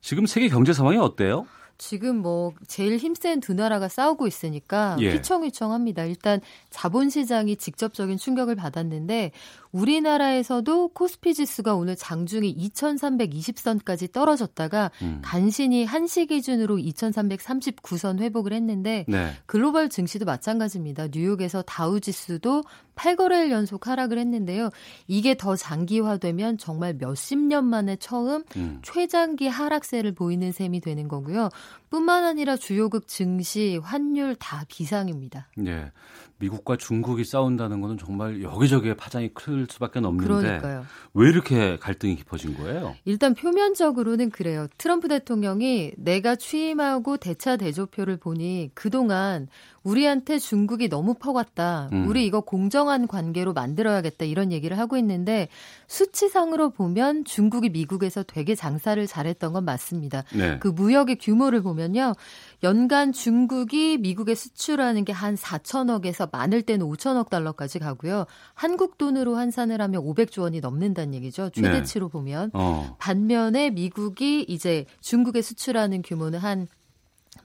[0.00, 1.46] 지금 세계 경제 상황이 어때요?
[1.76, 5.12] 지금 뭐 제일 힘센 두 나라가 싸우고 있으니까 예.
[5.12, 6.06] 휘청휘청합니다.
[6.06, 6.40] 일단
[6.70, 9.30] 자본 시장이 직접적인 충격을 받았는데
[9.72, 15.20] 우리나라에서도 코스피 지수가 오늘 장중에 2,320선까지 떨어졌다가 음.
[15.22, 19.32] 간신히 한시 기준으로 2,339선 회복을 했는데 네.
[19.46, 21.08] 글로벌 증시도 마찬가지입니다.
[21.12, 22.62] 뉴욕에서 다우 지수도
[22.94, 24.70] 8거래일 연속 하락을 했는데요.
[25.06, 28.80] 이게 더 장기화되면 정말 몇십 년 만에 처음 음.
[28.82, 31.48] 최장기 하락세를 보이는 셈이 되는 거고요.
[31.90, 35.48] 뿐만 아니라 주요국 증시, 환율 다 비상입니다.
[35.56, 35.90] 네.
[36.38, 40.86] 미국과 중국이 싸운다는 것은 정말 여기저기에 파장이 클 수밖에 없는데 그러니까요.
[41.14, 42.94] 왜 이렇게 갈등이 깊어진 거예요?
[43.04, 44.66] 일단 표면적으로는 그래요.
[44.78, 49.48] 트럼프 대통령이 내가 취임하고 대차 대조표를 보니 그동안
[49.88, 51.90] 우리한테 중국이 너무 퍼갔다.
[51.92, 52.08] 음.
[52.08, 54.24] 우리 이거 공정한 관계로 만들어야겠다.
[54.24, 55.48] 이런 얘기를 하고 있는데
[55.86, 60.24] 수치상으로 보면 중국이 미국에서 되게 장사를 잘했던 건 맞습니다.
[60.34, 60.58] 네.
[60.58, 62.14] 그 무역의 규모를 보면요.
[62.62, 68.26] 연간 중국이 미국에 수출하는 게 한 4천억에서 많을 때는 5천억 달러까지 가고요.
[68.54, 71.50] 한국 돈으로 환산을 하면 500조 원이 넘는다는 얘기죠.
[71.50, 72.12] 최대치로 네.
[72.12, 72.50] 보면.
[72.52, 72.94] 어.
[72.98, 76.68] 반면에 미국이 이제 중국에 수출하는 규모는 한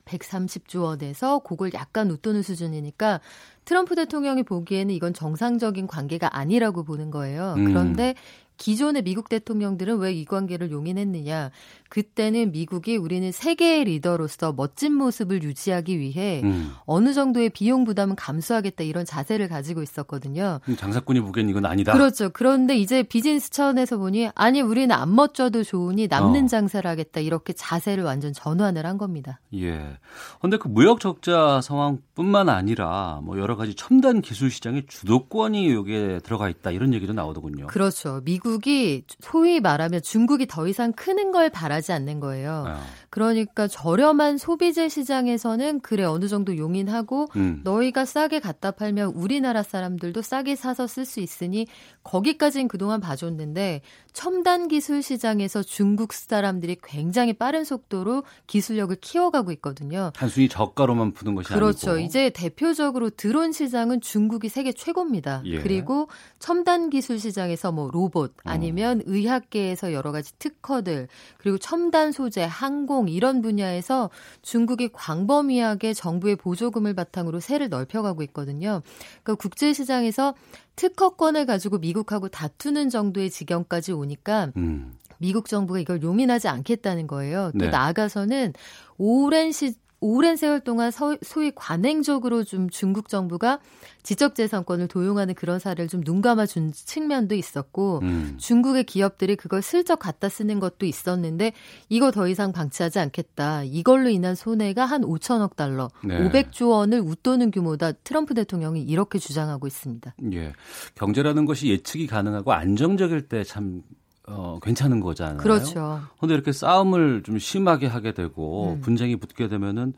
[0.05, 3.21] 130조 원에서 그걸 약간 웃도는 수준이니까
[3.65, 7.55] 트럼프 대통령이 보기에는 이건 정상적인 관계가 아니라고 보는 거예요.
[7.57, 7.65] 음.
[7.65, 8.15] 그런데
[8.63, 11.51] 기존의 미국 대통령들은 왜 이 관계를 용인했느냐.
[11.89, 16.71] 그때는 미국이 우리는 세계의 리더로서 멋진 모습을 유지하기 위해 음.
[16.85, 20.59] 어느 정도의 비용 부담은 감수하겠다 이런 자세를 가지고 있었거든요.
[20.77, 21.93] 장사꾼이 보기엔 이건 아니다.
[21.93, 22.29] 그렇죠.
[22.31, 26.47] 그런데 이제 비즈니스 차원에서 보니 아니 우리는 안 멋져도 좋으니 남는 어.
[26.47, 29.39] 장사를 하겠다 이렇게 자세를 완전 전환을 한 겁니다.
[29.53, 29.97] 예.
[30.41, 36.19] 근데 그 무역 적자 상황 뿐만 아니라 뭐 여러 가지 첨단 기술 시장의 주도권이 여기에
[36.19, 37.67] 들어가 있다 이런 얘기도 나오더군요.
[37.67, 38.21] 그렇죠.
[38.23, 42.65] 미국 미국이 소위 말하면 중국이 더 이상 크는 걸 바라지 않는 거예요.
[42.67, 42.81] 아.
[43.09, 47.61] 그러니까 저렴한 소비재 시장에서는 그래 어느 정도 용인하고 음.
[47.63, 51.67] 너희가 싸게 갖다 팔면 우리나라 사람들도 싸게 사서 쓸 수 있으니
[52.03, 53.81] 거기까지는 그동안 봐줬는데
[54.13, 60.11] 첨단 기술 시장에서 중국 사람들이 굉장히 빠른 속도로 기술력을 키워가고 있거든요.
[60.15, 61.91] 단순히 저가로만 푸는 것이 그렇죠.
[61.91, 62.02] 아니고.
[62.05, 65.41] 이제 대표적으로 드론 시장은 중국이 세계 최고입니다.
[65.45, 65.59] 예.
[65.59, 66.07] 그리고
[66.39, 69.03] 첨단 기술 시장에서 뭐 로봇 아니면 어.
[69.05, 71.07] 의학계에서 여러 가지 특허들
[71.37, 74.09] 그리고 첨단 소재, 항공 이런 분야에서
[74.41, 78.81] 중국이 광범위하게 정부의 보조금을 바탕으로 세를 넓혀가고 있거든요.
[79.23, 80.33] 그러니까 국제 시장에서
[80.75, 84.93] 특허권을 가지고 미국하고 다투는 정도의 지경까지 오니까 음.
[85.19, 87.51] 미국 정부가 이걸 용인하지 않겠다는 거예요.
[87.53, 87.69] 또 네.
[87.69, 88.53] 나아가서는
[88.97, 89.73] 오랜 시
[90.03, 93.59] 오랜 세월 동안 서, 소위 관행적으로 좀 중국 정부가
[94.03, 98.35] 지적재산권을 도용하는 그런 사례를 좀 눈감아 준 측면도 있었고 음.
[98.37, 101.53] 중국의 기업들이 그걸 슬쩍 갖다 쓰는 것도 있었는데
[101.87, 103.63] 이거 더 이상 방치하지 않겠다.
[103.63, 106.19] 이걸로 인한 손해가 한 5천억 달러, 네.
[106.19, 107.93] 500조 원을 웃도는 규모다.
[107.93, 110.15] 트럼프 대통령이 이렇게 주장하고 있습니다.
[110.33, 110.51] 예.
[110.95, 113.83] 경제라는 것이 예측이 가능하고 안정적일 때 참
[114.27, 115.37] 어, 괜찮은 거잖아요.
[115.37, 116.01] 그렇죠.
[116.19, 118.81] 근데 이렇게 싸움을 좀 심하게 하게 되고 음.
[118.81, 119.93] 분쟁이 붙게 되면은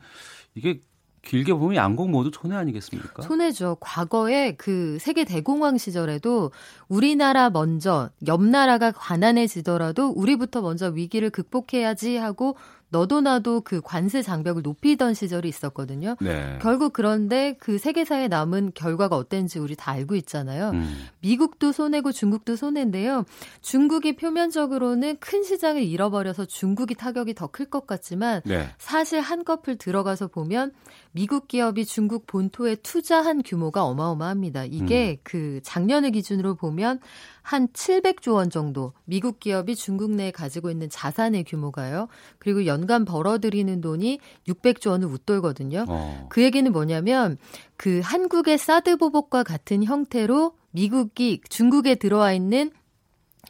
[0.54, 0.80] 이게
[1.26, 3.22] 길게 보면 양국 모두 손해 아니겠습니까?
[3.22, 3.76] 손해죠.
[3.80, 6.52] 과거에 그 세계 대공황 시절에도
[6.88, 12.56] 우리나라 먼저 옆 나라가 가난해지더라도 우리부터 먼저 위기를 극복해야지 하고
[12.88, 16.16] 너도 나도 그 관세 장벽을 높이던 시절이 있었거든요.
[16.20, 16.58] 네.
[16.62, 20.70] 결국 그런데 그 세계사에 남은 결과가 어땠는지 우리 다 알고 있잖아요.
[20.70, 21.06] 음.
[21.20, 23.24] 미국도 손해고 중국도 손해인데요.
[23.60, 28.68] 중국이 표면적으로는 큰 시장을 잃어버려서 중국이 타격이 더 클 것 같지만 네.
[28.78, 30.72] 사실 한꺼풀 들어가서 보면
[31.12, 34.66] 미국 기업이 중국 본토에 투자한 규모가 어마어마합니다.
[34.66, 35.20] 이게 음.
[35.22, 37.00] 그 작년을 기준으로 보면
[37.46, 42.08] 한 700조 원 정도 미국 기업이 중국 내에 가지고 있는 자산의 규모가요.
[42.40, 44.18] 그리고 연간 벌어들이는 돈이
[44.48, 45.84] 600조 원을 웃돌거든요.
[45.86, 46.26] 어.
[46.28, 47.38] 그 얘기는 뭐냐면
[47.76, 52.72] 그 한국의 사드 보복과 같은 형태로 미국이 중국에 들어와 있는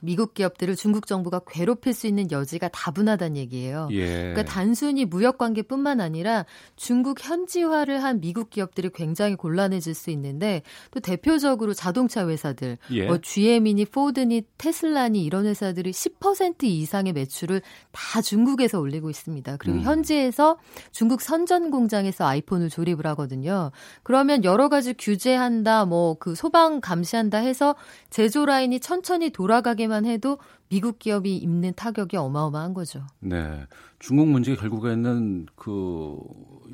[0.02, 3.89] 미국 기업들을 중국 정부가 괴롭힐 수 있는 여지가 다분하다는 얘기예요.
[3.93, 4.06] 예.
[4.06, 6.44] 그러니까 단순히 무역 관계뿐만 아니라
[6.74, 13.06] 중국 현지화를 한 미국 기업들이 굉장히 곤란해질 수 있는데 또 대표적으로 자동차 회사들, 예.
[13.06, 17.62] 뭐 GM이니 포드니 테슬라니 이런 회사들이 10% 이상의 매출을
[17.93, 19.56] 다 중국에서 올리고 있습니다.
[19.59, 19.82] 그리고 음.
[19.82, 20.59] 현지에서
[20.90, 23.70] 중국 선전 공장에서 아이폰을 조립을 하거든요.
[24.02, 27.74] 그러면 여러 가지 규제한다, 뭐 그 소방 감시한다 해서
[28.10, 30.38] 제조 라인이 천천히 돌아가게 얘기만 해도
[30.68, 33.06] 미국 기업이 입는 타격이 어마어마한 거죠.
[33.20, 33.66] 네.
[33.98, 36.16] 중국 문제가 결국에는 그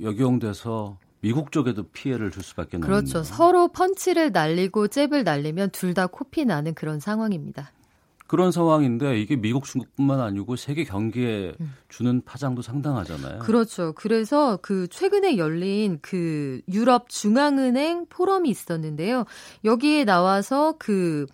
[0.01, 3.23] 역용돼서 미국 쪽에도 피해를 줄 수밖에 없는 그렇죠.
[3.23, 7.71] 서로 펀치를 날리고 잽을 날리면 둘 다 코피 나는 그런 상황입니다.
[8.27, 11.75] 그런 상황인데 이게 미국 중국뿐만 아니고 세계 경기에 음.
[11.91, 13.41] 주는 파장도 상당하잖아요.
[13.41, 13.93] 그렇죠.
[13.93, 19.27] 그래서 그 최근에 열린 그 유럽 중앙은행 포럼이 있었는데요.
[19.67, 21.27] 여기에 나와서 그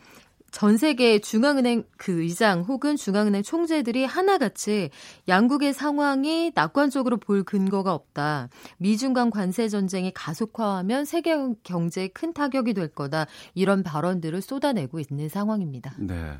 [0.50, 4.90] 전 세계 중앙은행 그 의장 혹은 중앙은행 총재들이 하나같이
[5.28, 8.48] 양국의 상황이 낙관적으로 볼 근거가 없다.
[8.78, 13.26] 미중 간 관세 전쟁이 가속화하면 세계 경제에 큰 타격이 될 거다.
[13.54, 15.92] 이런 발언들을 쏟아내고 있는 상황입니다.
[15.98, 16.38] 네.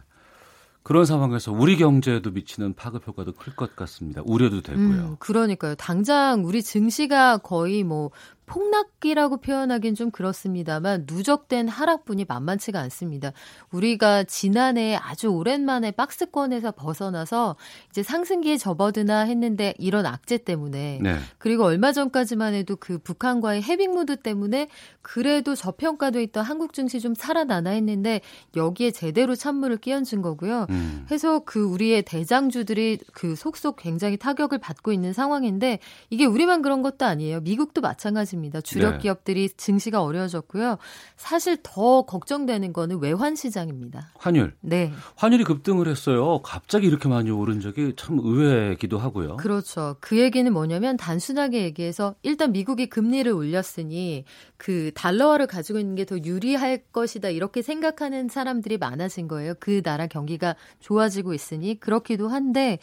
[0.85, 4.23] 그런 상황에서 우리 경제에도 미치는 파급 효과도 클 것 같습니다.
[4.25, 4.85] 우려도 되고요.
[4.85, 5.75] 음, 그러니까요.
[5.75, 8.11] 당장 우리 증시가 거의 뭐
[8.49, 13.33] 폭락기라고 표현하기는 좀 그렇습니다만 누적된 하락분이 만만치가 않습니다.
[13.71, 17.57] 우리가 지난해 아주 오랜만에 박스권에서 벗어나서
[17.91, 21.17] 이제 상승기에 접어드나 했는데 이런 악재 때문에 네.
[21.37, 24.69] 그리고 얼마 전까지만 해도 그 북한과의 해빙 무드 때문에
[25.03, 28.21] 그래도 저평가돼 있던 한국 증시 좀 살아나나 했는데
[28.57, 30.67] 여기에 제대로 찬물을 끼얹은 거고요.
[30.71, 31.07] 음.
[31.11, 35.79] 해서 그 우리의 대장주들이 그 속속 굉장히 타격을 받고 있는 상황인데
[36.11, 37.41] 이게 우리만 그런 것도 아니에요.
[37.41, 38.38] 미국도 마찬가지입니다.
[38.39, 38.61] 있습니다.
[38.63, 38.99] 주력 네.
[38.99, 40.79] 기업들이 증시가 어려워졌고요.
[41.17, 44.11] 사실 더 걱정되는 거는 외환 시장입니다.
[44.19, 44.55] 환율.
[44.61, 44.93] 네.
[45.17, 46.41] 환율이 급등을 했어요.
[46.43, 49.37] 갑자기 이렇게 많이 오른 적이 참 의외기도 하고요.
[49.37, 49.97] 그렇죠.
[50.01, 54.25] 그 얘기는 뭐냐면 단순하게 얘기해서 일단 미국이 금리를 올렸으니
[54.57, 59.53] 그 달러화를 가지고 있는 게 더 유리할 것이다 이렇게 생각하는 사람들이 많아진 거예요.
[59.61, 62.79] 그 나라 경기가 좋아지고 있으니 그렇기도 한데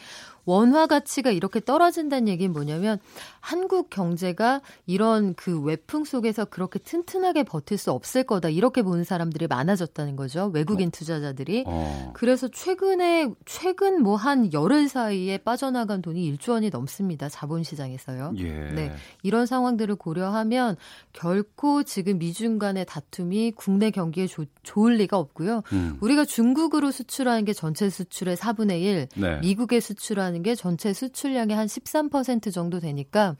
[0.46, 2.98] 원화 가치가 이렇게 떨어진다는 얘기는 뭐냐면
[3.40, 9.46] 한국 경제가 이런 그 외풍 속에서 그렇게 튼튼하게 버틸 수 없을 거다 이렇게 보는 사람들이
[9.46, 10.50] 많아졌다는 거죠.
[10.52, 10.90] 외국인 어.
[10.90, 11.64] 투자자들이.
[11.66, 12.10] 어.
[12.14, 17.28] 그래서 최근에 최근 뭐 한 열흘 사이에 빠져나간 돈이 1조 원이 넘습니다.
[17.28, 18.32] 자본시장에서요.
[18.38, 18.44] 예.
[18.72, 18.92] 네.
[19.22, 20.76] 이런 상황들을 고려하면
[21.12, 25.62] 결코 지금 미중 간의 다툼이 국내 경기에 조, 좋을 리가 없고요.
[25.72, 25.98] 음.
[26.00, 29.38] 우리가 중국으로 수출하는 게 전체 수출의 4분의 1, 네.
[29.40, 33.36] 미국에 수출하는 게 전체 수출량의 한 13% 정도 되니까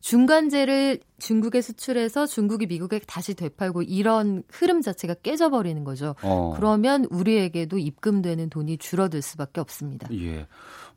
[0.00, 6.14] 중간재를 중국에 수출해서 중국이 미국에 다시 되팔고 이런 흐름 자체가 깨져버리는 거죠.
[6.22, 6.54] 어.
[6.56, 10.08] 그러면 우리에게도 입금되는 돈이 줄어들 수밖에 없습니다.
[10.12, 10.46] 예.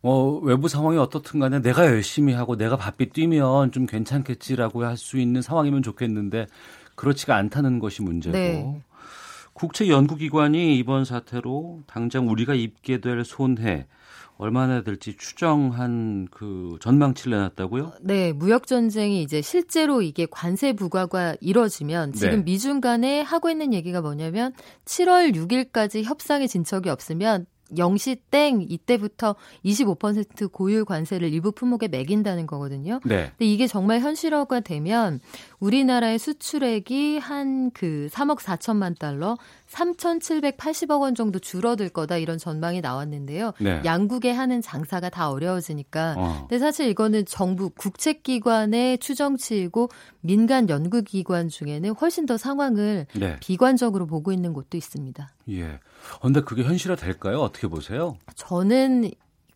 [0.04, 5.18] 어, 외부 상황이 어떻든 간에 내가 열심히 하고 내가 바삐 뛰면 좀 괜찮겠지라고 할 수
[5.18, 6.48] 있는 상황이면 좋겠는데
[6.96, 8.34] 그렇지가 않다는 것이 문제고.
[8.38, 8.84] 네.
[9.54, 13.88] 국제 연구기관이 이번 사태로 당장 우리가 입게 될 손해
[14.42, 17.94] 얼마나 될지 추정한 그 전망치를 내놨다고요?
[18.02, 22.44] 네, 무역 전쟁이 이제 실제로 이게 관세 부과가 이뤄지면 지금 네.
[22.46, 24.52] 미중 간에 하고 있는 얘기가 뭐냐면
[24.86, 27.46] 7월 6일까지 협상에 진척이 없으면
[27.78, 29.36] 0시 땡 이때부터
[29.66, 33.00] 25% 고율 관세를 일부 품목에 매긴다는 거거든요.
[33.06, 33.32] 네.
[33.38, 35.20] 근데 이게 정말 현실화가 되면
[35.60, 39.38] 우리나라의 수출액이 한 그 3억 4천만 달러,
[39.70, 43.54] 3,780억 원 정도 줄어들 거다 이런 전망이 나왔는데요.
[43.60, 43.82] 네.
[43.86, 46.16] 양국에 하는 장사가 다 어려워지니까.
[46.18, 46.38] 어.
[46.42, 49.90] 근데 사실 이거는 정부 국책기관의 추정치이고
[50.22, 53.38] 민간 연구기관 중에는 훨씬 더 상황을 네.
[53.40, 55.32] 비관적으로 보고 있는 곳도 있습니다.
[55.50, 55.80] 예.
[56.22, 57.42] 근데 그게 현실화 될까요?
[57.42, 58.18] 어떻게 보세요?
[58.36, 59.12] 저는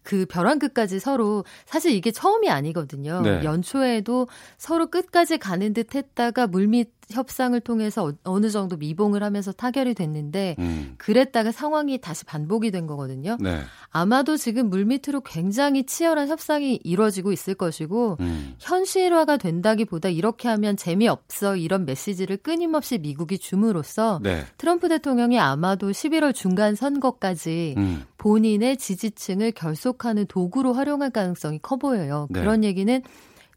[0.05, 3.21] 그 벼랑 끝까지 서로 사실 이게 처음이 아니거든요.
[3.21, 3.43] 네.
[3.43, 4.27] 연초에도
[4.57, 10.55] 서로 끝까지 가는 듯 했다가 물밑 협상을 통해서 어, 느 정도 미봉을 하면서 타결이 됐는데
[10.59, 10.95] 음.
[10.97, 13.37] 그랬다가 상황이 다시 반복이 된 거거든요.
[13.39, 13.61] 네.
[13.89, 18.55] 아마도 지금 물밑으로 굉장히 치열한 협상이 이루어지고 있을 것이고 음.
[18.59, 24.43] 현실화가 된다기보다 이렇게 하면 재미없어 이런 메시지를 끊임없이 미국이 줌으로써 네.
[24.57, 28.03] 트럼프 대통령이 아마도 11월 중간 선거까지 음.
[28.25, 32.25] 본인의 지지층을 결속하는 도구로 활용할 가능성이 커 보여요.
[32.31, 32.39] 네.
[32.39, 33.03] 그런 얘기는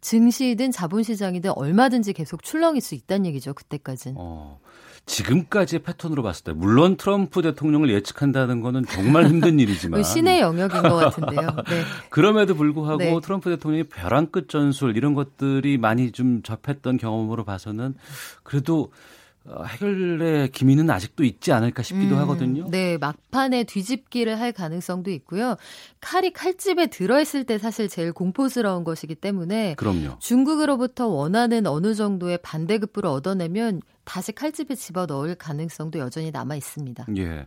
[0.02, 3.54] 증시든 자본시장이든 얼마든지 계속 출렁일 수 있다는 얘기죠.
[3.54, 4.16] 그때까지는.
[4.20, 4.60] 어,
[5.06, 10.96] 지금까지의 패턴으로 봤을 때 물론 트럼프 대통령을 예측한다는 거는 정말 힘든 일이지만 신의 영역인 것
[10.96, 11.48] 같은데요.
[11.66, 11.82] 네.
[12.10, 13.18] 그럼에도 불구하고 네.
[13.22, 17.94] 트럼프 대통령이 벼랑 끝 전술 이런 것들이 많이 좀 접했던 경험으로 봐서는
[18.42, 19.17] 그래도 어,
[19.66, 22.68] 해결의 기미는 아직도 있지 않을까 싶기도 음, 하거든요.
[22.70, 25.56] 네, 막판에 뒤집기를 할 가능성도 있고요.
[26.00, 30.18] 칼이 칼집에 들어있을 때 사실 제일 공포스러운 것이기 때문에 그럼요.
[30.18, 37.06] 중국으로부터 원하는 어느 정도의 반대급부를 얻어내면 다시 칼집에 집어 넣을 가능성도 여전히 남아 있습니다.
[37.18, 37.46] 예.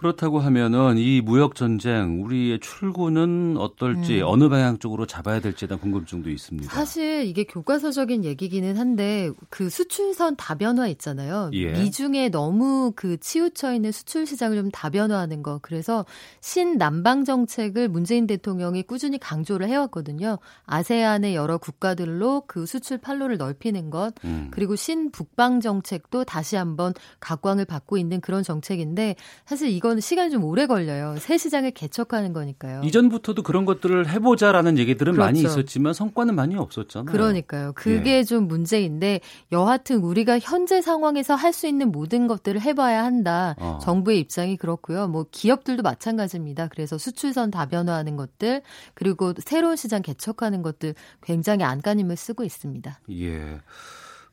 [0.00, 4.28] 그렇다고 하면은 이 무역 전쟁 우리의 출구는 어떨지 음.
[4.28, 6.72] 어느 방향 쪽으로 잡아야 될지에 대한 궁금증도 있습니다.
[6.72, 11.50] 사실 이게 교과서적인 얘기기는 한데 그 수출선 다변화 있잖아요.
[11.52, 11.72] 예.
[11.72, 15.58] 미중에 너무 그 치우쳐 있는 수출 시장을 좀 다변화하는 거.
[15.60, 16.06] 그래서
[16.40, 20.38] 신남방 정책을 문재인 대통령이 꾸준히 강조를 해왔거든요.
[20.64, 24.48] 아세안의 여러 국가들로 그 수출 판로를 넓히는 것 음.
[24.50, 30.44] 그리고 신북방 정책도 다시 한번 각광을 받고 있는 그런 정책인데 사실 이거 이거는 시간이 좀
[30.44, 31.16] 오래 걸려요.
[31.18, 32.82] 새 시장을 개척하는 거니까요.
[32.84, 35.26] 이전부터도 그런 것들을 해보자라는 얘기들은 그렇죠.
[35.26, 37.10] 많이 있었지만 성과는 많이 없었잖아요.
[37.10, 37.72] 그러니까요.
[37.74, 38.24] 그게 예.
[38.24, 43.56] 좀 문제인데 여하튼 우리가 현재 상황에서 할 수 있는 모든 것들을 해봐야 한다.
[43.58, 43.80] 어.
[43.82, 45.08] 정부의 입장이 그렇고요.
[45.08, 46.68] 뭐 기업들도 마찬가지입니다.
[46.68, 48.62] 그래서 수출선 다변화하는 것들
[48.94, 50.94] 그리고 새로운 시장 개척하는 것들
[51.24, 53.00] 굉장히 안간힘을 쓰고 있습니다.
[53.10, 53.60] 예.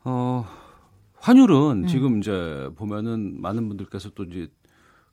[0.04, 0.46] 어.
[1.16, 1.88] 환율은 음.
[1.88, 4.48] 지금 이제 보면은 많은 분들께서 또 이제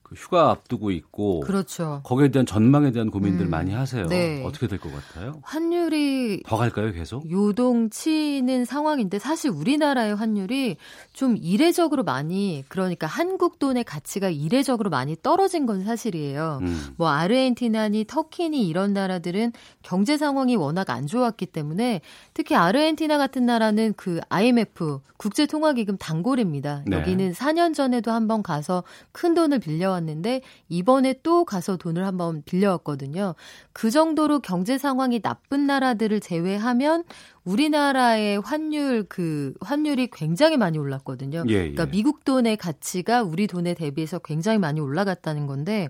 [0.05, 2.03] 그 휴가 앞두고 있고 그렇죠.
[2.05, 4.07] 거기에 대한 전망에 대한 고민들 음, 많이 하세요.
[4.07, 4.45] 네.
[4.45, 5.41] 어떻게 될 것 같아요?
[5.43, 7.29] 환율이 더 갈까요, 계속?
[7.31, 10.77] 요동치는 상황인데 사실 우리나라의 환율이
[11.15, 16.59] 좀 이례적으로 많이 그러니까 한국 돈의 가치가 이례적으로 많이 떨어진 건 사실이에요.
[16.63, 16.95] 음.
[16.97, 19.53] 뭐 아르헨티나니 터키니 이런 나라들은
[19.83, 22.03] 경제 상황이 워낙 안 좋았기 때문에
[22.35, 26.83] 특히 아르헨티나 같은 나라는 그 IMF 국제통화기금 단골입니다.
[26.87, 26.99] 네.
[26.99, 33.35] 여기는 4년 전에도 한번 가서 큰 돈을 빌려 왔는데 이번에 또 가서 돈을 한번 빌려왔거든요.
[33.73, 37.05] 그 정도로 경제 상황이 나쁜 나라들을 제외하면
[37.45, 41.45] 우리나라의 환율 그 환율이 굉장히 많이 올랐거든요.
[41.49, 41.59] 예, 예.
[41.59, 45.89] 그러니까 미국 돈의 가치가 우리 돈에 대비해서 굉장히 많이 올라갔다는 건데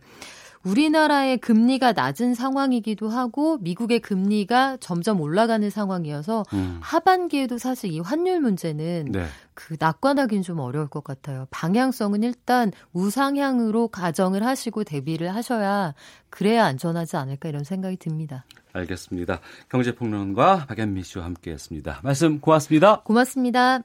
[0.65, 6.79] 우리나라의 금리가 낮은 상황이기도 하고 미국의 금리가 점점 올라가는 상황이어서 음.
[6.81, 9.27] 하반기에도 사실 이 환율 문제는 네.
[9.55, 11.47] 그 낙관하기는 좀 어려울 것 같아요.
[11.51, 15.95] 방향성은 일단 우상향으로 가정을 하시고 대비를 하셔야
[16.31, 18.45] 그래야 안전하지 않을까 이런 생각이 듭니다.
[18.73, 19.41] 알겠습니다.
[19.69, 22.01] 경제평론가 박연미 씨와 함께했습니다.
[22.03, 23.03] 말씀 고맙습니다.
[23.03, 23.83] 고맙습니다.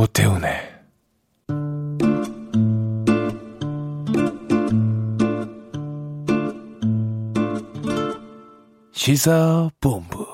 [0.00, 0.54] 오태훈의
[8.92, 10.26] 시사본부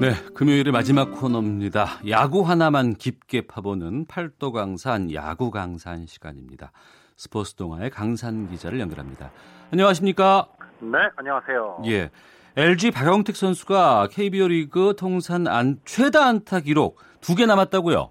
[0.00, 1.86] 네, 금요일의 마지막 코너입니다.
[2.10, 6.72] 야구 하나만 깊게 파보는 팔도 강산 야구 강산 시간입니다.
[7.16, 9.30] 스포츠 동아의 강산 기자를 연결합니다.
[9.70, 10.48] 안녕하십니까?
[10.80, 11.84] 네, 안녕하세요.
[11.86, 12.10] 예.
[12.56, 18.10] LG 박영택 선수가 KBO 리그 통산 안, 최다 안타 기록 두 개 남았다고요?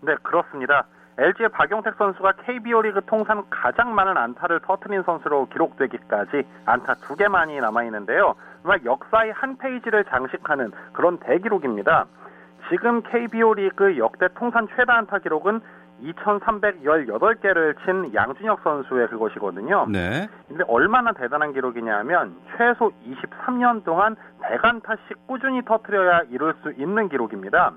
[0.00, 0.86] 네, 그렇습니다.
[1.18, 7.60] LG의 박용택 선수가 KBO 리그 통산 가장 많은 안타를 터트린 선수로 기록되기까지 안타 두 개만이
[7.60, 8.34] 남아 있는데요.
[8.62, 12.06] 정말 역사의 한 페이지를 장식하는 그런 대기록입니다.
[12.70, 15.60] 지금 KBO 리그 역대 통산 최다 안타 기록은
[16.02, 19.86] 2,318개를 친 양준혁 선수의 그것이거든요.
[19.88, 20.28] 네.
[20.48, 27.72] 근데 얼마나 대단한 기록이냐면 최소 23년 동안 100안타씩 꾸준히 터트려야 이룰 수 있는 기록입니다.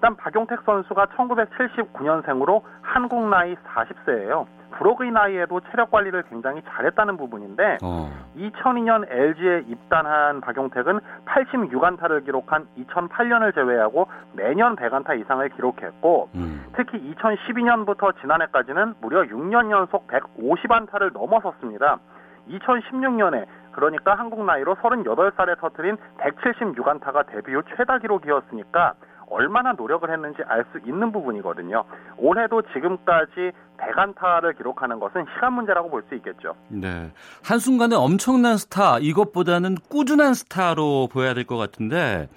[0.00, 4.46] 일단 박용택 선수가 1979년생으로 한국 나이 40세예요.
[4.70, 8.08] 브로그의 나이에도 체력 관리를 굉장히 잘했다는 부분인데 어.
[8.34, 16.64] 2002년 LG에 입단한 박용택은 86안타를 기록한 2008년을 제외하고 매년 100안타 이상을 기록했고 음.
[16.74, 21.98] 특히 2012년부터 지난해까지는 무려 6년 연속 150안타를 넘어섰습니다.
[22.48, 28.94] 2016년에 그러니까 한국 나이로 38살에 터트린 176안타가 데뷔 후 최다 기록이었으니까
[29.30, 31.84] 얼마나 노력을 했는지 알 수 있는 부분이거든요.
[32.18, 36.54] 올해도 지금까지 100안타를 기록하는 것은 시간 문제라고 볼 수 있겠죠.
[36.68, 37.10] 네.
[37.44, 42.28] 한순간에 엄청난 스타, 이것보다는 꾸준한 스타로 보여야 될 것 같은데,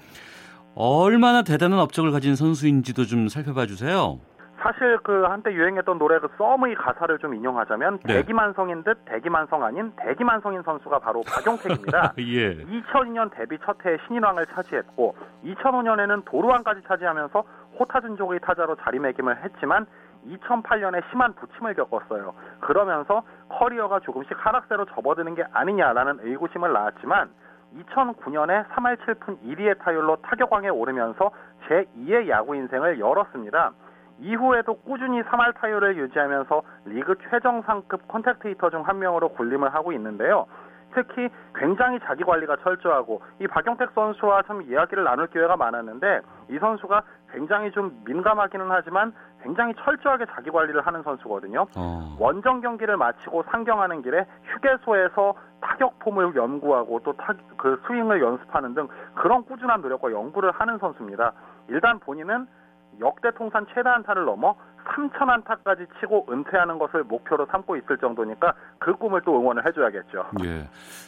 [0.76, 4.20] 얼마나 대단한 업적을 가진 선수인지도 좀 살펴봐 주세요.
[4.64, 8.14] 사실 그 한때 유행했던 노래 그 썸의 가사를 좀 인용하자면 네.
[8.16, 12.14] 대기만성인 듯 대기만성 아닌 대기만성인 선수가 바로 박용택입니다.
[12.20, 12.56] 예.
[12.64, 17.44] 2002년 데뷔 첫 해에 신인왕을 차지했고 2005년에는 도루왕까지 차지하면서
[17.78, 19.86] 호타준족의 타자로 자리매김을 했지만
[20.28, 22.34] 2008년에 심한 부침을 겪었어요.
[22.62, 27.30] 그러면서 커리어가 조금씩 하락세로 접어드는 게 아니냐라는 의구심을 낳았지만
[27.76, 31.32] 2009년에 3할 7푼 1위의 타율로 타격왕에 오르면서
[31.68, 33.74] 제2의 야구 인생을 열었습니다.
[34.20, 40.46] 이후에도 꾸준히 3할 타율을 유지하면서 리그 최정상급 contact hitter 중 한 명으로 군림을 하고 있는데요.
[40.94, 47.02] 특히 굉장히 자기 관리가 철저하고 이 박용택 선수와 참 이야기를 나눌 기회가 많았는데 이 선수가
[47.32, 49.12] 굉장히 좀 민감하기는 하지만
[49.42, 51.66] 굉장히 철저하게 자기 관리를 하는 선수거든요.
[51.76, 52.16] 어.
[52.20, 57.14] 원정 경기를 마치고 상경하는 길에 휴게소에서 타격 폼을 연구하고 또
[57.58, 61.32] 그 스윙을 연습하는 등 그런 꾸준한 노력과 연구를 하는 선수입니다.
[61.70, 62.46] 일단 본인은
[63.00, 64.56] 역대 통산 최다 안타를 넘어
[64.86, 70.26] 3천 안타까지 치고 은퇴하는 것을 목표로 삼고 있을 정도니까 그 꿈을 또 응원을 해줘야겠죠.
[70.44, 70.68] 예.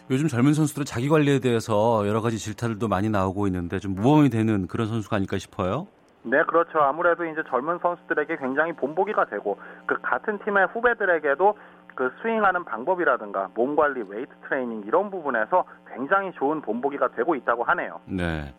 [0.09, 4.67] 요즘 젊은 선수들은 자기 관리에 대해서 여러 가지 질타들도 많이 나오고 있는데 좀 모범이 되는
[4.67, 5.87] 그런 선수가 아닐까 싶어요.
[6.23, 6.79] 네, 그렇죠.
[6.79, 11.55] 아무래도 이제 젊은 선수들에게 굉장히 본보기가 되고 그 같은 팀의 후배들에게도
[11.93, 17.99] 그 스윙하는 방법이라든가 몸 관리, 웨이트 트레이닝 이런 부분에서 굉장히 좋은 본보기가 되고 있다고 하네요.
[18.05, 18.53] 네.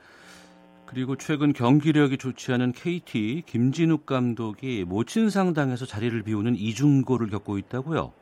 [0.86, 8.12] 그리고 최근 경기력이 좋지 않은 KT 김진욱 감독이 모친상 당해서 자리를 비우는 이중고를 겪고 있다고요.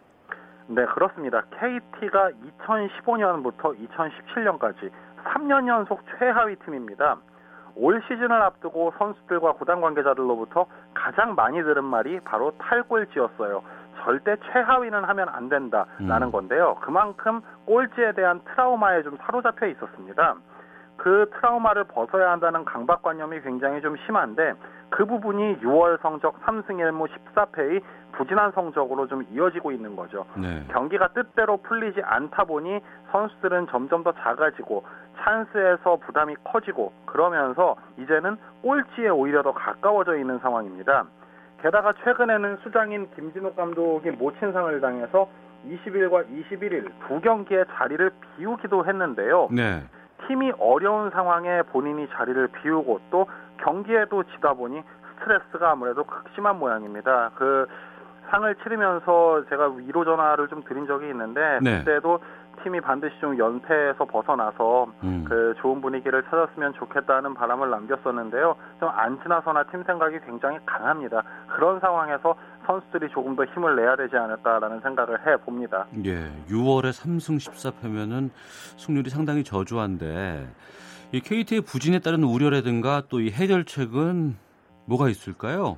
[0.69, 1.43] 네, 그렇습니다.
[1.43, 2.31] KT가
[2.67, 4.91] 2015년부터 2017년까지
[5.25, 7.19] 3년 연속 최하위 팀입니다.
[7.77, 13.63] 올 시즌을 앞두고 선수들과 구단 관계자들로부터 가장 많이 들은 말이 바로 탈골지였어요.
[14.03, 16.33] 절대 최하위는 하면 안 된다라는 음.
[16.33, 16.77] 건데요.
[16.81, 20.37] 그만큼 꼴찌에 대한 트라우마에 좀 사로잡혀 있었습니다.
[21.05, 24.55] 그 트라우마를 벗어야 한다는 강박관념이 굉장히 좀 심한데
[24.89, 27.83] 그 부분이 6월 성적 3승 1무 14패의
[28.13, 30.25] 부진한 성적으로 좀 이어지고 있는 거죠.
[30.35, 30.65] 네.
[30.71, 32.81] 경기가 뜻대로 풀리지 않다 보니
[33.13, 34.83] 선수들은 점점 더 작아지고
[35.19, 41.05] 찬스에서 부담이 커지고 그러면서 이제는 꼴찌에 오히려 더 가까워져 있는 상황입니다.
[41.61, 45.29] 게다가 최근에는 수장인 김진욱 감독이 모친상을 당해서
[45.69, 49.49] 20일과 21일 두 경기의 자리를 비우기도 했는데요.
[49.51, 49.83] 네.
[50.27, 53.27] 팀이 어려운 상황에 본인이 자리를 비우고 또
[53.59, 54.83] 경기에도 지다 보니
[55.19, 57.31] 스트레스가 아무래도 극심한 모양입니다.
[57.37, 57.67] 그
[58.31, 61.79] 상을 치르면서 제가 위로 전화를 좀 드린 적이 있는데 네.
[61.79, 62.21] 그때도
[62.65, 65.25] 팀이 반드시 좀 연패에서 벗어나서 음.
[65.29, 68.57] 그 좋은 분위기를 찾았으면 좋겠다는 바람을 남겼었는데요.
[68.81, 71.23] 좀 안 지나서나 팀 생각이 굉장히 강합니다.
[71.55, 72.35] 그런 상황에서
[72.67, 75.87] 선수들이 조금 더 힘을 내야 되지 않을까라는 생각을 해 봅니다.
[76.05, 76.31] 예.
[76.49, 78.31] 6월에 3승 14패면은
[78.79, 80.49] 승률이 상당히 저조한데
[81.13, 84.37] 이 KT의 부진에 따른 우려라든가 또 이 해결책은
[84.87, 85.77] 뭐가 있을까요?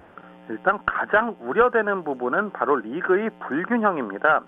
[0.49, 4.43] 일단 가장 우려되는 부분은 바로 리그의 불균형입니다.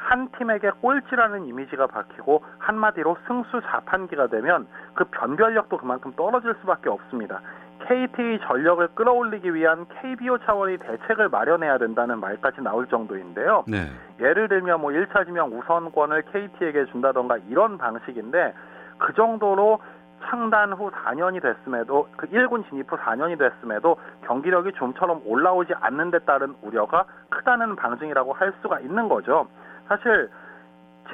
[0.00, 7.40] 한 팀에게 꼴찌라는 이미지가 박히고 한마디로 승수 자판기가 되면 그 변별력도 그만큼 떨어질 수밖에 없습니다.
[7.86, 13.64] KT의 전력을 끌어올리기 위한 KBO 차원의 대책을 마련해야 된다는 말까지 나올 정도인데요.
[13.66, 13.86] 네.
[14.20, 18.54] 예를 들면 뭐 1차 지명 우선권을 KT에게 준다던가 이런 방식인데
[18.98, 19.80] 그 정도로
[20.22, 23.96] 창단 후 4년이 됐음에도 그 1군 진입 후 4년이 됐음에도
[24.26, 29.48] 경기력이 좀처럼 올라오지 않는 데 따른 우려가 크다는 방증이라고 할 수가 있는 거죠.
[29.90, 30.30] 사실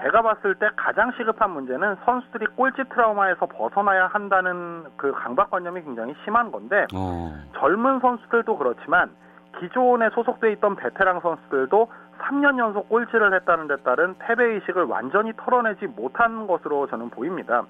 [0.03, 6.53] 제가 봤을 때 가장 시급한 문제는 선수들이 꼴찌 트라우마에서 벗어나야 한다는 그 강박관념이 굉장히 심한
[6.53, 7.33] 건데 어.
[7.55, 9.11] 젊은 선수들도 그렇지만
[9.59, 11.89] 기존에 소속돼 있던 베테랑 선수들도
[12.21, 17.65] 3년 연속 꼴찌를 했다는 데 따른 패배 의식을 완전히 털어내지 못한 것으로 저는 보입니다.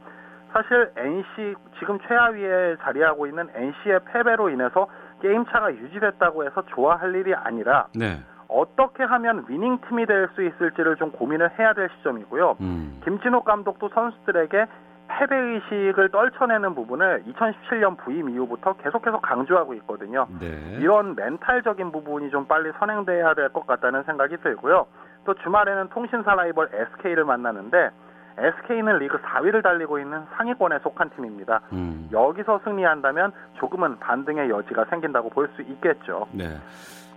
[0.52, 4.88] 사실 NC 지금 최하위에 자리하고 있는 NC의 패배로 인해서
[5.20, 8.18] 게임 차가 유지됐다고 해서 좋아할 일이 아니라 네.
[8.48, 12.56] 어떻게 하면 위닝 팀이 될 수 있을지를 좀 고민을 해야 될 시점이고요.
[12.60, 13.00] 음.
[13.04, 14.66] 김진욱 감독도 선수들에게
[15.08, 20.26] 패배 의식을 떨쳐내는 부분을 2017년 부임 이후부터 계속해서 강조하고 있거든요.
[20.40, 20.76] 네.
[20.80, 24.86] 이런 멘탈적인 부분이 좀 빨리 선행돼야 될 것 같다는 생각이 들고요.
[25.24, 27.90] 또 주말에는 통신사 라이벌 SK를 만나는데
[28.38, 31.60] SK는 리그 4위를 달리고 있는 상위권에 속한 팀입니다.
[31.72, 32.08] 음.
[32.12, 36.26] 여기서 승리한다면 조금은 반등의 여지가 생긴다고 볼 수 있겠죠.
[36.32, 36.58] 네.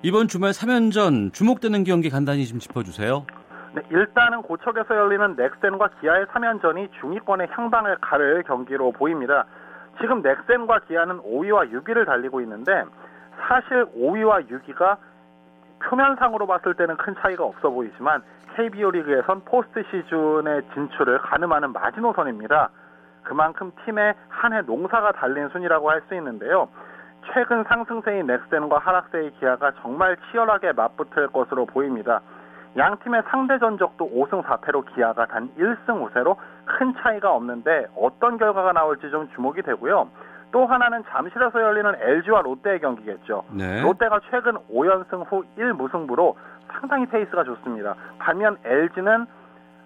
[0.02, 3.26] 이번 주말 3연전 주목되는 경기 간단히 좀 짚어주세요.
[3.76, 9.46] 네, 일단은 고척에서 열리는 넥센과 기아의 3연전이 중위권의 향방을 가를 경기로 보입니다.
[10.00, 12.84] 지금 넥센과 기아는 5위와 6위를 달리고 있는데
[13.48, 14.98] 사실 5위와 6위가
[15.84, 18.24] 표면상으로 봤을 때는 큰 차이가 없어 보이지만
[18.56, 22.70] KBO 리그에선 포스트 시즌의 진출을 가늠하는 마지노선입니다.
[23.24, 26.70] 그만큼 팀의 한 해 농사가 달린 순위라고 할 수 있는데요.
[27.34, 32.22] 최근 상승세인 넥센과 하락세의 기아가 정말 치열하게 맞붙을 것으로 보입니다.
[32.78, 38.74] 양 팀의 상대 전적도 5승 4패로 기아가 단 1승 5세로 큰 차이가 없는데 어떤 결과가
[38.74, 40.10] 나올지 좀 주목이 되고요.
[40.52, 43.44] 또 하나는 잠실에서 열리는 LG와 롯데의 경기겠죠.
[43.52, 43.82] 네.
[43.82, 46.36] 롯데가 최근 5연승 후 1무승부로
[46.72, 47.96] 상당히 페이스가 좋습니다.
[48.20, 49.26] 반면 LG는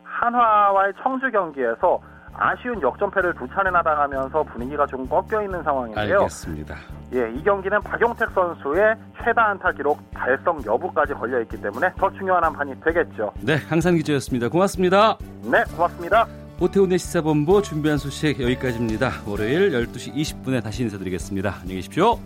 [0.03, 2.01] 한화와의 청주 경기에서
[2.35, 6.19] 아쉬운 역전패를 두 차례나 당하면서 분위기가 좀 꺾여 있는 상황인데요.
[6.21, 6.75] 알겠습니다.
[7.13, 12.43] 예, 이 경기는 박용택 선수의 최다 안타 기록 달성 여부까지 걸려 있기 때문에 더 중요한
[12.43, 13.31] 한 판이 되겠죠.
[13.41, 14.49] 네, 강산 기자였습니다.
[14.49, 15.17] 고맙습니다.
[15.43, 16.27] 네, 고맙습니다.
[16.59, 19.11] 오태훈의 시사본부 준비한 소식 여기까지입니다.
[19.27, 21.55] 월요일 12시 20분에 다시 인사드리겠습니다.
[21.61, 22.17] 안녕히 계십시오.